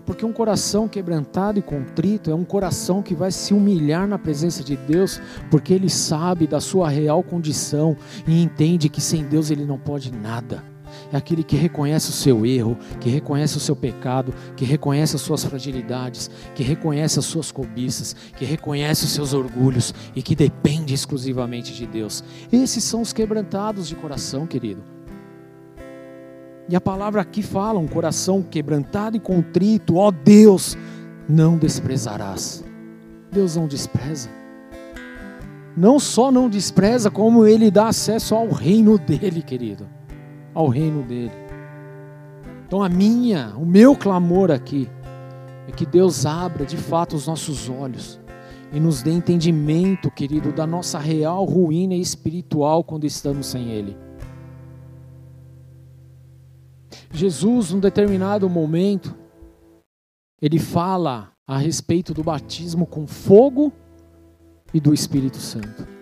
Porque 0.06 0.24
um 0.24 0.32
coração 0.32 0.88
quebrantado 0.88 1.59
e 1.59 1.62
contrito 1.62 2.30
é 2.30 2.34
um 2.34 2.44
coração 2.44 3.02
que 3.02 3.14
vai 3.14 3.30
se 3.30 3.52
humilhar 3.52 4.09
na 4.09 4.18
presença 4.18 4.64
de 4.64 4.76
Deus, 4.76 5.20
porque 5.50 5.74
ele 5.74 5.90
sabe 5.90 6.46
da 6.46 6.59
sua 6.59 6.88
real 6.88 7.22
condição 7.22 7.94
e 8.26 8.42
entende 8.42 8.88
que 8.88 9.02
sem 9.02 9.24
Deus 9.24 9.50
ele 9.50 9.66
não 9.66 9.78
pode 9.78 10.11
nada. 10.11 10.64
É 11.11 11.16
aquele 11.16 11.42
que 11.42 11.56
reconhece 11.56 12.11
o 12.11 12.12
seu 12.12 12.44
erro, 12.44 12.76
que 13.00 13.09
reconhece 13.09 13.56
o 13.56 13.61
seu 13.61 13.74
pecado, 13.74 14.34
que 14.54 14.64
reconhece 14.64 15.16
as 15.16 15.22
suas 15.22 15.42
fragilidades, 15.42 16.30
que 16.54 16.62
reconhece 16.62 17.18
as 17.18 17.24
suas 17.24 17.50
cobiças, 17.50 18.14
que 18.36 18.44
reconhece 18.44 19.04
os 19.04 19.12
seus 19.12 19.32
orgulhos 19.32 19.94
e 20.14 20.22
que 20.22 20.34
depende 20.34 20.92
exclusivamente 20.92 21.72
de 21.72 21.86
Deus. 21.86 22.22
Esses 22.52 22.84
são 22.84 23.00
os 23.00 23.12
quebrantados 23.12 23.88
de 23.88 23.94
coração, 23.94 24.46
querido. 24.46 24.82
E 26.68 26.76
a 26.76 26.80
palavra 26.80 27.22
aqui 27.22 27.42
fala: 27.42 27.78
um 27.78 27.88
coração 27.88 28.42
quebrantado 28.42 29.16
e 29.16 29.20
contrito, 29.20 29.96
ó 29.96 30.11
Deus, 30.11 30.76
não 31.26 31.56
desprezarás. 31.56 32.62
Deus 33.32 33.56
não 33.56 33.66
despreza. 33.66 34.28
Não 35.74 35.98
só 35.98 36.30
não 36.30 36.48
despreza, 36.48 37.11
como 37.11 37.46
ele 37.46 37.70
dá 37.70 37.88
acesso 37.88 38.34
ao 38.34 38.50
reino 38.50 38.98
dele, 38.98 39.40
querido. 39.42 39.97
Ao 40.55 40.68
reino 40.68 41.03
dele. 41.03 41.32
Então 42.66 42.82
a 42.82 42.88
minha, 42.88 43.55
o 43.57 43.64
meu 43.64 43.96
clamor 43.96 44.51
aqui 44.51 44.88
é 45.66 45.72
que 45.72 45.86
Deus 45.86 46.26
abra 46.26 46.66
de 46.66 46.76
fato 46.76 47.16
os 47.16 47.26
nossos 47.26 47.68
olhos 47.68 48.20
e 48.72 48.78
nos 48.78 49.03
dê 49.03 49.11
entendimento, 49.11 50.11
querido, 50.11 50.53
da 50.53 50.66
nossa 50.66 50.99
real 50.99 51.44
ruína 51.44 51.94
espiritual 51.94 52.84
quando 52.84 53.05
estamos 53.05 53.46
sem 53.46 53.70
ele. 53.70 53.96
Jesus, 57.11 57.72
num 57.72 57.80
determinado 57.80 58.49
momento, 58.49 59.14
ele 60.40 60.59
fala 60.59 61.32
a 61.46 61.57
respeito 61.57 62.12
do 62.12 62.22
batismo 62.22 62.86
com 62.86 63.07
fogo 63.07 63.72
e 64.72 64.80
do 64.80 64.92
Espírito 64.92 65.38
Santo. 65.38 65.97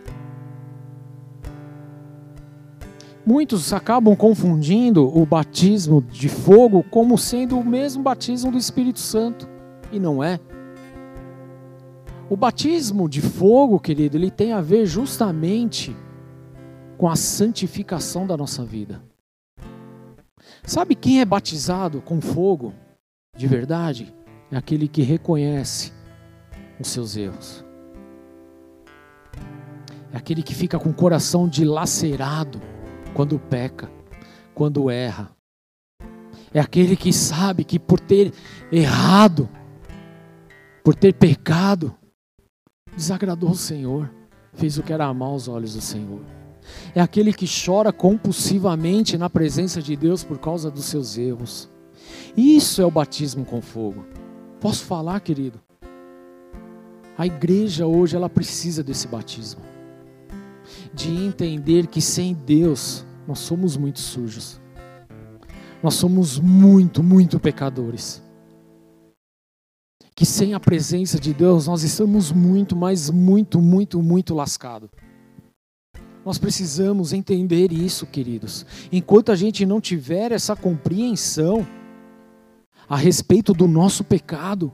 Muitos 3.28 3.72
acabam 3.72 4.14
confundindo 4.14 5.04
o 5.04 5.26
batismo 5.26 6.00
de 6.00 6.28
fogo 6.28 6.84
como 6.84 7.18
sendo 7.18 7.58
o 7.58 7.64
mesmo 7.64 8.00
batismo 8.00 8.52
do 8.52 8.56
Espírito 8.56 9.00
Santo, 9.00 9.48
e 9.90 9.98
não 9.98 10.22
é. 10.22 10.38
O 12.30 12.36
batismo 12.36 13.08
de 13.08 13.20
fogo, 13.20 13.80
querido, 13.80 14.16
ele 14.16 14.30
tem 14.30 14.52
a 14.52 14.60
ver 14.60 14.86
justamente 14.86 15.94
com 16.96 17.08
a 17.08 17.16
santificação 17.16 18.28
da 18.28 18.36
nossa 18.36 18.64
vida. 18.64 19.02
Sabe 20.62 20.94
quem 20.94 21.20
é 21.20 21.24
batizado 21.24 22.00
com 22.00 22.20
fogo 22.20 22.72
de 23.36 23.48
verdade? 23.48 24.14
É 24.52 24.56
aquele 24.56 24.86
que 24.86 25.02
reconhece 25.02 25.92
os 26.78 26.86
seus 26.86 27.16
erros. 27.16 27.64
É 30.12 30.16
aquele 30.16 30.44
que 30.44 30.54
fica 30.54 30.78
com 30.78 30.90
o 30.90 30.94
coração 30.94 31.48
dilacerado 31.48 32.75
quando 33.16 33.38
peca, 33.38 33.90
quando 34.54 34.90
erra. 34.90 35.30
É 36.52 36.60
aquele 36.60 36.94
que 36.94 37.12
sabe 37.12 37.64
que 37.64 37.78
por 37.78 37.98
ter 37.98 38.30
errado, 38.70 39.48
por 40.84 40.94
ter 40.94 41.14
pecado, 41.14 41.96
desagradou 42.94 43.50
o 43.50 43.56
Senhor, 43.56 44.12
fez 44.52 44.76
o 44.76 44.82
que 44.82 44.92
era 44.92 45.12
mal 45.14 45.32
aos 45.32 45.48
olhos 45.48 45.74
do 45.74 45.80
Senhor 45.80 46.20
é 46.94 47.00
aquele 47.00 47.32
que 47.32 47.46
chora 47.46 47.92
compulsivamente 47.92 49.16
na 49.16 49.30
presença 49.30 49.80
de 49.80 49.94
Deus 49.94 50.24
por 50.24 50.36
causa 50.38 50.68
dos 50.68 50.86
seus 50.86 51.16
erros. 51.16 51.68
Isso 52.36 52.82
é 52.82 52.84
o 52.84 52.90
batismo 52.90 53.44
com 53.44 53.62
fogo. 53.62 54.04
Posso 54.60 54.84
falar, 54.84 55.20
querido? 55.20 55.60
A 57.16 57.24
igreja 57.24 57.86
hoje 57.86 58.16
ela 58.16 58.28
precisa 58.28 58.82
desse 58.82 59.06
batismo. 59.06 59.75
De 60.96 61.10
entender 61.10 61.86
que 61.88 62.00
sem 62.00 62.32
Deus 62.32 63.04
nós 63.28 63.40
somos 63.40 63.76
muito 63.76 64.00
sujos. 64.00 64.58
Nós 65.82 65.92
somos 65.92 66.38
muito, 66.38 67.02
muito 67.02 67.38
pecadores. 67.38 68.22
Que 70.14 70.24
sem 70.24 70.54
a 70.54 70.58
presença 70.58 71.20
de 71.20 71.34
Deus 71.34 71.66
nós 71.66 71.82
estamos 71.82 72.32
muito, 72.32 72.74
mas 72.74 73.10
muito, 73.10 73.60
muito, 73.60 74.00
muito 74.00 74.34
lascados. 74.34 74.88
Nós 76.24 76.38
precisamos 76.38 77.12
entender 77.12 77.72
isso, 77.72 78.06
queridos. 78.06 78.64
Enquanto 78.90 79.30
a 79.30 79.36
gente 79.36 79.66
não 79.66 79.82
tiver 79.82 80.32
essa 80.32 80.56
compreensão 80.56 81.66
a 82.88 82.96
respeito 82.96 83.52
do 83.52 83.68
nosso 83.68 84.02
pecado, 84.02 84.72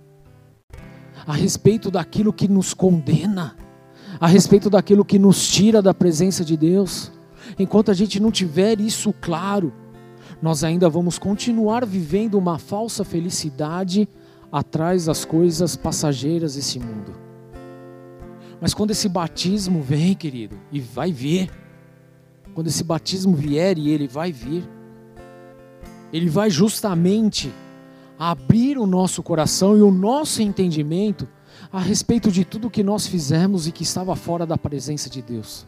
a 1.26 1.32
respeito 1.32 1.90
daquilo 1.90 2.32
que 2.32 2.46
nos 2.46 2.72
condena, 2.72 3.56
a 4.22 4.28
respeito 4.28 4.70
daquilo 4.70 5.04
que 5.04 5.18
nos 5.18 5.48
tira 5.48 5.82
da 5.82 5.92
presença 5.92 6.44
de 6.44 6.56
Deus, 6.56 7.10
enquanto 7.58 7.90
a 7.90 7.94
gente 7.94 8.20
não 8.20 8.30
tiver 8.30 8.80
isso 8.80 9.12
claro, 9.20 9.72
nós 10.40 10.62
ainda 10.62 10.88
vamos 10.88 11.18
continuar 11.18 11.84
vivendo 11.84 12.38
uma 12.38 12.56
falsa 12.56 13.02
felicidade 13.04 14.08
atrás 14.52 15.06
das 15.06 15.24
coisas 15.24 15.74
passageiras 15.74 16.54
desse 16.54 16.78
mundo. 16.78 17.12
Mas 18.60 18.72
quando 18.72 18.92
esse 18.92 19.08
batismo 19.08 19.82
vem, 19.82 20.14
querido, 20.14 20.56
e 20.70 20.78
vai 20.78 21.10
vir, 21.10 21.50
quando 22.54 22.68
esse 22.68 22.84
batismo 22.84 23.34
vier 23.34 23.76
e 23.76 23.90
ele 23.90 24.06
vai 24.06 24.30
vir, 24.30 24.62
ele 26.12 26.30
vai 26.30 26.48
justamente 26.48 27.52
abrir 28.16 28.78
o 28.78 28.86
nosso 28.86 29.20
coração 29.20 29.76
e 29.76 29.82
o 29.82 29.90
nosso 29.90 30.42
entendimento 30.42 31.26
a 31.72 31.80
respeito 31.80 32.30
de 32.30 32.44
tudo 32.44 32.68
que 32.68 32.82
nós 32.82 33.06
fizemos 33.06 33.66
e 33.66 33.72
que 33.72 33.82
estava 33.82 34.14
fora 34.14 34.44
da 34.44 34.58
presença 34.58 35.08
de 35.08 35.22
Deus. 35.22 35.66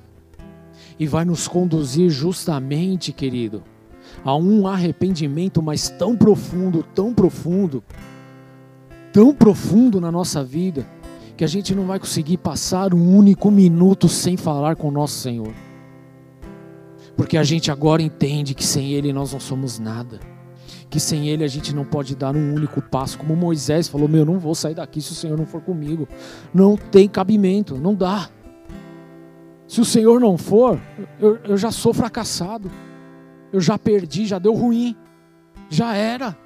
E 0.98 1.06
vai 1.06 1.24
nos 1.24 1.48
conduzir 1.48 2.10
justamente, 2.10 3.10
querido, 3.10 3.62
a 4.22 4.36
um 4.36 4.66
arrependimento, 4.66 5.62
mas 5.62 5.88
tão 5.88 6.14
profundo, 6.14 6.84
tão 6.94 7.14
profundo, 7.14 7.82
tão 9.12 9.34
profundo 9.34 9.98
na 9.98 10.12
nossa 10.12 10.44
vida, 10.44 10.86
que 11.36 11.42
a 11.42 11.48
gente 11.48 11.74
não 11.74 11.86
vai 11.86 11.98
conseguir 11.98 12.36
passar 12.36 12.92
um 12.92 13.16
único 13.16 13.50
minuto 13.50 14.06
sem 14.06 14.36
falar 14.36 14.76
com 14.76 14.88
o 14.88 14.92
nosso 14.92 15.18
Senhor. 15.18 15.54
Porque 17.16 17.38
a 17.38 17.44
gente 17.44 17.70
agora 17.70 18.02
entende 18.02 18.54
que 18.54 18.64
sem 18.64 18.92
Ele 18.92 19.12
nós 19.12 19.32
não 19.32 19.40
somos 19.40 19.78
nada. 19.78 20.33
Que 20.94 21.00
sem 21.00 21.28
Ele 21.28 21.42
a 21.42 21.48
gente 21.48 21.74
não 21.74 21.84
pode 21.84 22.14
dar 22.14 22.36
um 22.36 22.54
único 22.54 22.80
passo. 22.80 23.18
Como 23.18 23.34
Moisés 23.34 23.88
falou: 23.88 24.06
Meu, 24.06 24.24
não 24.24 24.38
vou 24.38 24.54
sair 24.54 24.76
daqui 24.76 25.02
se 25.02 25.10
o 25.10 25.14
Senhor 25.16 25.36
não 25.36 25.44
for 25.44 25.60
comigo. 25.60 26.06
Não 26.54 26.76
tem 26.76 27.08
cabimento, 27.08 27.76
não 27.76 27.96
dá. 27.96 28.30
Se 29.66 29.80
o 29.80 29.84
Senhor 29.84 30.20
não 30.20 30.38
for, 30.38 30.80
eu, 31.18 31.36
eu 31.48 31.56
já 31.56 31.72
sou 31.72 31.92
fracassado. 31.92 32.70
Eu 33.52 33.60
já 33.60 33.76
perdi, 33.76 34.24
já 34.24 34.38
deu 34.38 34.54
ruim. 34.54 34.94
Já 35.68 35.96
era. 35.96 36.38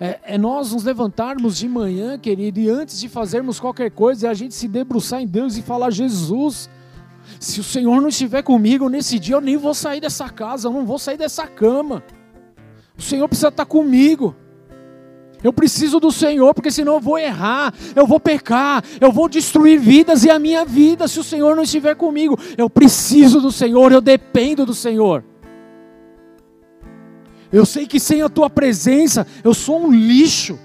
É, 0.00 0.18
é, 0.24 0.36
nós 0.36 0.72
nos 0.72 0.82
levantarmos 0.82 1.56
de 1.56 1.68
manhã, 1.68 2.18
querido, 2.18 2.58
e 2.58 2.68
antes 2.68 2.98
de 2.98 3.08
fazermos 3.08 3.60
qualquer 3.60 3.92
coisa, 3.92 4.26
é 4.26 4.30
a 4.30 4.34
gente 4.34 4.56
se 4.56 4.66
debruçar 4.66 5.22
em 5.22 5.26
Deus 5.28 5.56
e 5.56 5.62
falar: 5.62 5.90
Jesus, 5.90 6.68
se 7.38 7.60
o 7.60 7.62
Senhor 7.62 8.00
não 8.00 8.08
estiver 8.08 8.42
comigo 8.42 8.88
nesse 8.88 9.20
dia, 9.20 9.36
eu 9.36 9.40
nem 9.40 9.56
vou 9.56 9.72
sair 9.72 10.00
dessa 10.00 10.28
casa, 10.28 10.66
eu 10.66 10.72
não 10.72 10.84
vou 10.84 10.98
sair 10.98 11.16
dessa 11.16 11.46
cama. 11.46 12.02
O 13.00 13.02
Senhor 13.02 13.26
precisa 13.26 13.48
estar 13.48 13.64
comigo. 13.64 14.36
Eu 15.42 15.54
preciso 15.54 15.98
do 15.98 16.12
Senhor, 16.12 16.52
porque 16.52 16.70
senão 16.70 16.96
eu 16.96 17.00
vou 17.00 17.18
errar, 17.18 17.72
eu 17.96 18.06
vou 18.06 18.20
pecar, 18.20 18.84
eu 19.00 19.10
vou 19.10 19.26
destruir 19.26 19.80
vidas 19.80 20.22
e 20.22 20.28
a 20.28 20.38
minha 20.38 20.66
vida 20.66 21.08
se 21.08 21.18
o 21.18 21.24
Senhor 21.24 21.56
não 21.56 21.62
estiver 21.62 21.96
comigo. 21.96 22.38
Eu 22.58 22.68
preciso 22.68 23.40
do 23.40 23.50
Senhor, 23.50 23.90
eu 23.90 24.02
dependo 24.02 24.66
do 24.66 24.74
Senhor. 24.74 25.24
Eu 27.50 27.64
sei 27.64 27.86
que 27.86 27.98
sem 27.98 28.20
a 28.20 28.28
tua 28.28 28.50
presença 28.50 29.26
eu 29.42 29.54
sou 29.54 29.82
um 29.82 29.90
lixo. 29.90 30.58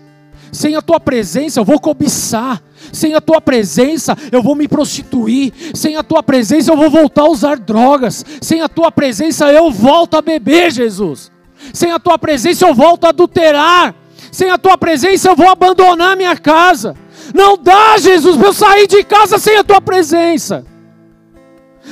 Sem 0.52 0.76
a 0.76 0.82
tua 0.82 1.00
presença 1.00 1.62
eu 1.62 1.64
vou 1.64 1.80
cobiçar. 1.80 2.62
Sem 2.92 3.14
a 3.14 3.22
tua 3.22 3.40
presença 3.40 4.14
eu 4.30 4.44
vou 4.44 4.56
me 4.56 4.68
prostituir. 4.68 5.54
Sem 5.74 5.96
a 5.96 6.04
tua 6.04 6.22
presença 6.22 6.70
eu 6.70 6.76
vou 6.76 6.90
voltar 6.90 7.22
a 7.22 7.30
usar 7.30 7.58
drogas. 7.58 8.26
Sem 8.42 8.60
a 8.60 8.68
tua 8.68 8.92
presença 8.92 9.50
eu 9.54 9.72
volto 9.72 10.18
a 10.18 10.22
beber, 10.22 10.70
Jesus. 10.70 11.34
Sem 11.74 11.92
a 11.92 12.00
tua 12.00 12.18
presença 12.18 12.66
eu 12.66 12.74
volto 12.74 13.06
a 13.06 13.10
adulterar. 13.10 13.96
Sem 14.32 14.50
a 14.50 14.58
tua 14.58 14.78
presença 14.78 15.30
eu 15.30 15.36
vou 15.36 15.50
abandonar 15.50 16.18
minha 16.18 16.36
casa. 16.36 16.96
Não 17.34 17.58
dá, 17.58 17.98
Jesus, 17.98 18.38
para 18.38 18.48
eu 18.48 18.54
sair 18.54 18.88
de 18.88 19.04
casa 19.04 19.38
sem 19.38 19.58
a 19.58 19.64
tua 19.64 19.82
presença. 19.82 20.66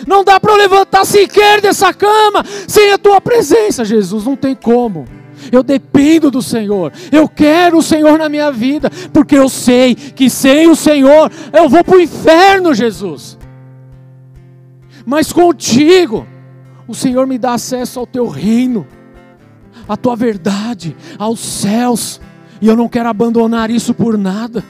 Não 0.08 0.24
dá 0.24 0.40
para 0.40 0.52
eu 0.52 0.58
levantar 0.58 1.06
sequer 1.06 1.62
dessa 1.62 1.94
cama 1.94 2.44
sem 2.68 2.92
a 2.92 2.98
tua 2.98 3.22
presença, 3.22 3.86
Jesus. 3.86 4.26
Não 4.26 4.36
tem 4.36 4.56
como. 4.56 5.06
Eu 5.52 5.64
dependo 5.64 6.32
do 6.32 6.42
Senhor. 6.42 6.92
Eu 7.12 7.28
quero 7.28 7.78
o 7.78 7.84
Senhor 7.84 8.18
na 8.18 8.30
minha 8.30 8.52
vida, 8.52 8.90
porque 9.12 9.38
eu 9.38 9.50
sei 9.50 9.96
que 9.96 10.30
sem 10.30 10.68
o 10.68 10.76
Senhor 10.76 11.32
eu 11.52 11.70
vou 11.70 11.84
para 11.84 11.98
o 11.98 12.02
inferno, 12.02 12.74
Jesus. 12.74 13.38
Mas 15.06 15.34
contigo, 15.34 16.26
o 16.88 16.96
Senhor 16.96 17.28
me 17.28 17.38
dá 17.38 17.54
acesso 17.54 18.00
ao 18.00 18.08
teu 18.08 18.28
reino, 18.28 18.88
à 19.88 19.98
tua 19.98 20.16
verdade, 20.16 20.96
aos 21.18 21.40
céus, 21.40 22.20
e 22.62 22.68
eu 22.68 22.76
não 22.76 22.88
quero 22.88 23.10
abandonar 23.10 23.70
isso 23.70 23.94
por 23.94 24.18
nada. 24.18 24.64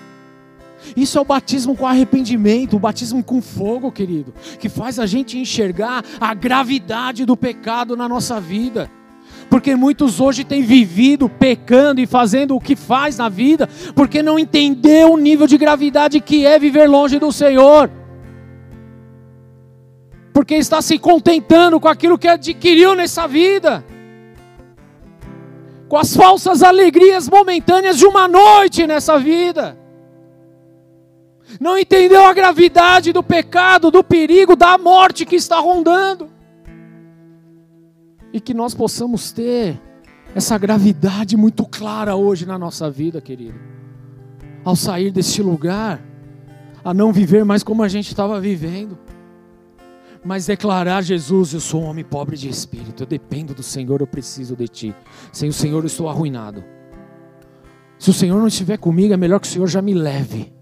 Isso 0.97 1.17
é 1.17 1.21
o 1.21 1.25
batismo 1.25 1.75
com 1.75 1.87
arrependimento, 1.87 2.75
o 2.75 2.79
batismo 2.79 3.23
com 3.23 3.41
fogo, 3.41 3.91
querido, 3.91 4.33
que 4.59 4.69
faz 4.69 4.99
a 4.99 5.05
gente 5.05 5.37
enxergar 5.37 6.03
a 6.19 6.33
gravidade 6.33 7.25
do 7.25 7.37
pecado 7.37 7.95
na 7.95 8.09
nossa 8.09 8.39
vida. 8.39 8.89
Porque 9.49 9.75
muitos 9.75 10.19
hoje 10.19 10.43
têm 10.43 10.61
vivido 10.61 11.29
pecando 11.29 12.01
e 12.01 12.07
fazendo 12.07 12.55
o 12.55 12.59
que 12.59 12.75
faz 12.75 13.17
na 13.17 13.29
vida, 13.29 13.69
porque 13.95 14.23
não 14.23 14.39
entendeu 14.39 15.13
o 15.13 15.17
nível 15.17 15.47
de 15.47 15.57
gravidade 15.57 16.19
que 16.19 16.45
é 16.45 16.57
viver 16.57 16.89
longe 16.89 17.19
do 17.19 17.31
Senhor. 17.31 17.89
Porque 20.33 20.55
está 20.55 20.81
se 20.81 20.97
contentando 20.97 21.79
com 21.79 21.87
aquilo 21.87 22.17
que 22.17 22.27
adquiriu 22.27 22.95
nessa 22.95 23.27
vida 23.27 23.85
com 25.93 25.97
as 25.99 26.15
falsas 26.15 26.63
alegrias 26.63 27.29
momentâneas 27.29 27.99
de 27.99 28.05
uma 28.07 28.27
noite 28.27 28.87
nessa 28.87 29.19
vida 29.19 29.77
não 31.61 31.77
entendeu 31.77 32.25
a 32.25 32.33
gravidade 32.33 33.13
do 33.13 33.21
pecado, 33.21 33.91
do 33.91 34.03
perigo, 34.03 34.55
da 34.55 34.75
morte 34.75 35.23
que 35.23 35.35
está 35.35 35.59
rondando. 35.59 36.31
E 38.33 38.41
que 38.41 38.55
nós 38.55 38.73
possamos 38.73 39.31
ter 39.31 39.79
essa 40.33 40.57
gravidade 40.57 41.37
muito 41.37 41.63
clara 41.63 42.15
hoje 42.15 42.47
na 42.47 42.57
nossa 42.57 42.89
vida, 42.89 43.21
querido. 43.21 43.59
Ao 44.65 44.75
sair 44.75 45.11
deste 45.11 45.43
lugar, 45.43 46.01
a 46.83 46.91
não 46.91 47.13
viver 47.13 47.45
mais 47.45 47.61
como 47.61 47.83
a 47.83 47.87
gente 47.87 48.07
estava 48.07 48.41
vivendo, 48.41 48.97
mas 50.23 50.45
declarar: 50.45 51.01
Jesus, 51.01 51.53
eu 51.53 51.59
sou 51.59 51.83
um 51.83 51.85
homem 51.85 52.03
pobre 52.03 52.37
de 52.37 52.49
espírito, 52.49 53.03
eu 53.03 53.07
dependo 53.07 53.53
do 53.53 53.63
Senhor, 53.63 54.01
eu 54.01 54.07
preciso 54.07 54.55
de 54.55 54.67
Ti. 54.67 54.95
Sem 55.31 55.49
o 55.49 55.53
Senhor 55.53 55.83
eu 55.83 55.87
estou 55.87 56.07
arruinado. 56.07 56.63
Se 57.99 58.09
o 58.09 58.13
Senhor 58.13 58.39
não 58.39 58.47
estiver 58.47 58.77
comigo, 58.77 59.13
é 59.13 59.17
melhor 59.17 59.39
que 59.39 59.47
o 59.47 59.49
Senhor 59.49 59.67
já 59.67 59.81
me 59.81 59.93
leve. 59.93 60.53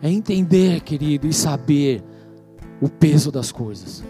É 0.00 0.10
entender, 0.10 0.80
querido, 0.80 1.26
e 1.26 1.32
saber 1.32 2.02
o 2.80 2.88
peso 2.88 3.30
das 3.30 3.52
coisas. 3.52 4.04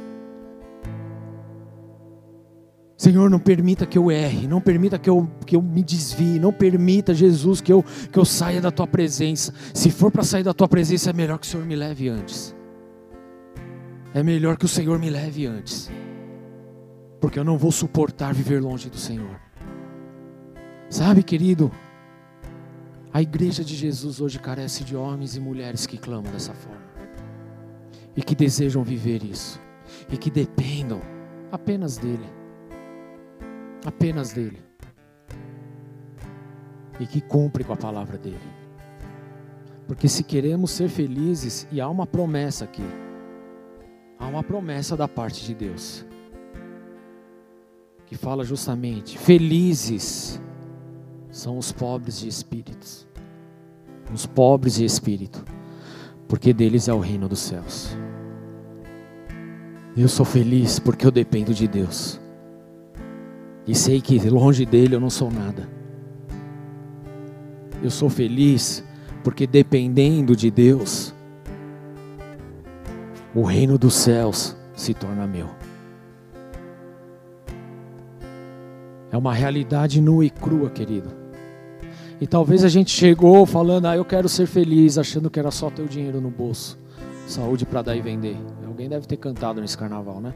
Senhor, 2.97 3.28
não 3.28 3.41
permita 3.41 3.85
que 3.85 3.99
eu 3.99 4.11
erre, 4.11 4.47
não 4.47 4.61
permita 4.61 4.97
que 4.99 5.11
eu, 5.11 5.28
que 5.45 5.57
eu 5.57 5.61
me 5.61 5.83
desvie, 5.83 6.39
não 6.39 6.53
permita, 6.53 7.12
Jesus, 7.12 7.61
que 7.61 7.72
eu, 7.72 7.85
que 8.12 8.18
eu 8.18 8.24
saia 8.24 8.61
da 8.61 8.70
tua 8.70 8.87
presença. 8.87 9.53
Se 9.74 9.91
for 9.91 10.11
para 10.11 10.22
sair 10.22 10.45
da 10.45 10.55
tua 10.55 10.68
presença, 10.68 11.11
é 11.11 11.12
melhor 11.12 11.39
que 11.39 11.47
o 11.47 11.51
Senhor 11.51 11.66
me 11.66 11.74
leve 11.74 12.09
antes. 12.09 12.55
É 14.14 14.22
melhor 14.22 14.58
que 14.58 14.64
o 14.64 14.68
Senhor 14.68 14.98
me 14.98 15.08
leve 15.08 15.46
antes, 15.46 15.90
porque 17.20 17.38
eu 17.38 17.44
não 17.44 17.56
vou 17.56 17.72
suportar 17.72 18.34
viver 18.34 18.60
longe 18.60 18.90
do 18.90 18.98
Senhor. 18.98 19.40
Sabe, 20.90 21.22
querido, 21.22 21.72
a 23.10 23.22
igreja 23.22 23.64
de 23.64 23.74
Jesus 23.74 24.20
hoje 24.20 24.38
carece 24.38 24.84
de 24.84 24.94
homens 24.94 25.36
e 25.36 25.40
mulheres 25.40 25.86
que 25.86 25.96
clamam 25.96 26.30
dessa 26.30 26.52
forma. 26.52 26.82
E 28.14 28.22
que 28.22 28.34
desejam 28.34 28.84
viver 28.84 29.24
isso. 29.24 29.58
E 30.10 30.18
que 30.18 30.30
dependam 30.30 31.00
apenas 31.50 31.96
dele. 31.96 32.26
Apenas 33.86 34.32
dele. 34.32 34.62
E 37.00 37.06
que 37.06 37.22
cumpre 37.22 37.64
com 37.64 37.72
a 37.72 37.76
palavra 37.76 38.18
dele. 38.18 38.38
Porque 39.86 40.08
se 40.08 40.22
queremos 40.22 40.70
ser 40.70 40.90
felizes, 40.90 41.66
e 41.72 41.80
há 41.80 41.88
uma 41.88 42.06
promessa 42.06 42.64
aqui. 42.64 42.84
Há 44.23 44.27
uma 44.29 44.45
promessa 44.45 44.97
da 44.97 45.09
parte 45.09 45.45
de 45.45 45.53
Deus. 45.53 46.07
Que 48.07 48.16
fala 48.16 48.45
justamente: 48.45 49.18
felizes 49.18 50.41
são 51.29 51.59
os 51.59 51.73
pobres 51.73 52.20
de 52.20 52.29
espíritos, 52.29 53.09
os 54.14 54.25
pobres 54.25 54.77
de 54.77 54.85
espírito, 54.85 55.45
porque 56.29 56.53
deles 56.53 56.87
é 56.87 56.95
o 56.95 57.01
reino 57.01 57.29
dos 57.29 57.41
céus. 57.41 57.97
Eu 59.97 60.09
sou 60.09 60.25
feliz 60.25 60.79
porque 60.79 61.05
eu 61.05 61.11
dependo 61.11 61.53
de 61.53 61.66
Deus, 61.66 62.20
e 63.66 63.75
sei 63.75 64.01
que 64.01 64.20
longe 64.31 64.64
dele 64.64 64.95
eu 64.95 65.01
não 65.01 65.11
sou 65.11 65.33
nada. 65.33 65.68
Eu 67.83 67.91
sou 67.91 68.09
feliz 68.09 68.85
porque 69.25 69.49
dependendo 69.49 70.37
de 70.37 70.49
Deus, 70.49 71.12
o 73.35 73.43
reino 73.43 73.78
dos 73.78 73.95
céus 73.95 74.57
se 74.74 74.93
torna 74.95 75.26
meu. 75.26 75.49
É 79.11 79.16
uma 79.16 79.35
realidade 79.35 80.01
nua 80.01 80.24
e 80.24 80.30
crua, 80.30 80.70
querido. 80.70 81.11
E 82.20 82.26
talvez 82.26 82.64
a 82.64 82.68
gente 82.68 82.91
chegou 82.91 83.45
falando, 83.45 83.87
ah, 83.87 83.97
eu 83.97 84.05
quero 84.05 84.28
ser 84.28 84.47
feliz, 84.47 84.97
achando 84.97 85.28
que 85.28 85.39
era 85.39 85.51
só 85.51 85.68
ter 85.70 85.83
o 85.83 85.89
dinheiro 85.89 86.20
no 86.20 86.30
bolso. 86.30 86.78
Saúde 87.26 87.66
para 87.66 87.83
dar 87.83 87.97
e 87.97 88.01
vender. 88.01 88.37
Alguém 88.66 88.89
deve 88.89 89.07
ter 89.07 89.16
cantado 89.16 89.61
nesse 89.61 89.76
carnaval, 89.76 90.20
né? 90.20 90.33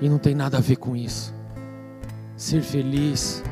E 0.00 0.08
não 0.08 0.18
tem 0.18 0.34
nada 0.34 0.58
a 0.58 0.60
ver 0.60 0.76
com 0.76 0.94
isso. 0.94 1.34
Ser 2.36 2.62
feliz 2.62 3.42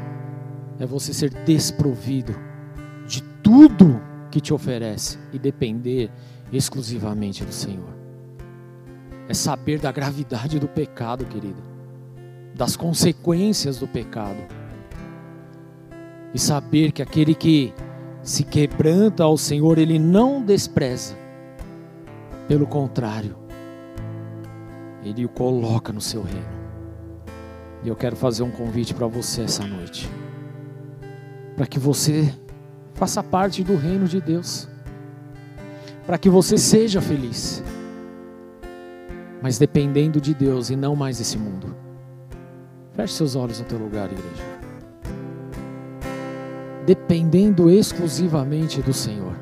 é 0.79 0.87
você 0.87 1.12
ser 1.12 1.31
desprovido 1.45 2.35
de 3.07 3.22
tudo 3.43 4.01
que 4.31 4.41
te 4.41 4.55
oferece 4.55 5.18
e 5.33 5.39
depender 5.39 6.11
exclusivamente 6.53 7.44
do 7.44 7.53
Senhor. 7.53 7.96
É 9.28 9.34
saber 9.34 9.78
da 9.78 9.92
gravidade 9.92 10.59
do 10.59 10.68
pecado, 10.68 11.24
querido, 11.26 11.62
das 12.55 12.76
consequências 12.76 13.78
do 13.78 13.86
pecado. 13.86 14.38
E 16.32 16.38
saber 16.38 16.92
que 16.92 17.03
aquele 17.03 17.34
que 17.34 17.72
se 18.22 18.44
quebranta 18.44 19.24
ao 19.24 19.36
Senhor, 19.36 19.78
ele 19.78 19.99
não 19.99 20.42
despreza, 20.42 21.14
pelo 22.46 22.66
contrário, 22.66 23.36
ele 25.05 25.24
o 25.24 25.28
coloca 25.28 25.92
no 25.92 26.01
seu 26.01 26.22
reino. 26.22 26.59
E 27.82 27.88
eu 27.88 27.96
quero 27.96 28.16
fazer 28.16 28.42
um 28.42 28.51
convite 28.51 28.92
para 28.92 29.07
você 29.07 29.42
essa 29.42 29.64
noite, 29.64 30.11
para 31.57 31.66
que 31.66 31.78
você 31.78 32.34
faça 32.94 33.22
parte 33.22 33.62
do 33.62 33.76
reino 33.76 34.07
de 34.07 34.20
Deus, 34.20 34.68
para 36.09 36.16
que 36.16 36.30
você 36.30 36.56
seja 36.56 37.02
feliz, 37.02 37.62
mas 39.42 39.59
dependendo 39.59 40.18
de 40.22 40.32
Deus 40.32 40.70
e 40.70 40.74
não 40.74 40.96
mais 40.96 41.18
desse 41.18 41.36
mundo. 41.36 41.76
Feche 42.94 43.12
seus 43.12 43.36
olhos 43.36 43.61
no 43.61 43.66
teu 43.66 43.76
lugar, 43.76 44.11
igreja 44.11 44.59
dependendo 46.86 47.68
exclusivamente 47.68 48.80
do 48.80 48.94
Senhor. 48.94 49.36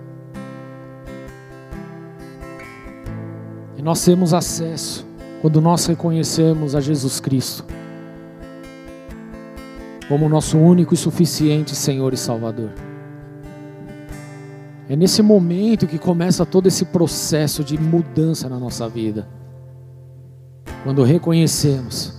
E 3.77 3.83
nós 3.83 4.05
temos 4.05 4.35
acesso 4.35 5.07
quando 5.41 5.61
nós 5.61 5.87
reconhecemos 5.87 6.75
a 6.75 6.81
Jesus 6.81 7.21
Cristo 7.21 7.65
como 10.09 10.29
nosso 10.29 10.59
único 10.59 10.93
e 10.93 10.97
suficiente 10.97 11.77
Senhor 11.77 12.13
e 12.13 12.17
Salvador. 12.17 12.86
É 14.89 14.95
nesse 14.95 15.21
momento 15.21 15.87
que 15.87 15.99
começa 15.99 16.47
todo 16.47 16.69
esse 16.69 16.85
processo 16.85 17.65
de 17.65 17.77
mudança 17.77 18.49
na 18.49 18.59
nossa 18.59 18.89
vida. 18.89 19.29
Quando 20.85 21.03
reconhecemos 21.03 22.13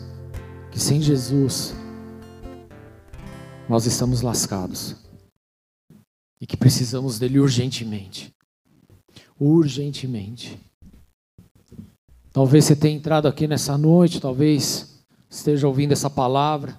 que 0.70 0.78
sem 0.78 1.02
Jesus 1.02 1.74
nós 3.70 3.86
estamos 3.86 4.22
lascados 4.22 4.98
e 6.42 6.46
que 6.46 6.58
precisamos 6.58 7.18
dele 7.18 7.40
urgentemente. 7.40 8.36
Urgentemente. 9.40 10.60
Talvez 12.34 12.66
você 12.66 12.76
tenha 12.76 12.98
entrado 12.98 13.30
aqui 13.30 13.48
nessa 13.48 13.78
noite, 13.78 14.20
talvez 14.20 15.02
esteja 15.30 15.68
ouvindo 15.68 15.94
essa 15.94 16.10
palavra 16.10 16.78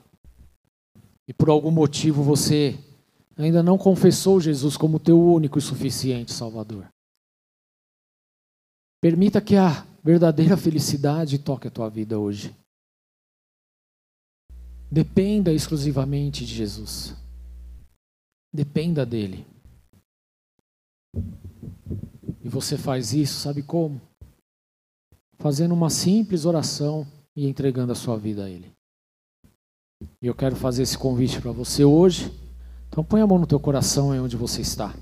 e 1.27 1.33
por 1.33 1.49
algum 1.49 1.71
motivo 1.71 2.23
você 2.23 2.79
ainda 3.45 3.63
não 3.63 3.79
confessou 3.79 4.41
Jesus 4.41 4.77
como 4.77 4.99
teu 4.99 5.21
único 5.21 5.59
e 5.59 5.63
suficiente 5.63 6.33
Salvador. 6.33 6.89
Permita 9.01 9.41
que 9.41 9.55
a 9.55 9.87
verdadeira 10.03 10.57
felicidade 10.57 11.39
toque 11.39 11.69
a 11.69 11.71
tua 11.71 11.89
vida 11.89 12.19
hoje. 12.19 12.55
Dependa 14.91 15.53
exclusivamente 15.53 16.45
de 16.45 16.55
Jesus. 16.55 17.15
Dependa 18.53 19.07
dele. 19.07 19.47
E 22.43 22.49
você 22.49 22.77
faz 22.77 23.13
isso, 23.13 23.41
sabe 23.41 23.63
como? 23.63 24.01
Fazendo 25.39 25.75
uma 25.75 25.91
simples 25.91 26.45
oração 26.45 27.07
e 27.37 27.47
entregando 27.47 27.93
a 27.93 27.95
sua 27.95 28.17
vida 28.17 28.47
a 28.47 28.51
ele. 28.51 28.73
E 30.23 30.27
eu 30.27 30.35
quero 30.35 30.57
fazer 30.57 30.83
esse 30.83 30.97
convite 30.99 31.41
para 31.41 31.53
você 31.53 31.85
hoje. 31.85 32.33
Então 32.89 33.05
põe 33.05 33.21
a 33.21 33.27
mão 33.27 33.39
no 33.39 33.47
teu 33.47 33.61
coração 33.61 34.13
aí 34.13 34.21
onde 34.21 34.37
você 34.37 34.61
está. 34.61 34.93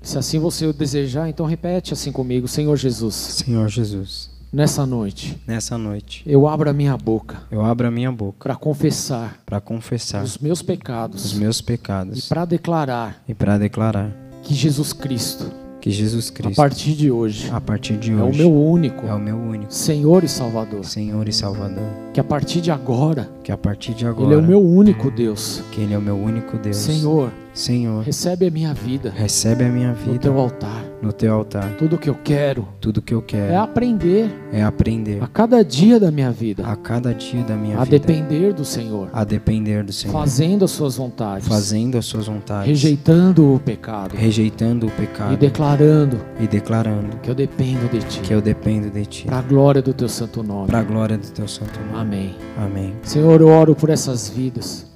Se 0.00 0.18
assim 0.18 0.38
você 0.38 0.66
o 0.66 0.72
desejar, 0.72 1.28
então 1.28 1.46
repete 1.46 1.92
assim 1.92 2.10
comigo, 2.10 2.48
Senhor 2.48 2.76
Jesus. 2.76 3.14
Senhor 3.14 3.68
Jesus, 3.68 4.30
Nessa 4.52 4.84
noite, 4.84 5.40
nessa 5.46 5.78
noite 5.78 6.22
eu 6.26 6.46
abro 6.46 6.68
a 6.68 6.74
minha 6.74 6.94
boca 6.94 7.44
eu 7.50 7.64
abro 7.64 7.88
a 7.88 7.90
minha 7.90 8.12
boca 8.12 8.36
para 8.38 8.54
confessar 8.54 9.40
para 9.46 9.62
confessar 9.62 10.22
os 10.22 10.36
meus 10.36 10.58
os 10.58 10.66
pecados 10.66 11.32
meus 11.32 11.60
e 11.60 11.62
pecados 11.62 12.28
para 12.28 12.44
declarar 12.44 13.22
e 13.26 13.32
para 13.32 13.56
declarar 13.56 14.12
que 14.42 14.52
Jesus 14.52 14.92
Cristo, 14.92 15.50
que 15.82 15.90
Jesus 15.90 16.30
a 16.30 16.32
Cristo, 16.32 16.56
partir 16.56 16.94
de 16.94 17.10
hoje, 17.10 17.50
a 17.50 17.60
partir 17.60 17.96
de 17.96 18.12
é 18.12 18.14
o 18.14 18.28
hoje, 18.28 18.38
meu 18.38 18.54
único 18.54 19.04
é 19.04 19.12
o 19.12 19.18
meu 19.18 19.36
único 19.36 19.74
Senhor 19.74 20.22
e 20.22 20.28
Salvador. 20.28 20.84
Senhor 20.84 21.26
e 21.26 21.32
Salvador. 21.32 21.84
Que 22.14 22.20
a 22.20 22.24
partir 22.24 22.60
de 22.60 22.70
agora, 22.70 23.28
Que 23.42 23.50
a 23.50 23.58
partir 23.58 23.92
de 23.92 24.06
agora, 24.06 24.26
Ele 24.26 24.34
é 24.34 24.38
o 24.44 24.46
meu 24.46 24.62
único 24.62 25.10
Deus. 25.10 25.60
que 25.72 25.80
Ele 25.80 25.92
é 25.92 25.98
o 25.98 26.00
meu 26.00 26.16
único 26.16 26.56
Deus. 26.56 26.76
Senhor, 26.76 27.32
Senhor, 27.52 28.04
recebe 28.04 28.46
a 28.46 28.50
minha 28.50 28.72
vida 28.72 29.10
recebe 29.10 29.64
a 29.64 29.68
minha 29.68 29.88
no 29.88 29.96
vida 29.96 30.20
teu 30.20 30.38
altar. 30.38 30.91
No 31.02 31.12
teu 31.12 31.34
altar. 31.34 31.74
Tudo 31.76 31.98
que 31.98 32.08
eu 32.08 32.16
quero 32.22 32.66
Tudo 32.80 33.02
que 33.02 33.12
eu 33.12 33.18
é 33.18 33.22
quero 33.22 33.58
aprender 33.58 34.30
é 34.52 34.62
aprender 34.62 35.22
a 35.22 35.26
cada 35.26 35.64
dia 35.64 35.98
da 35.98 36.10
minha 36.10 36.30
vida 36.30 36.64
a 36.66 36.76
cada 36.76 37.12
dia 37.12 37.42
da 37.42 37.56
minha 37.56 37.78
a 37.78 37.84
vida 37.84 37.98
depender 37.98 38.52
do 38.52 38.64
Senhor, 38.64 39.08
a 39.12 39.24
depender 39.24 39.82
do 39.82 39.92
Senhor, 39.92 40.12
fazendo 40.12 40.64
as 40.64 40.70
suas 40.70 40.96
vontades, 40.96 41.48
fazendo 41.48 41.98
as 41.98 42.06
suas 42.06 42.26
vontades, 42.26 42.68
rejeitando 42.68 43.54
o 43.54 43.58
pecado 43.58 44.14
rejeitando 44.16 44.86
o 44.86 44.88
e 44.88 44.92
pecado 44.92 45.36
declarando 45.36 46.20
e 46.38 46.46
declarando 46.46 47.16
que 47.18 47.28
eu 47.28 47.34
dependo 47.34 47.88
de 47.88 47.98
Ti, 48.06 48.20
que 48.20 48.32
eu 48.32 48.40
dependo 48.40 48.90
de 48.90 49.04
Ti, 49.04 49.26
para 49.26 49.38
a 49.38 49.42
glória 49.42 49.82
do 49.82 49.92
Teu 49.92 50.08
santo 50.08 50.42
nome. 50.42 50.66
para 50.68 50.78
a 50.78 50.82
glória 50.82 51.18
do 51.18 51.28
Teu 51.28 51.48
santo 51.48 51.78
nome. 51.80 51.98
Amém. 51.98 52.34
Amém. 52.56 52.94
Senhor, 53.02 53.40
eu 53.40 53.48
oro 53.48 53.74
por 53.74 53.90
essas 53.90 54.28
vidas. 54.28 54.86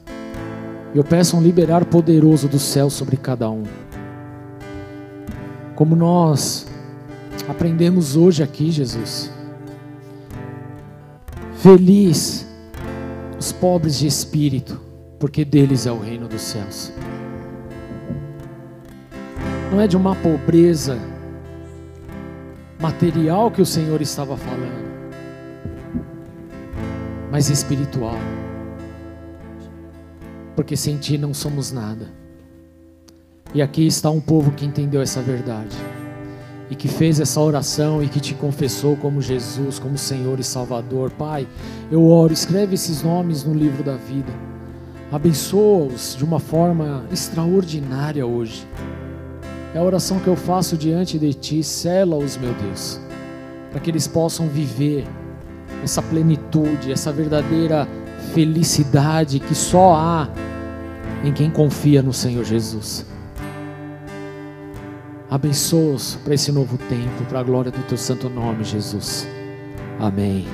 Eu 0.95 1.05
peço 1.05 1.37
um 1.37 1.43
liberar 1.43 1.85
poderoso 1.85 2.49
do 2.49 2.59
céu 2.59 2.89
sobre 2.89 3.17
cada 3.17 3.51
um. 3.51 3.65
Como 5.77 5.95
nós 5.95 6.67
aprendemos 7.47 8.17
hoje 8.17 8.43
aqui, 8.43 8.71
Jesus. 8.71 9.31
Feliz 11.59 12.47
os 13.39 13.53
pobres 13.53 13.99
de 13.99 14.07
espírito, 14.07 14.81
porque 15.21 15.45
deles 15.45 15.87
é 15.87 15.93
o 15.93 16.01
reino 16.01 16.27
dos 16.27 16.41
céus. 16.41 16.91
Não 19.71 19.79
é 19.79 19.87
de 19.87 19.99
uma 19.99 20.17
pobreza 20.17 20.99
material 22.81 23.51
que 23.51 23.61
o 23.61 23.67
Senhor 23.67 24.01
estava 24.01 24.35
falando, 24.35 24.87
mas 27.31 27.51
espiritual. 27.51 28.17
Porque 30.55 30.75
sem 30.75 30.97
ti 30.97 31.19
não 31.19 31.35
somos 31.35 31.71
nada. 31.71 32.26
E 33.55 33.63
aqui 33.63 33.87
está 33.87 34.11
um 34.11 34.21
povo 34.21 34.51
que 34.51 34.67
entendeu 34.67 35.01
essa 35.01 35.21
verdade. 35.21 35.77
E 36.71 36.75
que 36.75 36.89
fez 36.89 37.21
essa 37.21 37.41
oração 37.41 38.03
e 38.03 38.09
que 38.09 38.21
te 38.21 38.35
confessou 38.35 38.97
como 38.97 39.23
Jesus, 39.23 39.79
como 39.79 39.97
Senhor 39.97 40.39
e 40.41 40.45
Salvador. 40.45 41.11
Pai, 41.11 41.47
eu 41.91 42.05
oro, 42.07 42.33
escreve 42.33 42.75
esses 42.75 43.03
nomes 43.03 43.45
no 43.45 43.55
livro 43.55 43.83
da 43.85 43.95
vida. 43.95 44.33
Abençoa-os 45.11 46.17
de 46.17 46.25
uma 46.25 46.41
forma 46.41 47.05
extraordinária 47.13 48.27
hoje. 48.27 48.67
É 49.73 49.79
a 49.79 49.83
oração 49.83 50.19
que 50.19 50.27
eu 50.27 50.37
faço 50.37 50.77
diante 50.77 51.19
de 51.19 51.33
ti, 51.35 51.63
sela-os, 51.63 52.37
meu 52.37 52.53
Deus, 52.55 53.01
para 53.71 53.79
que 53.79 53.91
eles 53.91 54.09
possam 54.09 54.49
viver 54.49 55.07
essa 55.85 56.03
plenitude, 56.03 56.91
essa 56.91 57.13
verdadeira 57.13 57.87
felicidade 58.35 59.39
que 59.39 59.55
só 59.55 59.95
há 59.95 60.29
em 61.23 61.33
quem 61.33 61.51
confia 61.51 62.03
no 62.03 62.13
Senhor 62.13 62.45
Jesus. 62.45 63.07
Abençoa-os 65.29 66.17
para 66.25 66.35
esse 66.35 66.53
novo 66.53 66.79
tempo, 66.79 67.25
para 67.29 67.41
a 67.41 67.43
glória 67.43 67.73
do 67.73 67.83
teu 67.83 67.97
santo 67.97 68.31
nome, 68.31 68.63
Jesus. 68.63 69.27
Amém. 69.99 70.47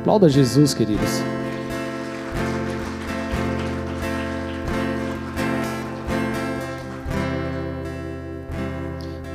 Aplauda 0.00 0.28
Jesus, 0.28 0.72
queridos. 0.72 1.22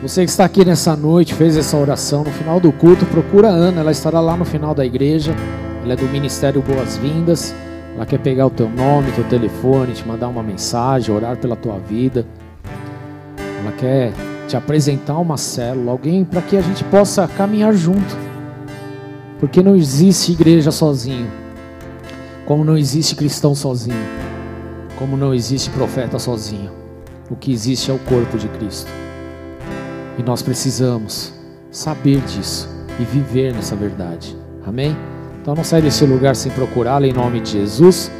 Você 0.01 0.23
que 0.23 0.32
está 0.32 0.45
aqui 0.45 0.65
nessa 0.65 0.95
noite, 0.95 1.36
fez 1.36 1.55
essa 1.55 1.77
oração 1.77 2.23
no 2.23 2.32
final 2.32 2.59
do 2.59 2.71
culto, 2.71 3.05
procura 3.05 3.49
a 3.49 3.51
Ana, 3.51 3.82
ela 3.82 3.91
estará 3.91 4.19
lá 4.19 4.36
no 4.36 4.43
final 4.43 4.73
da 4.73 4.84
igreja. 4.84 5.36
Ela 5.84 5.93
é 5.93 5.95
do 5.95 6.05
Ministério 6.05 6.59
Boas-Vindas. 6.59 7.53
Ela 7.95 8.05
quer 8.07 8.19
pegar 8.19 8.47
o 8.47 8.49
teu 8.49 8.67
nome, 8.67 9.11
teu 9.11 9.23
telefone, 9.25 9.93
te 9.93 10.07
mandar 10.07 10.27
uma 10.27 10.41
mensagem, 10.41 11.13
orar 11.13 11.38
pela 11.38 11.55
tua 11.55 11.77
vida. 11.77 12.25
Ela 13.59 13.71
quer 13.73 14.11
te 14.52 14.58
apresentar 14.58 15.18
uma 15.18 15.38
célula, 15.38 15.93
alguém 15.93 16.26
para 16.26 16.41
que 16.41 16.58
a 16.58 16.62
gente 16.62 16.84
possa 16.86 17.26
caminhar 17.26 17.74
junto. 17.74 18.18
Porque 19.39 19.64
não 19.64 19.78
existe 19.78 20.34
igreja 20.34 20.72
sozinho. 20.72 21.32
Como 22.45 22.66
não 22.66 22.78
existe 22.78 23.16
cristão 23.16 23.56
sozinho. 23.56 24.06
Como 24.99 25.16
não 25.16 25.34
existe 25.34 25.70
profeta 25.70 26.20
sozinho. 26.20 26.70
O 27.30 27.36
que 27.36 27.49
existe 27.54 27.89
é 27.91 27.93
o 27.93 27.99
corpo 27.99 28.38
de 28.38 28.49
Cristo. 28.49 28.91
E 30.18 30.24
nós 30.24 30.41
precisamos 30.41 31.34
saber 31.72 32.20
disso 32.20 32.70
e 32.99 33.06
viver 33.06 33.54
nessa 33.54 33.74
verdade. 33.74 34.36
Amém? 34.68 34.97
Então 35.41 35.56
não 35.56 35.64
sai 35.64 35.82
desse 35.82 36.06
lugar 36.06 36.36
sem 36.36 36.52
procurá-la 36.52 37.08
em 37.08 37.14
nome 37.14 37.39
de 37.39 37.52
Jesus. 37.52 38.12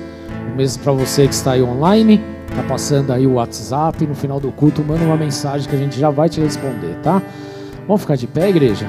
O 0.50 0.56
mesmo 0.56 0.82
para 0.82 0.94
você 0.94 1.28
que 1.28 1.34
está 1.34 1.52
aí 1.52 1.62
online, 1.62 2.24
tá 2.56 2.64
passando 2.64 3.12
aí 3.12 3.26
o 3.26 3.34
WhatsApp, 3.34 4.06
no 4.06 4.16
final 4.16 4.40
do 4.40 4.52
culto 4.52 4.84
manda 4.84 5.04
uma 5.04 5.18
mensagem 5.18 5.70
que 5.70 5.76
a 5.76 5.80
gente 5.80 6.00
já 6.00 6.10
vai 6.10 6.30
te 6.30 6.40
responder, 6.42 6.96
tá? 7.02 7.22
Vamos 7.88 8.02
ficar 8.02 8.16
de 8.16 8.28
pé, 8.28 8.50
igreja? 8.50 8.88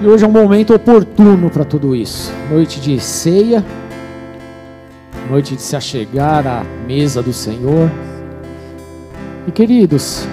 E 0.00 0.06
hoje 0.06 0.24
é 0.24 0.28
um 0.28 0.32
momento 0.32 0.74
oportuno 0.74 1.50
para 1.50 1.64
tudo 1.64 1.94
isso. 1.94 2.32
Noite 2.50 2.80
de 2.80 2.98
ceia, 2.98 3.62
noite 5.28 5.54
de 5.54 5.60
se 5.60 5.76
achegar 5.76 6.46
à 6.46 6.64
mesa 6.86 7.22
do 7.22 7.34
Senhor. 7.34 7.90
E 9.46 9.50
queridos, 9.50 10.26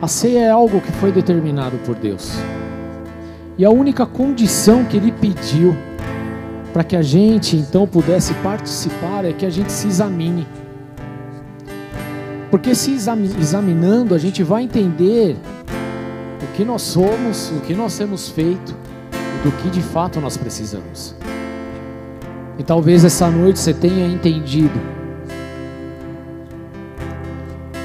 a 0.00 0.06
ceia 0.06 0.40
é 0.40 0.50
algo 0.50 0.80
que 0.80 0.92
foi 0.92 1.10
determinado 1.10 1.76
por 1.78 1.96
Deus. 1.96 2.38
E 3.56 3.64
a 3.64 3.70
única 3.70 4.04
condição 4.04 4.84
que 4.84 4.96
Ele 4.96 5.12
pediu 5.12 5.76
para 6.72 6.82
que 6.82 6.96
a 6.96 7.02
gente 7.02 7.56
então 7.56 7.86
pudesse 7.86 8.34
participar 8.34 9.24
é 9.24 9.32
que 9.32 9.46
a 9.46 9.50
gente 9.50 9.70
se 9.70 9.86
examine. 9.86 10.46
Porque 12.50 12.74
se 12.74 12.92
exami- 12.92 13.30
examinando, 13.38 14.14
a 14.14 14.18
gente 14.18 14.42
vai 14.42 14.64
entender 14.64 15.36
o 16.42 16.56
que 16.56 16.64
nós 16.64 16.82
somos, 16.82 17.50
o 17.50 17.60
que 17.60 17.74
nós 17.74 17.96
temos 17.96 18.28
feito 18.28 18.74
e 19.12 19.48
do 19.48 19.52
que 19.52 19.70
de 19.70 19.82
fato 19.82 20.20
nós 20.20 20.36
precisamos. 20.36 21.14
E 22.58 22.62
talvez 22.64 23.04
essa 23.04 23.30
noite 23.30 23.58
você 23.60 23.72
tenha 23.72 24.06
entendido 24.06 24.80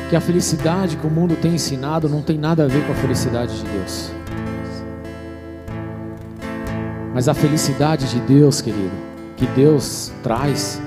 que 0.10 0.16
a 0.16 0.22
felicidade 0.22 0.98
que 0.98 1.06
o 1.06 1.10
mundo 1.12 1.36
tem 1.36 1.54
ensinado 1.54 2.10
não 2.10 2.24
tem 2.24 2.38
nada 2.38 2.66
a 2.66 2.68
ver 2.68 2.84
com 2.88 2.92
a 2.92 2.96
felicidade 2.96 3.56
de 3.56 3.64
Deus. 3.66 4.19
Mas 7.14 7.28
a 7.28 7.34
felicidade 7.34 8.07
de 8.10 8.20
Deus, 8.22 8.62
querido, 8.62 8.91
que 9.36 9.45
Deus 9.47 10.12
traz, 10.22 10.82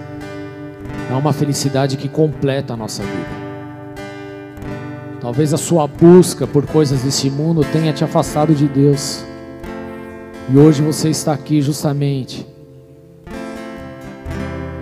é 1.11 1.15
uma 1.15 1.33
felicidade 1.33 1.97
que 1.97 2.09
completa 2.09 2.75
a 2.75 2.77
nossa 2.77 3.03
vida. 3.03 3.43
Talvez 5.21 5.55
a 5.55 5.57
sua 5.57 5.87
busca 5.87 6.47
por 6.47 6.67
coisas 6.67 7.03
desse 7.03 7.31
mundo 7.31 7.65
tenha 7.73 7.93
te 7.93 8.03
afastado 8.03 8.55
de 8.55 8.67
Deus. 8.67 9.25
E 10.53 10.59
hoje 10.59 10.83
você 10.83 11.11
está 11.11 11.33
aqui 11.33 11.61
justamente 11.61 12.47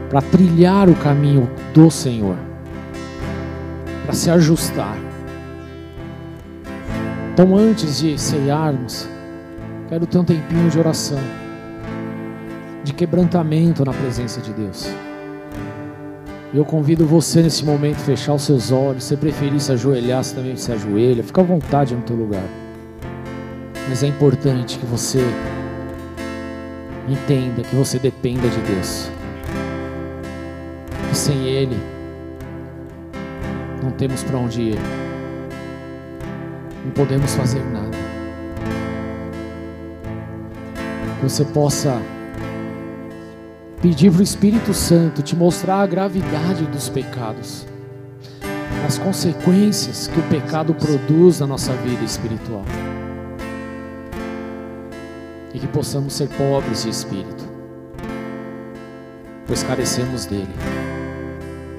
para 0.08 0.22
trilhar 0.22 0.88
o 0.88 0.94
caminho 0.96 1.48
do 1.72 1.90
Senhor, 1.90 2.36
para 4.04 4.14
se 4.14 4.30
ajustar. 4.30 4.96
Então, 7.32 7.56
antes 7.56 8.00
de 8.00 8.18
ceiarmos, 8.18 9.08
quero 9.90 10.06
ter 10.06 10.18
um 10.18 10.24
tempinho 10.24 10.70
de 10.70 10.78
oração, 10.78 11.18
de 12.84 12.92
quebrantamento 12.92 13.84
na 13.84 13.92
presença 13.92 14.40
de 14.40 14.52
Deus. 14.52 14.88
Eu 16.54 16.64
convido 16.64 17.04
você 17.04 17.42
nesse 17.42 17.64
momento 17.64 17.96
a 17.96 18.04
fechar 18.04 18.34
os 18.34 18.42
seus 18.42 18.70
olhos. 18.70 19.04
Se 19.04 19.16
preferir 19.16 19.60
se 19.60 19.72
ajoelhar, 19.72 20.22
você 20.22 20.34
também 20.34 20.56
se 20.56 20.70
ajoelha. 20.72 21.22
Fica 21.22 21.40
à 21.40 21.44
vontade 21.44 21.94
no 21.94 22.02
teu 22.02 22.16
lugar. 22.16 22.42
Mas 23.88 24.02
é 24.02 24.06
importante 24.06 24.78
que 24.78 24.86
você 24.86 25.20
entenda 27.08 27.62
que 27.62 27.74
você 27.74 27.98
dependa 27.98 28.48
de 28.48 28.60
Deus. 28.60 29.10
Que 31.08 31.16
sem 31.16 31.46
Ele 31.46 31.78
não 33.82 33.90
temos 33.90 34.22
para 34.22 34.38
onde 34.38 34.62
ir. 34.62 34.78
Não 36.84 36.92
podemos 36.92 37.34
fazer 37.34 37.62
nada. 37.72 37.89
Você 41.20 41.44
possa 41.44 42.00
pedir 43.80 44.10
para 44.10 44.20
o 44.20 44.22
Espírito 44.22 44.74
Santo 44.74 45.22
te 45.22 45.34
mostrar 45.34 45.80
a 45.80 45.86
gravidade 45.86 46.64
dos 46.66 46.88
pecados, 46.88 47.66
as 48.86 48.98
consequências 48.98 50.06
que 50.06 50.18
o 50.18 50.22
pecado 50.24 50.74
produz 50.74 51.40
na 51.40 51.46
nossa 51.46 51.72
vida 51.74 52.04
espiritual. 52.04 52.64
E 55.52 55.58
que 55.58 55.66
possamos 55.66 56.14
ser 56.14 56.28
pobres 56.28 56.84
de 56.84 56.90
espírito, 56.90 57.44
pois 59.46 59.62
carecemos 59.62 60.26
dele. 60.26 60.54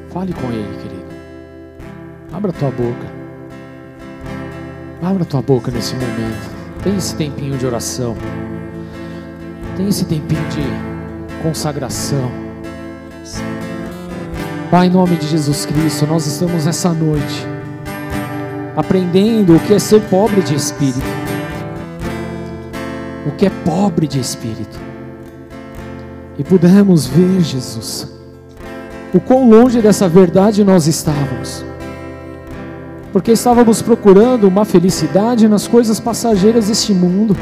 Fale 0.10 0.34
com 0.34 0.52
ele, 0.52 0.78
querido. 0.78 1.12
Abra 2.34 2.52
tua 2.52 2.70
boca. 2.70 3.22
Abra 5.02 5.24
tua 5.24 5.42
boca 5.42 5.72
nesse 5.72 5.94
momento. 5.96 6.52
Tem 6.84 6.98
esse 6.98 7.16
tempinho 7.16 7.58
de 7.58 7.66
oração. 7.66 8.16
Tem 9.82 9.90
esse 9.90 10.06
tempinho 10.06 10.48
de 10.50 11.42
consagração. 11.42 12.32
Pai, 14.70 14.86
em 14.86 14.90
nome 14.92 15.16
de 15.16 15.26
Jesus 15.26 15.66
Cristo, 15.66 16.06
nós 16.06 16.28
estamos 16.28 16.66
nessa 16.66 16.94
noite 16.94 17.48
aprendendo 18.78 19.56
o 19.56 19.60
que 19.60 19.74
é 19.74 19.80
ser 19.80 20.00
pobre 20.02 20.44
de 20.44 20.54
espírito. 20.54 21.02
O 23.26 23.32
que 23.32 23.48
é 23.48 23.50
pobre 23.66 24.06
de 24.06 24.20
espírito. 24.20 24.80
E 26.38 26.44
pudemos 26.44 27.08
ver, 27.08 27.42
Jesus, 27.42 28.08
o 29.12 29.20
quão 29.20 29.50
longe 29.50 29.82
dessa 29.82 30.08
verdade 30.08 30.64
nós 30.64 30.86
estávamos. 30.86 31.66
Porque 33.12 33.32
estávamos 33.32 33.82
procurando 33.82 34.48
uma 34.48 34.64
felicidade 34.64 35.48
nas 35.48 35.68
coisas 35.68 36.00
passageiras 36.00 36.68
deste 36.68 36.94
mundo, 36.94 37.36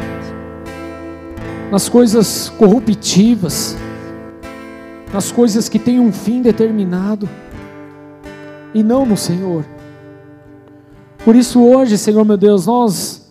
nas 1.72 1.88
coisas 1.88 2.49
corruptivas, 2.57 3.78
nas 5.13 5.32
coisas 5.32 5.70
que 5.70 5.78
têm 5.78 5.99
um 5.99 6.11
fim 6.11 6.41
determinado, 6.41 7.30
e 8.74 8.84
não 8.84 9.05
no 9.05 9.17
Senhor. 9.17 9.65
Por 11.24 11.36
isso, 11.36 11.61
hoje, 11.61 11.97
Senhor 11.97 12.24
meu 12.24 12.38
Deus, 12.38 12.65
nós 12.65 13.30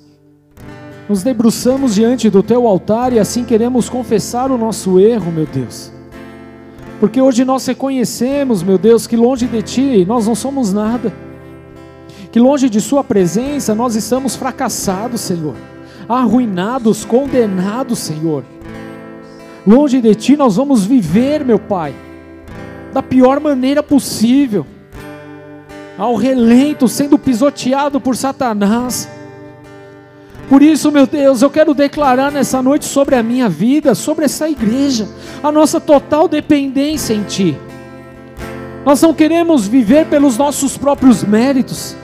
nos 1.09 1.22
debruçamos 1.22 1.95
diante 1.95 2.28
do 2.28 2.43
Teu 2.43 2.66
altar 2.66 3.12
e 3.12 3.18
assim 3.18 3.45
queremos 3.45 3.89
confessar 3.89 4.51
o 4.51 4.59
nosso 4.59 5.01
erro, 5.01 5.32
meu 5.32 5.47
Deus. 5.47 5.91
Porque 7.01 7.20
hoje 7.20 7.45
nós 7.45 7.64
reconhecemos, 7.66 8.62
meu 8.62 8.76
Deus, 8.76 9.07
que 9.07 9.16
longe 9.16 9.47
de 9.47 9.62
Ti 9.62 10.05
nós 10.05 10.26
não 10.26 10.34
somos 10.34 10.72
nada, 10.72 11.12
que 12.30 12.39
longe 12.39 12.68
de 12.68 12.80
Sua 12.80 13.03
presença 13.03 13.74
nós 13.74 13.95
estamos 13.95 14.36
fracassados, 14.36 15.20
Senhor, 15.20 15.55
arruinados, 16.09 17.05
condenados, 17.05 17.99
Senhor. 17.99 18.45
Longe 19.67 20.01
de 20.01 20.15
Ti 20.15 20.37
nós 20.37 20.57
vamos 20.57 20.87
viver, 20.87 21.45
meu 21.45 21.59
Pai, 21.59 21.95
da 22.93 23.03
pior 23.03 23.39
maneira 23.39 23.83
possível, 23.83 24.67
ao 25.99 26.15
relento, 26.15 26.89
sendo 26.89 27.19
pisoteado 27.19 28.01
por 28.01 28.17
Satanás. 28.17 29.09
Por 30.49 30.63
isso, 30.63 30.91
meu 30.91 31.07
Deus, 31.07 31.43
eu 31.43 31.51
quero 31.51 31.75
declarar 31.75 32.33
nessa 32.33 32.63
noite 32.63 32.87
sobre 32.87 33.15
a 33.15 33.23
minha 33.23 33.49
vida, 33.49 33.95
sobre 33.95 34.25
essa 34.25 34.49
igreja, 34.49 35.07
a 35.43 35.53
nossa 35.53 35.79
total 35.79 36.27
dependência 36.27 37.13
em 37.13 37.23
Ti. 37.25 37.55
Nós 38.87 39.03
não 39.03 39.13
queremos 39.13 39.67
viver 39.67 40.07
pelos 40.07 40.39
nossos 40.39 40.79
próprios 40.79 41.23
méritos, 41.23 41.95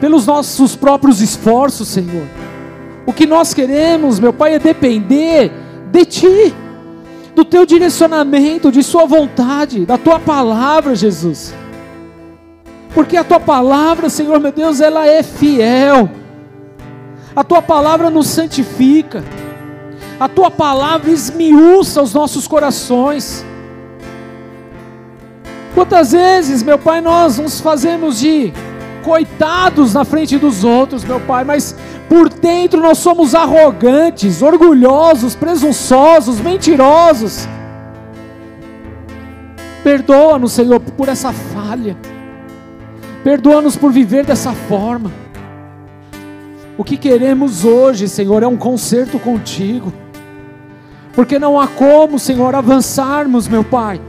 pelos 0.00 0.26
nossos 0.26 0.74
próprios 0.74 1.20
esforços, 1.20 1.86
Senhor. 1.86 2.26
O 3.06 3.12
que 3.12 3.26
nós 3.26 3.54
queremos, 3.54 4.18
meu 4.18 4.32
Pai, 4.32 4.54
é 4.54 4.58
depender 4.58 5.52
de 5.90 6.04
Ti, 6.04 6.54
do 7.34 7.44
Teu 7.44 7.64
direcionamento, 7.64 8.72
de 8.72 8.82
Sua 8.82 9.06
vontade, 9.06 9.86
da 9.86 9.96
Tua 9.96 10.18
palavra, 10.18 10.94
Jesus. 10.94 11.54
Porque 12.92 13.16
a 13.16 13.24
Tua 13.24 13.38
palavra, 13.38 14.10
Senhor, 14.10 14.40
meu 14.40 14.52
Deus, 14.52 14.80
ela 14.80 15.06
é 15.06 15.22
fiel 15.22 16.10
a 17.36 17.44
tua 17.44 17.60
palavra 17.60 18.08
nos 18.08 18.28
santifica, 18.28 19.22
a 20.18 20.26
tua 20.26 20.50
palavra 20.50 21.10
esmiuça 21.10 22.00
os 22.00 22.14
nossos 22.14 22.48
corações. 22.48 23.44
Quantas 25.74 26.12
vezes, 26.12 26.62
meu 26.62 26.78
Pai, 26.78 27.02
nós 27.02 27.38
nos 27.38 27.60
fazemos 27.60 28.18
de 28.18 28.54
coitados 29.06 29.94
na 29.94 30.04
frente 30.04 30.36
dos 30.36 30.64
outros, 30.64 31.04
meu 31.04 31.20
Pai, 31.20 31.44
mas 31.44 31.76
por 32.08 32.28
dentro 32.28 32.80
nós 32.80 32.98
somos 32.98 33.36
arrogantes, 33.36 34.42
orgulhosos, 34.42 35.36
presunçosos, 35.36 36.40
mentirosos. 36.40 37.48
Perdoa-nos, 39.84 40.50
Senhor, 40.50 40.80
por 40.80 41.08
essa 41.08 41.32
falha. 41.32 41.96
Perdoa-nos 43.22 43.76
por 43.76 43.92
viver 43.92 44.24
dessa 44.24 44.50
forma. 44.52 45.12
O 46.76 46.82
que 46.82 46.96
queremos 46.96 47.64
hoje, 47.64 48.08
Senhor, 48.08 48.42
é 48.42 48.46
um 48.48 48.56
concerto 48.56 49.20
contigo. 49.20 49.92
Porque 51.14 51.38
não 51.38 51.60
há 51.60 51.68
como, 51.68 52.18
Senhor, 52.18 52.56
avançarmos, 52.56 53.46
meu 53.46 53.62
Pai, 53.62 54.00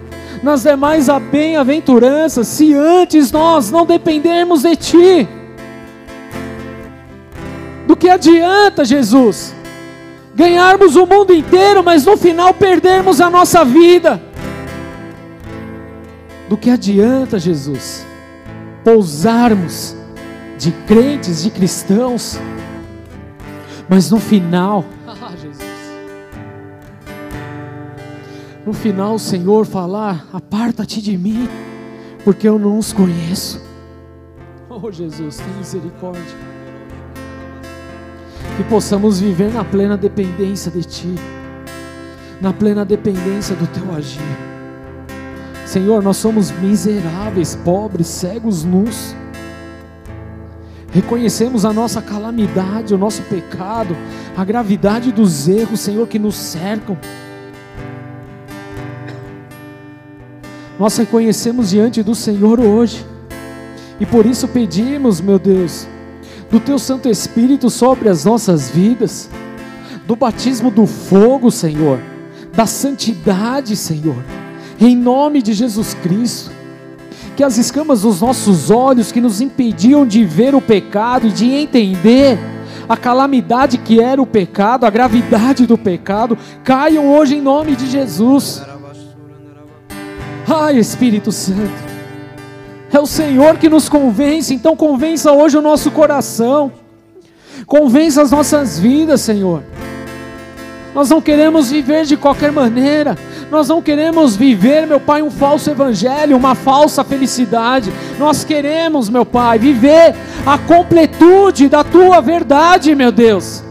nas 0.43 0.63
demais 0.63 1.07
bem-aventuranças, 1.31 2.47
se 2.47 2.73
antes 2.73 3.31
nós 3.31 3.71
não 3.71 3.85
dependermos 3.85 4.61
de 4.61 4.75
Ti. 4.75 5.27
Do 7.87 7.95
que 7.95 8.09
adianta, 8.09 8.83
Jesus, 8.83 9.55
ganharmos 10.35 10.95
o 10.95 11.05
mundo 11.05 11.33
inteiro, 11.33 11.83
mas 11.83 12.05
no 12.05 12.17
final 12.17 12.53
perdermos 12.53 13.21
a 13.21 13.29
nossa 13.29 13.63
vida? 13.63 14.21
Do 16.49 16.57
que 16.57 16.69
adianta, 16.69 17.39
Jesus, 17.39 18.05
pousarmos 18.83 19.95
de 20.57 20.71
crentes, 20.71 21.43
de 21.43 21.51
cristãos, 21.51 22.39
mas 23.87 24.11
no 24.11 24.19
final, 24.19 24.83
no 28.67 28.73
final 28.73 29.15
o 29.15 29.19
Senhor 29.19 29.65
falar: 29.65 30.27
aparta-te 30.33 31.01
de 31.01 31.17
mim, 31.17 31.47
porque 32.25 32.47
eu 32.47 32.59
não 32.59 32.77
os 32.77 32.91
conheço. 32.91 33.65
Oh 34.69 34.91
Jesus, 34.91 35.37
tem 35.37 35.47
misericórdia. 35.57 36.21
Que 38.57 38.63
possamos 38.65 39.19
viver 39.19 39.51
na 39.51 39.63
plena 39.65 39.97
dependência 39.97 40.69
de 40.69 40.83
Ti, 40.83 41.15
na 42.39 42.53
plena 42.53 42.85
dependência 42.85 43.55
do 43.55 43.65
Teu 43.65 43.95
agir. 43.95 44.21
Senhor, 45.65 46.03
nós 46.03 46.17
somos 46.17 46.51
miseráveis, 46.51 47.55
pobres, 47.55 48.05
cegos, 48.05 48.63
nus 48.63 49.15
reconhecemos 50.91 51.65
a 51.65 51.73
nossa 51.73 52.01
calamidade, 52.01 52.93
o 52.93 52.97
nosso 52.97 53.21
pecado, 53.23 53.95
a 54.35 54.43
gravidade 54.43 55.11
dos 55.11 55.47
erros, 55.47 55.79
Senhor, 55.79 56.07
que 56.07 56.19
nos 56.19 56.35
cercam. 56.35 56.97
Nós 60.79 60.95
reconhecemos 60.97 61.69
diante 61.69 62.03
do 62.03 62.13
Senhor 62.13 62.59
hoje, 62.59 63.05
e 63.99 64.05
por 64.05 64.25
isso 64.25 64.47
pedimos, 64.47 65.19
meu 65.19 65.39
Deus, 65.39 65.87
do 66.51 66.59
Teu 66.59 66.77
Santo 66.77 67.09
Espírito 67.09 67.69
sobre 67.69 68.09
as 68.09 68.25
nossas 68.25 68.69
vidas, 68.69 69.29
do 70.05 70.15
batismo 70.15 70.69
do 70.69 70.85
fogo, 70.85 71.51
Senhor, 71.51 71.99
da 72.53 72.65
santidade, 72.65 73.75
Senhor, 73.75 74.23
em 74.79 74.95
nome 74.95 75.41
de 75.41 75.53
Jesus 75.53 75.93
Cristo 75.95 76.57
que 77.37 77.43
as 77.43 77.55
escamas 77.59 78.01
dos 78.01 78.19
nossos 78.19 78.71
olhos 78.71 79.11
que 79.11 79.21
nos 79.21 79.41
impediam 79.41 80.07
de 80.07 80.25
ver 80.25 80.55
o 80.55 80.59
pecado 80.59 81.27
e 81.27 81.31
de 81.31 81.45
entender 81.51 82.35
a 82.89 82.97
calamidade 82.97 83.77
que 83.77 84.01
era 84.01 84.19
o 84.19 84.25
pecado, 84.25 84.87
a 84.87 84.89
gravidade 84.89 85.67
do 85.67 85.77
pecado, 85.77 86.35
caiam 86.63 87.07
hoje 87.15 87.35
em 87.35 87.41
nome 87.41 87.75
de 87.75 87.85
Jesus. 87.85 88.63
Ai, 90.47 90.77
Espírito 90.77 91.29
Santo, 91.29 91.73
é 92.89 92.97
o 92.97 93.05
Senhor 93.05 93.57
que 93.57 93.67
nos 93.67 93.89
convence, 93.89 94.53
então 94.53 94.77
convença 94.77 95.33
hoje 95.33 95.57
o 95.57 95.61
nosso 95.61 95.91
coração, 95.91 96.71
convença 97.65 98.21
as 98.21 98.31
nossas 98.31 98.79
vidas, 98.79 99.19
Senhor. 99.19 99.61
Nós 100.95 101.09
não 101.09 101.21
queremos 101.21 101.69
viver 101.69 102.05
de 102.05 102.15
qualquer 102.15 102.53
maneira, 102.53 103.17
nós 103.51 103.67
não 103.67 103.81
queremos 103.81 104.37
viver, 104.37 104.87
meu 104.87 105.01
Pai, 105.01 105.21
um 105.21 105.29
falso 105.29 105.69
evangelho, 105.69 106.37
uma 106.37 106.55
falsa 106.55 107.03
felicidade. 107.03 107.91
Nós 108.17 108.45
queremos, 108.45 109.09
meu 109.09 109.25
Pai, 109.25 109.59
viver 109.59 110.15
a 110.45 110.57
completude 110.57 111.67
da 111.67 111.83
tua 111.83 112.21
verdade, 112.21 112.95
meu 112.95 113.11
Deus. 113.11 113.66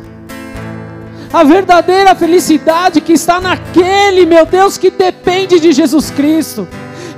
A 1.37 1.45
verdadeira 1.45 2.15
felicidade 2.15 2.99
que 2.99 3.13
está 3.13 3.39
naquele, 3.39 4.25
meu 4.25 4.47
Deus, 4.47 4.79
que 4.79 4.91
depende 4.91 5.61
de 5.61 5.71
Jesus 5.71 6.11
Cristo, 6.11 6.67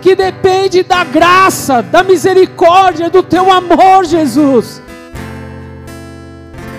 que 0.02 0.16
depende 0.16 0.82
da 0.82 1.04
graça, 1.04 1.80
da 1.80 2.02
misericórdia, 2.02 3.08
do 3.08 3.22
teu 3.22 3.48
amor, 3.48 4.04
Jesus. 4.04 4.82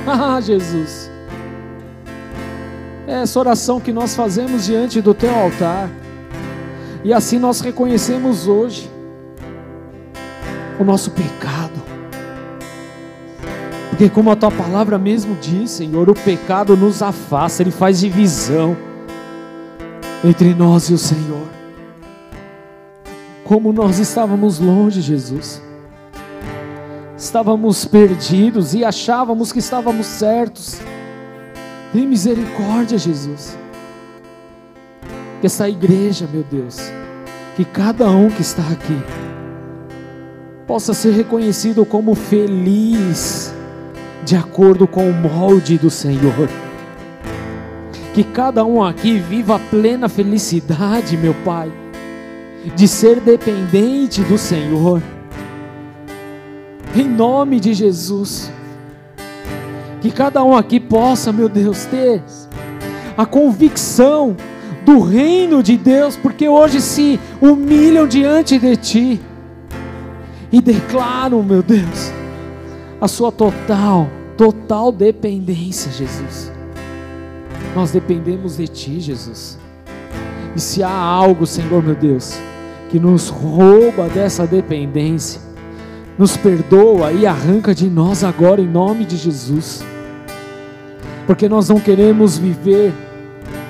Ah, 0.05 0.41
Jesus. 0.41 1.09
É 3.07 3.21
essa 3.21 3.39
oração 3.39 3.79
que 3.79 3.93
nós 3.93 4.15
fazemos 4.15 4.65
diante 4.65 4.99
do 5.01 5.13
teu 5.13 5.33
altar. 5.33 5.89
E 7.05 7.13
assim 7.13 7.39
nós 7.39 7.61
reconhecemos 7.61 8.47
hoje 8.47 8.91
o 10.77 10.83
nosso 10.83 11.11
pecado. 11.11 11.79
Porque, 13.99 14.09
como 14.09 14.31
a 14.31 14.35
tua 14.37 14.49
palavra 14.49 14.97
mesmo 14.97 15.35
diz, 15.41 15.71
Senhor, 15.71 16.09
o 16.09 16.13
pecado 16.13 16.77
nos 16.77 17.01
afasta, 17.01 17.61
ele 17.61 17.69
faz 17.69 17.99
divisão 17.99 18.77
entre 20.23 20.53
nós 20.53 20.89
e 20.89 20.93
o 20.93 20.97
Senhor. 20.97 21.45
Como 23.43 23.73
nós 23.73 23.99
estávamos 23.99 24.57
longe, 24.57 25.01
Jesus, 25.01 25.61
estávamos 27.17 27.83
perdidos 27.83 28.73
e 28.73 28.85
achávamos 28.85 29.51
que 29.51 29.59
estávamos 29.59 30.05
certos. 30.05 30.79
Tem 31.91 32.07
misericórdia, 32.07 32.97
Jesus. 32.97 33.57
Que 35.41 35.47
essa 35.47 35.67
igreja, 35.67 36.25
meu 36.31 36.45
Deus, 36.49 36.79
que 37.57 37.65
cada 37.65 38.09
um 38.09 38.29
que 38.29 38.41
está 38.41 38.63
aqui 38.71 38.97
possa 40.65 40.93
ser 40.93 41.11
reconhecido 41.11 41.85
como 41.85 42.15
feliz, 42.15 43.58
de 44.29 44.35
acordo 44.35 44.87
com 44.87 45.09
o 45.09 45.13
molde 45.13 45.75
do 45.79 45.89
Senhor. 45.89 46.47
Que 48.13 48.23
cada 48.23 48.63
um 48.63 48.83
aqui 48.83 49.17
viva 49.17 49.55
a 49.55 49.59
plena 49.59 50.07
felicidade, 50.07 51.17
meu 51.17 51.33
Pai, 51.43 51.71
de 52.75 52.87
ser 52.87 53.19
dependente 53.19 54.21
do 54.21 54.37
Senhor. 54.37 55.01
Em 56.95 57.07
nome 57.07 57.59
de 57.59 57.73
Jesus. 57.73 58.51
Que 59.99 60.11
cada 60.11 60.43
um 60.43 60.55
aqui 60.55 60.79
possa, 60.79 61.33
meu 61.33 61.49
Deus, 61.49 61.85
ter 61.85 62.21
a 63.17 63.25
convicção 63.25 64.37
do 64.85 64.99
reino 64.99 65.63
de 65.63 65.75
Deus, 65.75 66.15
porque 66.15 66.47
hoje 66.47 66.81
se 66.81 67.19
humilham 67.41 68.07
diante 68.07 68.59
de 68.59 68.75
Ti 68.75 69.21
e 70.51 70.61
declaram, 70.61 71.41
meu 71.41 71.63
Deus, 71.63 72.11
a 73.01 73.07
sua 73.07 73.31
total, 73.31 74.07
total 74.39 74.89
dependência, 74.89 75.91
Jesus. 75.91 76.49
Nós 77.75 77.91
dependemos 77.91 78.55
de 78.55 78.69
Ti, 78.69 79.01
Jesus. 79.01 79.59
E 80.55 80.61
se 80.61 80.81
há 80.81 80.89
algo, 80.89 81.45
Senhor, 81.45 81.83
meu 81.83 81.93
Deus, 81.93 82.39
que 82.87 82.97
nos 82.97 83.27
rouba 83.27 84.07
dessa 84.07 84.47
dependência, 84.47 85.41
nos 86.17 86.37
perdoa 86.37 87.11
e 87.11 87.27
arranca 87.27 87.75
de 87.75 87.89
nós 87.89 88.23
agora 88.23 88.61
em 88.61 88.67
nome 88.67 89.03
de 89.03 89.17
Jesus. 89.17 89.83
Porque 91.27 91.49
nós 91.49 91.67
não 91.67 91.77
queremos 91.77 92.37
viver 92.37 92.93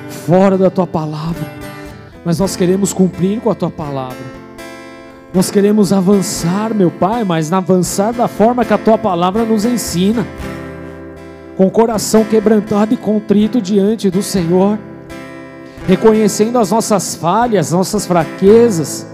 fora 0.08 0.56
da 0.56 0.70
tua 0.70 0.86
palavra, 0.86 1.52
mas 2.24 2.38
nós 2.38 2.56
queremos 2.56 2.94
cumprir 2.94 3.42
com 3.42 3.50
a 3.50 3.56
tua 3.56 3.72
palavra. 3.72 4.40
Nós 5.34 5.50
queremos 5.50 5.92
avançar, 5.92 6.76
meu 6.76 6.92
Pai, 6.92 7.24
mas 7.24 7.52
avançar 7.52 8.14
da 8.14 8.28
forma 8.28 8.64
que 8.64 8.74
a 8.74 8.78
tua 8.78 9.00
palavra 9.00 9.44
nos 9.46 9.66
ensina. 9.66 10.24
Com 11.60 11.68
o 11.68 11.72
coração 11.72 12.24
quebrantado 12.24 12.94
e 12.94 12.98
contrito 12.98 13.62
diante 13.62 14.10
do 14.10 14.24
Senhor, 14.24 14.80
reconhecendo 15.86 16.58
as 16.58 16.72
nossas 16.72 17.16
falhas, 17.16 17.74
nossas 17.74 18.06
fraquezas, 18.06 19.06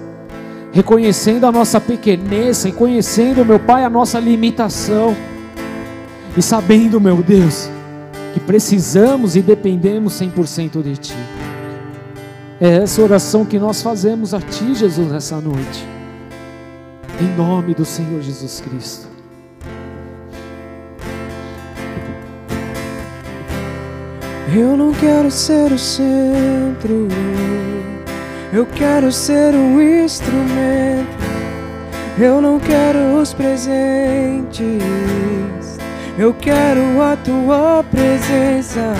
reconhecendo 0.72 1.46
a 1.46 1.52
nossa 1.52 1.82
pequenez, 1.82 2.62
reconhecendo, 2.62 3.44
meu 3.44 3.58
Pai, 3.58 3.84
a 3.84 3.90
nossa 3.90 4.20
limitação, 4.20 5.16
e 6.38 6.42
sabendo, 6.44 7.02
meu 7.02 7.24
Deus, 7.24 7.68
que 8.36 8.40
precisamos 8.40 9.36
e 9.36 9.42
dependemos 9.42 10.14
100% 10.22 10.84
de 10.84 10.98
Ti. 10.98 11.16
É 12.62 12.84
essa 12.84 13.02
oração 13.02 13.44
que 13.44 13.58
nós 13.58 13.82
fazemos 13.82 14.36
a 14.36 14.40
Ti, 14.40 14.76
Jesus, 14.76 15.12
nessa 15.12 15.42
noite, 15.42 15.84
em 17.20 17.36
nome 17.36 17.74
do 17.74 17.86
Senhor 17.86 18.22
Jesus 18.22 18.62
Cristo. 18.62 19.15
Eu 24.54 24.78
não 24.78 24.94
quero 24.94 25.32
ser 25.32 25.72
o 25.72 25.80
centro. 25.80 27.08
Eu 28.54 28.66
quero 28.68 29.12
ser 29.12 29.56
um 29.56 29.82
instrumento. 29.82 31.26
Eu 32.20 32.40
não 32.40 32.60
quero 32.60 33.18
os 33.20 33.34
presentes. 33.34 34.84
Eu 36.18 36.34
quero 36.34 37.02
a 37.02 37.18
tua 37.18 37.84
presença. 37.90 38.94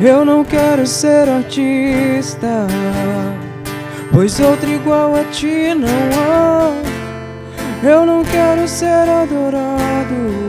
Eu 0.00 0.24
não 0.24 0.44
quero 0.44 0.86
ser 0.86 1.28
artista. 1.28 2.66
Pois 4.12 4.40
outro 4.40 4.68
igual 4.68 5.14
a 5.14 5.24
ti 5.24 5.72
não 5.74 5.88
há. 6.18 6.72
Eu 7.82 8.04
não 8.04 8.24
quero 8.24 8.66
ser 8.66 9.08
adorado. 9.08 10.47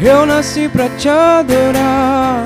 Eu 0.00 0.26
nasci 0.26 0.68
pra 0.68 0.88
te 0.90 1.08
adorar. 1.08 2.44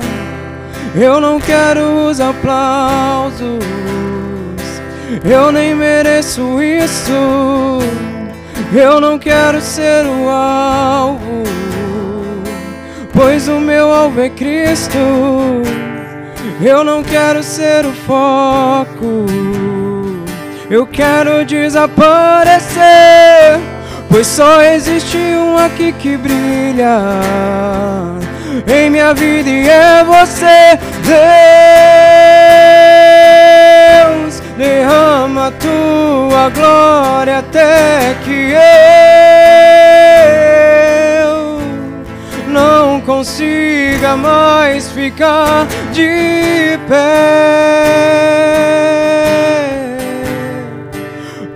Eu 0.95 1.21
não 1.21 1.39
quero 1.39 2.07
os 2.07 2.19
aplausos, 2.19 3.63
eu 5.23 5.51
nem 5.51 5.73
mereço 5.73 6.61
isso. 6.61 7.79
Eu 8.73 8.99
não 8.99 9.17
quero 9.17 9.61
ser 9.61 10.05
o 10.05 10.29
alvo, 10.29 11.43
pois 13.13 13.47
o 13.47 13.59
meu 13.59 13.93
alvo 13.93 14.19
é 14.19 14.29
Cristo. 14.29 14.97
Eu 16.61 16.83
não 16.83 17.01
quero 17.01 17.41
ser 17.41 17.85
o 17.85 17.91
foco, 17.91 19.25
eu 20.69 20.85
quero 20.85 21.43
desaparecer, 21.45 22.81
pois 24.11 24.27
só 24.27 24.61
existe 24.61 25.17
um 25.17 25.57
aqui 25.57 25.93
que 25.93 26.17
brilha 26.17 26.99
em 28.67 28.89
minha 28.89 29.13
vida 29.13 29.49
e 29.49 29.69
é 29.69 30.03
você, 30.03 30.77
Deus. 34.13 34.41
Derrama 34.57 35.51
tua 35.51 36.49
glória 36.49 37.39
até 37.39 38.13
que 38.23 38.51
eu 41.23 41.61
não 42.47 42.99
consiga 43.01 44.17
mais 44.17 44.91
ficar 44.91 45.65
de 45.91 46.77
pé. 46.87 48.11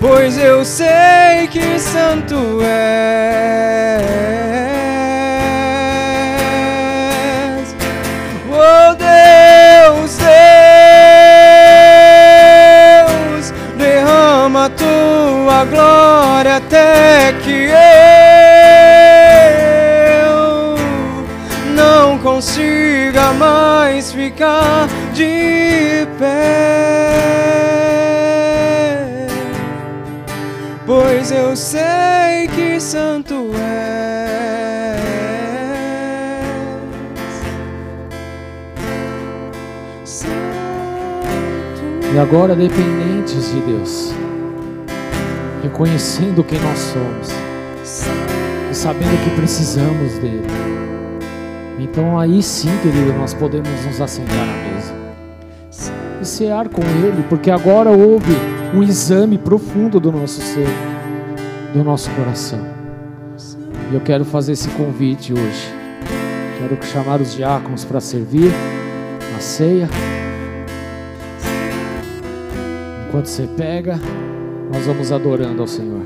Pois 0.07 0.37
eu 0.37 0.63
sei 0.63 1.47
que 1.49 1.79
santo 1.79 2.61
és. 2.61 4.05
Oh 8.47 8.93
Deus, 8.93 10.15
Deus, 13.07 13.51
derrama 13.75 14.69
tua 14.69 15.65
glória 15.65 16.57
até 16.57 17.33
que 17.43 17.71
eu 20.11 20.75
não 21.75 22.19
consiga 22.19 23.33
mais 23.33 24.11
ficar 24.11 24.87
de 25.15 26.07
pé. 26.19 27.44
Eu 31.31 31.55
sei 31.55 32.47
que 32.53 32.79
santo. 32.79 33.51
Santo. 40.03 40.31
E 42.13 42.19
agora, 42.19 42.55
dependentes 42.55 43.51
de 43.51 43.59
Deus, 43.61 44.13
reconhecendo 45.63 46.43
quem 46.43 46.59
nós 46.59 46.77
somos 46.77 47.29
e 48.71 48.75
sabendo 48.75 49.23
que 49.23 49.35
precisamos 49.35 50.13
dele. 50.19 50.45
Então, 51.79 52.19
aí 52.19 52.41
sim, 52.43 52.69
querido, 52.83 53.13
nós 53.13 53.33
podemos 53.33 53.69
nos 53.85 53.99
assentar 53.99 54.37
à 54.37 54.45
mesa 54.45 54.93
e 56.21 56.25
cear 56.25 56.69
com 56.69 56.81
ele, 56.81 57.25
porque 57.27 57.49
agora 57.49 57.89
houve 57.89 58.31
um 58.73 58.83
exame 58.83 59.37
profundo 59.37 59.99
do 59.99 60.11
nosso 60.11 60.41
ser, 60.41 60.67
do 61.75 61.83
nosso 61.83 62.09
coração. 62.11 62.65
E 63.91 63.95
eu 63.95 63.99
quero 63.99 64.23
fazer 64.23 64.53
esse 64.53 64.69
convite 64.69 65.33
hoje. 65.33 65.73
Quero 66.57 66.81
chamar 66.85 67.19
os 67.19 67.35
diáconos 67.35 67.83
para 67.83 67.99
servir 67.99 68.49
a 69.35 69.39
ceia. 69.41 69.89
Enquanto 73.07 73.25
você 73.25 73.45
pega, 73.57 73.99
nós 74.71 74.85
vamos 74.85 75.11
adorando 75.11 75.61
ao 75.61 75.67
Senhor. 75.67 76.04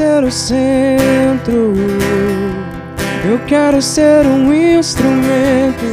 Ser 0.00 0.24
o 0.24 0.30
centro. 0.30 1.74
Eu 3.22 3.38
quero 3.46 3.82
ser 3.82 4.24
um 4.24 4.50
instrumento. 4.78 5.84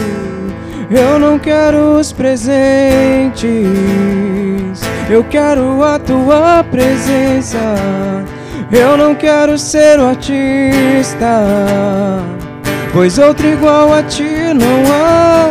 Eu 0.90 1.20
não 1.20 1.38
quero 1.38 2.00
os 2.00 2.14
presentes. 2.14 2.48
Eu 5.10 5.26
quero 5.26 5.84
a 5.84 6.00
tua 6.00 6.64
presença. 6.72 7.76
Eu 8.72 8.96
não 8.96 9.14
quero 9.14 9.58
ser 9.58 10.00
o 10.00 10.08
artista, 10.08 11.42
pois 12.94 13.18
outro 13.18 13.48
igual 13.48 13.94
a 13.94 14.04
ti 14.04 14.54
não 14.54 14.84
há. 14.90 15.50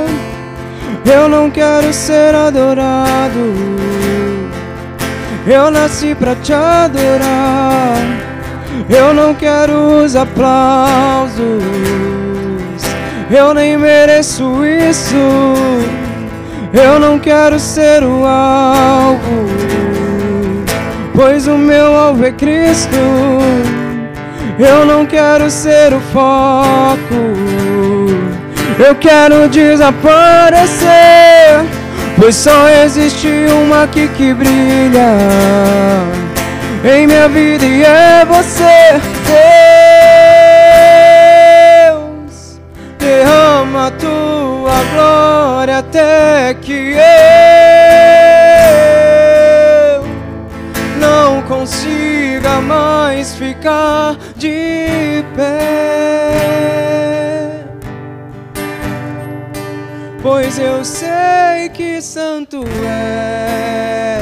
Eu 1.05 1.29
não 1.29 1.51
quero 1.51 1.93
ser 1.93 2.35
adorado. 2.35 3.55
Eu 5.47 5.71
nasci 5.71 6.15
pra 6.15 6.35
te 6.37 6.53
adorar. 6.53 7.96
Eu 8.89 9.13
não 9.13 9.35
quero 9.35 10.05
os 10.05 10.15
aplausos. 10.15 11.41
Eu 13.31 13.53
nem 13.53 13.77
mereço 13.77 14.65
isso. 14.65 15.17
Eu 16.73 16.99
não 16.99 17.19
quero 17.19 17.59
ser 17.59 18.03
o 18.05 18.25
alvo, 18.25 19.49
pois 21.15 21.47
o 21.47 21.57
meu 21.57 21.97
alvo 21.97 22.25
é 22.25 22.33
Cristo. 22.33 22.97
Eu 24.59 24.85
não 24.85 25.07
quero 25.07 25.51
ser 25.51 25.93
o 25.95 26.01
foco, 26.13 27.15
eu 28.79 28.95
quero 28.95 29.49
desaparecer, 29.49 30.87
pois 32.19 32.35
só 32.35 32.69
existe 32.69 33.29
uma 33.65 33.85
aqui 33.85 34.09
que 34.09 34.33
brilha 34.33 36.26
em 36.89 37.07
minha 37.07 37.29
vida 37.29 37.65
e 37.65 37.83
é 37.83 38.25
você. 38.25 39.01
Deus, 41.91 42.61
derrama 42.99 43.89
a 43.89 43.91
tua 43.91 44.85
glória 44.93 45.79
até 45.79 46.55
que 46.55 46.95
eu 46.95 47.07
não 51.01 51.43
consiga 51.43 52.61
mais 52.61 53.35
ficar 53.35 54.17
de 54.37 55.25
pé. 55.35 55.57
Pois 60.23 60.59
eu 60.59 60.85
sei 60.85 61.69
que 61.73 62.01
santo 62.01 62.65
és. 62.85 64.16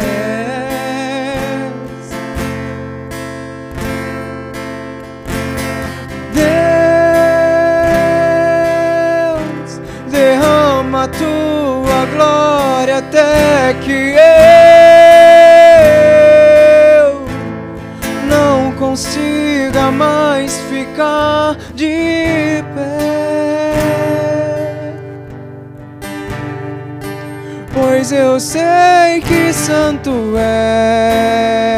Ficar 20.94 21.56
de 21.74 22.62
pé. 22.74 23.74
Pois 27.72 28.12
eu 28.12 28.38
sei 28.38 29.20
que 29.26 29.52
santo 29.52 30.34
és. 30.38 31.73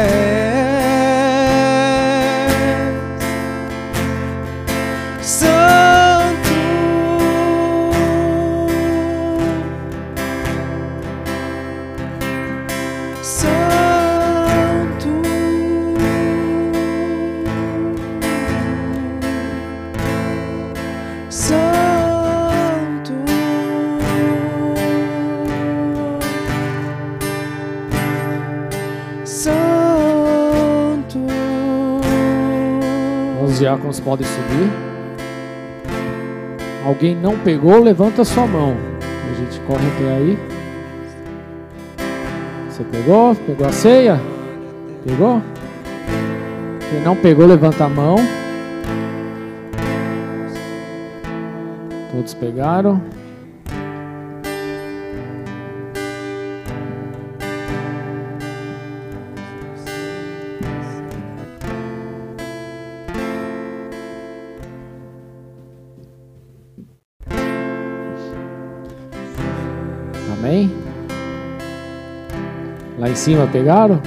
Diáconos 33.87 33.99
podem 33.99 34.27
subir. 34.27 34.71
Alguém 36.85 37.15
não 37.15 37.37
pegou, 37.39 37.81
levanta 37.81 38.23
sua 38.23 38.45
mão. 38.45 38.75
A 39.01 39.33
gente 39.35 39.59
corre 39.61 39.87
até 39.87 40.15
aí. 40.15 40.37
Você 42.69 42.83
pegou? 42.83 43.35
Pegou 43.35 43.67
a 43.67 43.71
ceia? 43.71 44.19
Pegou? 45.05 45.41
Quem 46.89 47.01
não 47.01 47.15
pegou, 47.15 47.45
levanta 47.45 47.85
a 47.85 47.89
mão. 47.89 48.15
Todos 52.11 52.33
pegaram. 52.33 53.01
Cima 73.17 73.47
pegaram? 73.47 73.99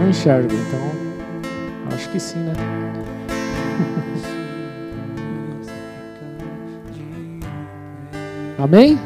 Não 0.00 0.08
enxergo, 0.10 0.52
então 0.52 0.80
acho 1.94 2.10
que 2.10 2.18
sim, 2.18 2.40
né? 2.40 2.52
Amém? 8.58 8.98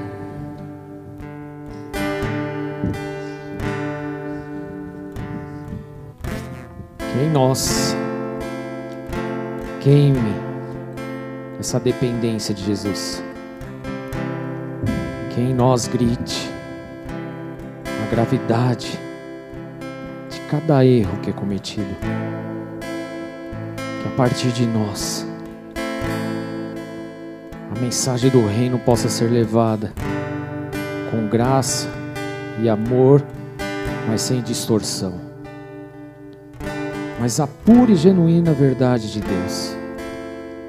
Que 6.98 7.18
em 7.20 7.30
nós 7.30 7.94
queime 9.80 10.34
essa 11.60 11.78
dependência 11.78 12.54
de 12.54 12.64
Jesus. 12.64 13.22
Que 15.34 15.40
em 15.42 15.54
nós 15.54 15.86
grite 15.86 16.51
gravidade 18.12 19.00
de 20.28 20.38
cada 20.50 20.84
erro 20.84 21.16
que 21.22 21.30
é 21.30 21.32
cometido. 21.32 21.96
Que 24.02 24.08
a 24.08 24.10
partir 24.14 24.48
de 24.48 24.66
nós 24.66 25.26
a 27.74 27.80
mensagem 27.80 28.28
do 28.28 28.46
reino 28.46 28.78
possa 28.78 29.08
ser 29.08 29.30
levada 29.30 29.94
com 31.10 31.26
graça 31.26 31.88
e 32.60 32.68
amor, 32.68 33.24
mas 34.06 34.20
sem 34.20 34.42
distorção. 34.42 35.14
Mas 37.18 37.40
a 37.40 37.46
pura 37.46 37.92
e 37.92 37.96
genuína 37.96 38.52
verdade 38.52 39.10
de 39.10 39.20
Deus. 39.20 39.74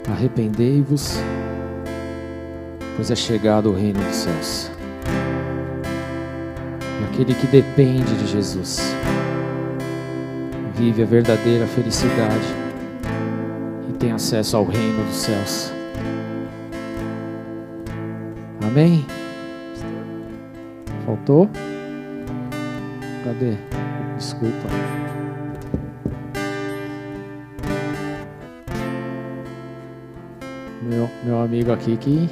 Arrependei-vos, 0.09 1.17
pois 2.95 3.11
é 3.11 3.15
chegado 3.15 3.69
o 3.69 3.75
reino 3.75 3.99
dos 3.99 4.15
céus. 4.15 4.72
Aquele 7.13 7.35
que 7.35 7.45
depende 7.45 8.11
de 8.15 8.25
Jesus 8.25 8.79
vive 10.75 11.03
a 11.03 11.05
verdadeira 11.05 11.67
felicidade 11.67 12.47
e 13.87 13.93
tem 13.93 14.11
acesso 14.11 14.57
ao 14.57 14.65
reino 14.65 15.03
dos 15.05 15.17
céus. 15.17 15.71
Amém? 18.63 19.05
Faltou? 21.05 21.47
Cadê? 23.23 23.57
Desculpa. 24.17 24.67
Meu, 30.81 31.07
meu 31.23 31.41
amigo 31.41 31.71
aqui 31.71 31.95
que 31.95 32.27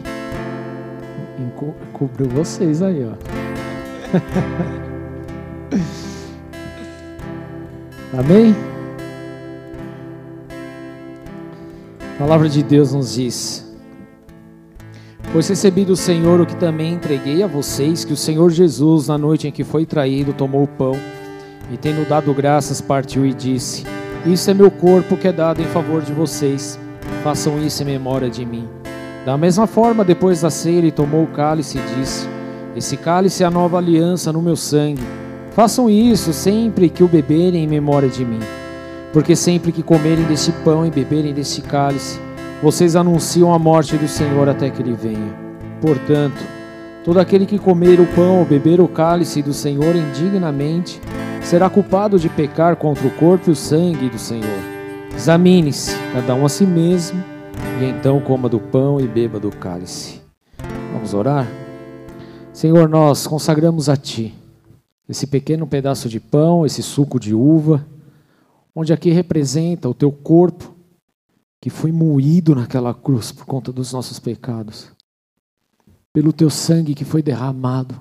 cobriu 1.94 2.28
vocês 2.30 2.82
aí, 2.82 3.06
ó. 3.06 3.41
Amém? 8.18 8.56
A 12.16 12.18
palavra 12.20 12.50
de 12.50 12.62
Deus 12.62 12.94
nos 12.94 13.14
diz: 13.14 13.66
Pois 15.32 15.48
recebi 15.48 15.86
do 15.86 15.96
Senhor 15.96 16.42
o 16.42 16.46
que 16.46 16.56
também 16.56 16.94
entreguei 16.94 17.42
a 17.42 17.48
vocês, 17.48 18.04
que 18.04 18.12
o 18.12 18.18
Senhor 18.18 18.52
Jesus, 18.52 19.08
na 19.08 19.18
noite 19.18 19.48
em 19.48 19.52
que 19.52 19.64
foi 19.64 19.86
traído, 19.86 20.34
tomou 20.34 20.64
o 20.64 20.68
pão 20.68 20.98
E 21.72 21.78
tendo 21.78 22.06
dado 22.08 22.34
graças, 22.34 22.82
partiu 22.82 23.26
e 23.26 23.34
disse: 23.34 23.86
Isso 24.26 24.52
é 24.52 24.54
meu 24.54 24.70
corpo 24.70 25.16
que 25.16 25.30
é 25.30 25.32
dado 25.32 25.62
em 25.62 25.68
favor 25.68 26.02
de 26.02 26.12
vocês. 26.12 26.78
Façam 27.24 27.64
isso 27.64 27.82
em 27.82 27.86
memória 27.86 28.30
de 28.30 28.46
mim. 28.46 28.68
Da 29.26 29.38
mesma 29.38 29.68
forma, 29.68 30.04
depois 30.04 30.42
da 30.42 30.50
ceia, 30.50 30.80
ele 30.80 30.92
tomou 30.92 31.24
o 31.24 31.28
cálice 31.28 31.78
e 31.78 31.82
disse: 31.96 32.28
Esse 32.76 32.96
cálice 32.96 33.44
é 33.44 33.46
a 33.46 33.52
nova 33.52 33.78
aliança 33.78 34.32
no 34.32 34.42
meu 34.42 34.56
sangue. 34.56 35.04
Façam 35.52 35.90
isso 35.90 36.32
sempre 36.32 36.90
que 36.90 37.04
o 37.04 37.08
beberem 37.08 37.64
em 37.64 37.68
memória 37.68 38.08
de 38.08 38.24
mim. 38.24 38.40
Porque 39.12 39.36
sempre 39.36 39.74
que 39.74 39.84
comerem 39.84 40.24
deste 40.24 40.54
pão 40.64 40.86
e 40.86 40.90
beberem 40.90 41.34
deste 41.34 41.62
cálice, 41.62 42.18
vocês 42.64 42.96
anunciam 42.96 43.54
a 43.54 43.60
morte 43.60 43.98
do 43.98 44.08
Senhor 44.08 44.48
até 44.48 44.70
que 44.70 44.82
ele 44.82 44.94
venha. 44.94 45.36
Portanto, 45.82 46.42
todo 47.04 47.20
aquele 47.20 47.46
que 47.46 47.60
comer 47.60 48.00
o 48.00 48.06
pão 48.08 48.40
ou 48.40 48.46
beber 48.46 48.80
o 48.80 48.88
cálice 48.88 49.42
do 49.42 49.54
Senhor 49.54 49.94
indignamente 49.94 51.02
será 51.42 51.70
culpado 51.70 52.18
de 52.18 52.30
pecar 52.30 52.78
contra 52.78 53.06
o 53.06 53.12
corpo 53.12 53.50
e 53.50 53.54
o 53.54 53.56
sangue 53.56 54.08
do 54.08 54.18
Senhor. 54.18 54.60
Examine-se, 55.14 55.94
cada 56.14 56.34
um 56.36 56.46
a 56.46 56.50
si 56.50 56.66
mesmo, 56.66 57.22
e 57.82 57.86
então 57.86 58.22
coma 58.22 58.48
do 58.48 58.60
pão 58.60 59.02
e 59.02 59.08
beba 59.08 59.40
do 59.40 59.50
cálice. 59.50 60.22
Vamos 60.94 61.14
orar? 61.14 61.46
Senhor, 62.54 62.90
nós 62.90 63.26
consagramos 63.26 63.88
a 63.88 63.96
Ti 63.96 64.36
esse 65.08 65.28
pequeno 65.28 65.68
pedaço 65.68 66.08
de 66.08 66.20
pão, 66.20 66.66
esse 66.66 66.82
suco 66.82 67.20
de 67.20 67.34
uva, 67.34 67.86
onde 68.74 68.94
aqui 68.94 69.10
representa 69.10 69.90
o 69.90 69.94
Teu 69.94 70.12
corpo 70.12 70.76
que 71.60 71.70
foi 71.70 71.92
moído 71.92 72.56
naquela 72.56 72.94
cruz 72.94 73.32
por 73.32 73.46
conta 73.46 73.72
dos 73.72 73.92
nossos 73.94 74.20
pecados, 74.20 74.92
pelo 76.14 76.32
Teu 76.34 76.50
sangue 76.50 76.96
que 76.96 77.06
foi 77.06 77.22
derramado 77.22 78.00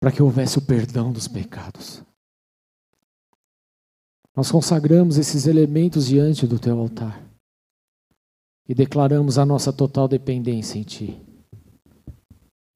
para 0.00 0.12
que 0.12 0.22
houvesse 0.22 0.58
o 0.58 0.62
perdão 0.62 1.12
dos 1.12 1.26
pecados. 1.26 2.02
Nós 4.36 4.50
consagramos 4.50 5.16
esses 5.16 5.46
elementos 5.46 6.06
diante 6.06 6.46
do 6.46 6.58
teu 6.58 6.78
altar 6.78 7.24
e 8.68 8.74
declaramos 8.74 9.38
a 9.38 9.46
nossa 9.46 9.72
total 9.72 10.06
dependência 10.06 10.78
em 10.78 10.82
ti. 10.82 11.25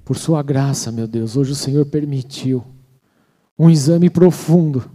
Por 0.04 0.16
sua 0.16 0.42
graça, 0.42 0.90
meu 0.90 1.06
Deus, 1.06 1.36
hoje 1.36 1.52
o 1.52 1.56
Senhor 1.56 1.86
permitiu 1.86 2.64
um 3.58 3.70
exame 3.70 4.10
profundo 4.10 4.90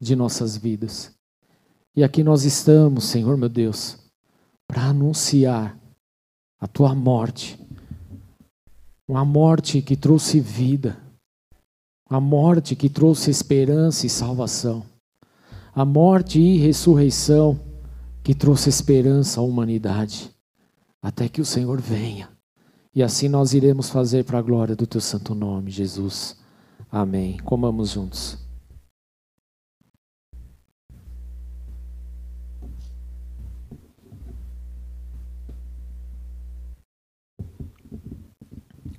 de 0.00 0.14
nossas 0.14 0.56
vidas. 0.56 1.14
E 1.96 2.04
aqui 2.04 2.22
nós 2.22 2.44
estamos, 2.44 3.04
Senhor, 3.04 3.36
meu 3.36 3.48
Deus, 3.48 3.98
para 4.66 4.84
anunciar 4.84 5.78
a 6.60 6.66
tua 6.66 6.94
morte. 6.94 7.58
Uma 9.06 9.24
morte 9.24 9.80
que 9.80 9.96
trouxe 9.96 10.38
vida 10.38 10.96
a 12.10 12.18
morte 12.18 12.74
que 12.74 12.88
trouxe 12.88 13.30
esperança 13.30 14.06
e 14.06 14.08
salvação. 14.08 14.82
A 15.74 15.84
morte 15.84 16.40
e 16.40 16.56
ressurreição 16.56 17.60
que 18.24 18.34
trouxe 18.34 18.70
esperança 18.70 19.40
à 19.40 19.44
humanidade. 19.44 20.30
Até 21.02 21.28
que 21.28 21.42
o 21.42 21.44
Senhor 21.44 21.78
venha. 21.80 22.30
E 22.98 23.02
assim 23.04 23.28
nós 23.28 23.54
iremos 23.54 23.88
fazer 23.88 24.24
para 24.24 24.40
a 24.40 24.42
glória 24.42 24.74
do 24.74 24.84
teu 24.84 25.00
santo 25.00 25.32
nome, 25.32 25.70
Jesus. 25.70 26.36
Amém. 26.90 27.38
Comamos 27.44 27.90
juntos. 27.90 28.36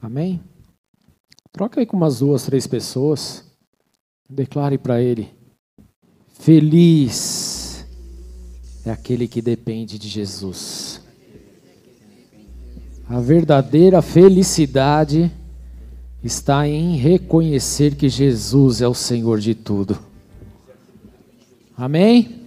Amém? 0.01 0.41
Troca 1.51 1.81
aí 1.81 1.85
com 1.85 1.97
umas 1.97 2.19
duas, 2.19 2.45
três 2.45 2.65
pessoas. 2.65 3.43
Declare 4.30 4.77
para 4.77 5.01
ele: 5.01 5.30
Feliz 6.35 7.85
é 8.85 8.91
aquele 8.91 9.27
que 9.27 9.41
depende 9.41 9.99
de 9.99 10.07
Jesus. 10.07 10.98
A 13.10 13.19
verdadeira 13.19 14.03
felicidade 14.03 15.31
está 16.23 16.68
em 16.68 16.95
reconhecer 16.95 17.95
que 17.95 18.07
Jesus 18.07 18.81
é 18.81 18.88
o 18.88 18.94
Senhor 18.94 19.40
de 19.40 19.56
tudo. 19.56 19.98
Amém? 21.76 22.40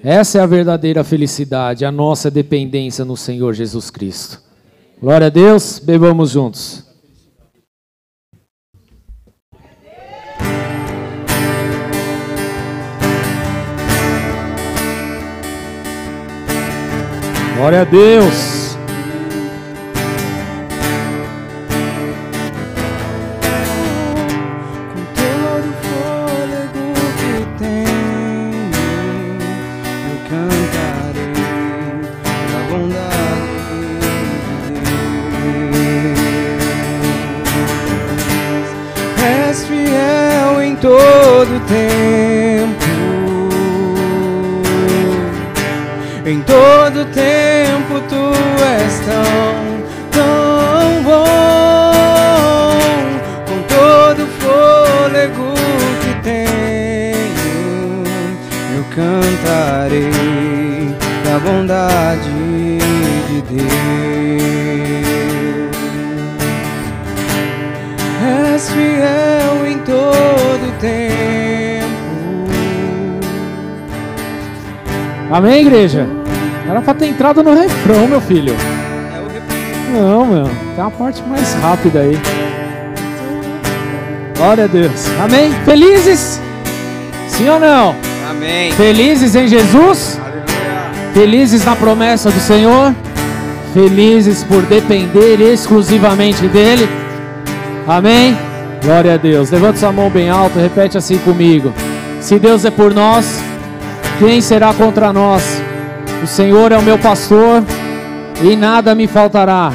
Essa 0.00 0.38
é 0.38 0.40
a 0.42 0.46
verdadeira 0.46 1.02
felicidade, 1.02 1.84
a 1.84 1.90
nossa 1.90 2.30
dependência 2.30 3.04
no 3.04 3.16
Senhor 3.16 3.52
Jesus 3.52 3.90
Cristo. 3.90 4.40
Glória 5.00 5.26
a 5.26 5.30
Deus, 5.30 5.80
bebamos 5.80 6.30
juntos. 6.30 6.84
Glória 17.56 17.80
a 17.80 17.84
Deus. 17.84 18.61
Em 46.24 46.40
todo 46.42 47.04
tempo 47.06 48.00
tu 48.08 48.32
és 48.64 49.00
tão, 49.00 49.82
tão 50.12 51.02
bom. 51.02 52.70
Com 53.48 53.58
todo 53.64 54.24
fôlego 54.38 55.52
que 56.00 56.14
tenho, 56.22 58.04
eu 58.76 58.84
cantarei 58.94 60.12
da 61.24 61.40
bondade 61.40 62.30
de 63.28 63.42
Deus. 63.50 63.66
És 68.54 68.70
fiel 68.70 69.66
em 69.66 69.78
todo 69.78 70.72
tempo. 70.78 71.31
Amém, 75.32 75.62
igreja? 75.62 76.06
Era 76.68 76.82
para 76.82 76.92
ter 76.92 77.06
entrado 77.06 77.42
no 77.42 77.54
refrão, 77.54 78.06
meu 78.06 78.20
filho. 78.20 78.54
É 78.54 79.18
o 79.18 79.28
refrão. 79.28 80.02
Não, 80.02 80.26
meu. 80.26 80.44
Tem 80.44 80.84
uma 80.84 80.90
parte 80.90 81.22
mais 81.22 81.54
rápida 81.54 82.00
aí. 82.00 82.18
Glória 84.36 84.64
a 84.64 84.66
Deus. 84.66 85.06
Amém? 85.18 85.50
Felizes? 85.64 86.38
Sim 87.28 87.48
ou 87.48 87.58
não? 87.58 87.96
Amém. 88.28 88.72
Felizes 88.72 89.34
em 89.34 89.48
Jesus? 89.48 90.20
Aleluia. 90.22 91.12
Felizes 91.14 91.64
na 91.64 91.76
promessa 91.76 92.30
do 92.30 92.38
Senhor? 92.38 92.94
Felizes 93.72 94.44
por 94.44 94.60
depender 94.64 95.40
exclusivamente 95.40 96.46
dEle? 96.46 96.86
Amém? 97.88 98.36
Glória 98.84 99.14
a 99.14 99.16
Deus. 99.16 99.50
Levanta 99.50 99.78
sua 99.78 99.92
mão 99.92 100.10
bem 100.10 100.28
alta, 100.28 100.60
repete 100.60 100.98
assim 100.98 101.16
comigo. 101.16 101.72
Se 102.20 102.38
Deus 102.38 102.66
é 102.66 102.70
por 102.70 102.92
nós, 102.92 103.42
quem 104.18 104.40
será 104.40 104.72
contra 104.74 105.12
nós? 105.12 105.42
O 106.22 106.26
Senhor 106.26 106.72
é 106.72 106.78
o 106.78 106.82
meu 106.82 106.98
pastor 106.98 107.62
e 108.42 108.56
nada 108.56 108.94
me 108.94 109.06
faltará. 109.06 109.72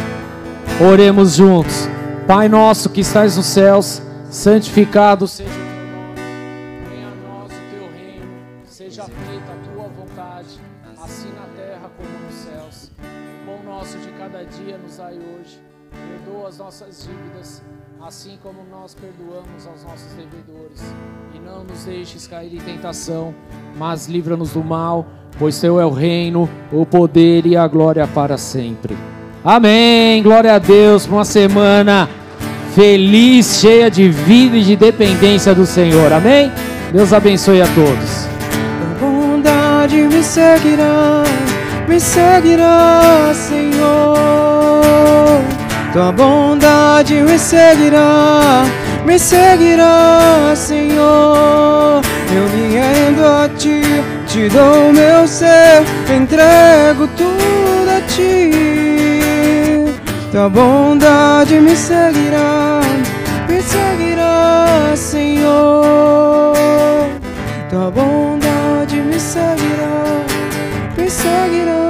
Oremos 0.79 1.35
juntos. 1.35 1.89
Pai 2.27 2.49
nosso 2.49 2.89
que 2.89 3.01
estás 3.01 3.37
nos 3.37 3.45
céus, 3.45 4.01
santificado 4.29 5.27
seja 5.27 5.49
o 5.49 5.53
teu 5.53 5.85
nome. 5.85 6.15
Venha 6.89 7.07
a 7.07 7.15
nós 7.15 7.51
teu 7.71 7.89
reino. 7.95 8.27
Seja 8.65 9.03
feita 9.03 9.51
a 9.51 9.73
tua 9.73 9.87
vontade, 9.87 10.59
assim 11.01 11.29
na 11.29 11.47
terra 11.55 11.89
como 11.95 12.09
nos 12.25 12.35
céus. 12.35 12.91
Pão 13.45 13.63
nosso 13.63 13.97
de 13.97 14.11
cada 14.11 14.43
dia 14.43 14.77
nos 14.77 14.97
dai 14.97 15.13
hoje. 15.13 15.61
Perdoa 15.89 16.49
as 16.49 16.57
nossas 16.57 17.07
dívidas, 17.07 17.63
assim 18.07 18.39
como 18.41 18.59
nós 18.71 18.95
perdoamos 18.95 19.67
aos 19.67 19.83
nossos 19.83 20.13
devedores. 20.13 20.81
E 21.35 21.39
não 21.39 21.65
nos 21.65 21.83
deixes 21.83 22.25
cair 22.25 22.53
em 22.53 22.61
tentação, 22.61 23.35
mas 23.77 24.07
livra-nos 24.07 24.53
do 24.53 24.63
mal, 24.63 25.05
pois 25.37 25.59
teu 25.59 25.77
é 25.77 25.85
o 25.85 25.89
reino, 25.89 26.49
o 26.71 26.85
poder 26.85 27.45
e 27.45 27.57
a 27.57 27.67
glória 27.67 28.07
para 28.07 28.37
sempre. 28.37 28.97
Amém. 29.43 30.23
Glória 30.23 30.55
a 30.55 30.57
Deus 30.57 31.05
por 31.05 31.15
uma 31.15 31.25
semana 31.25 32.07
feliz, 32.73 33.59
cheia 33.59 33.91
de 33.91 34.07
vida 34.07 34.55
e 34.55 34.63
de 34.63 34.77
dependência 34.77 35.53
do 35.53 35.65
Senhor. 35.65 36.13
Amém. 36.13 36.49
Deus 36.93 37.11
abençoe 37.11 37.61
a 37.61 37.67
todos. 37.67 38.25
A 38.85 38.99
bondade 39.01 39.97
me 39.97 40.23
seguirá, 40.23 41.23
me 41.89 41.99
seguirá, 41.99 43.33
Senhor. 43.33 44.36
Tua 45.97 46.11
bondade 46.11 47.23
me 47.23 47.39
seguirá, 47.39 48.63
me 49.03 49.17
seguirá, 49.17 50.53
Senhor. 50.55 52.03
Eu 52.35 52.43
me 52.49 52.77
rendo 52.77 53.25
a 53.25 53.49
ti, 53.57 53.81
te 54.27 54.47
dou 54.47 54.93
meu 54.93 55.27
ser, 55.27 55.81
entrego 56.15 57.07
tudo 57.17 57.89
a 57.89 58.01
ti. 58.01 58.51
Tua 60.31 60.47
bondade 60.49 61.59
me 61.59 61.75
seguirá, 61.75 62.79
me 63.49 63.59
seguirá, 63.59 64.95
Senhor. 64.95 66.53
Tua 67.71 67.89
bondade 67.89 68.97
me 68.97 69.19
seguirá, 69.19 70.23
me 70.95 71.09
seguirá. 71.09 71.86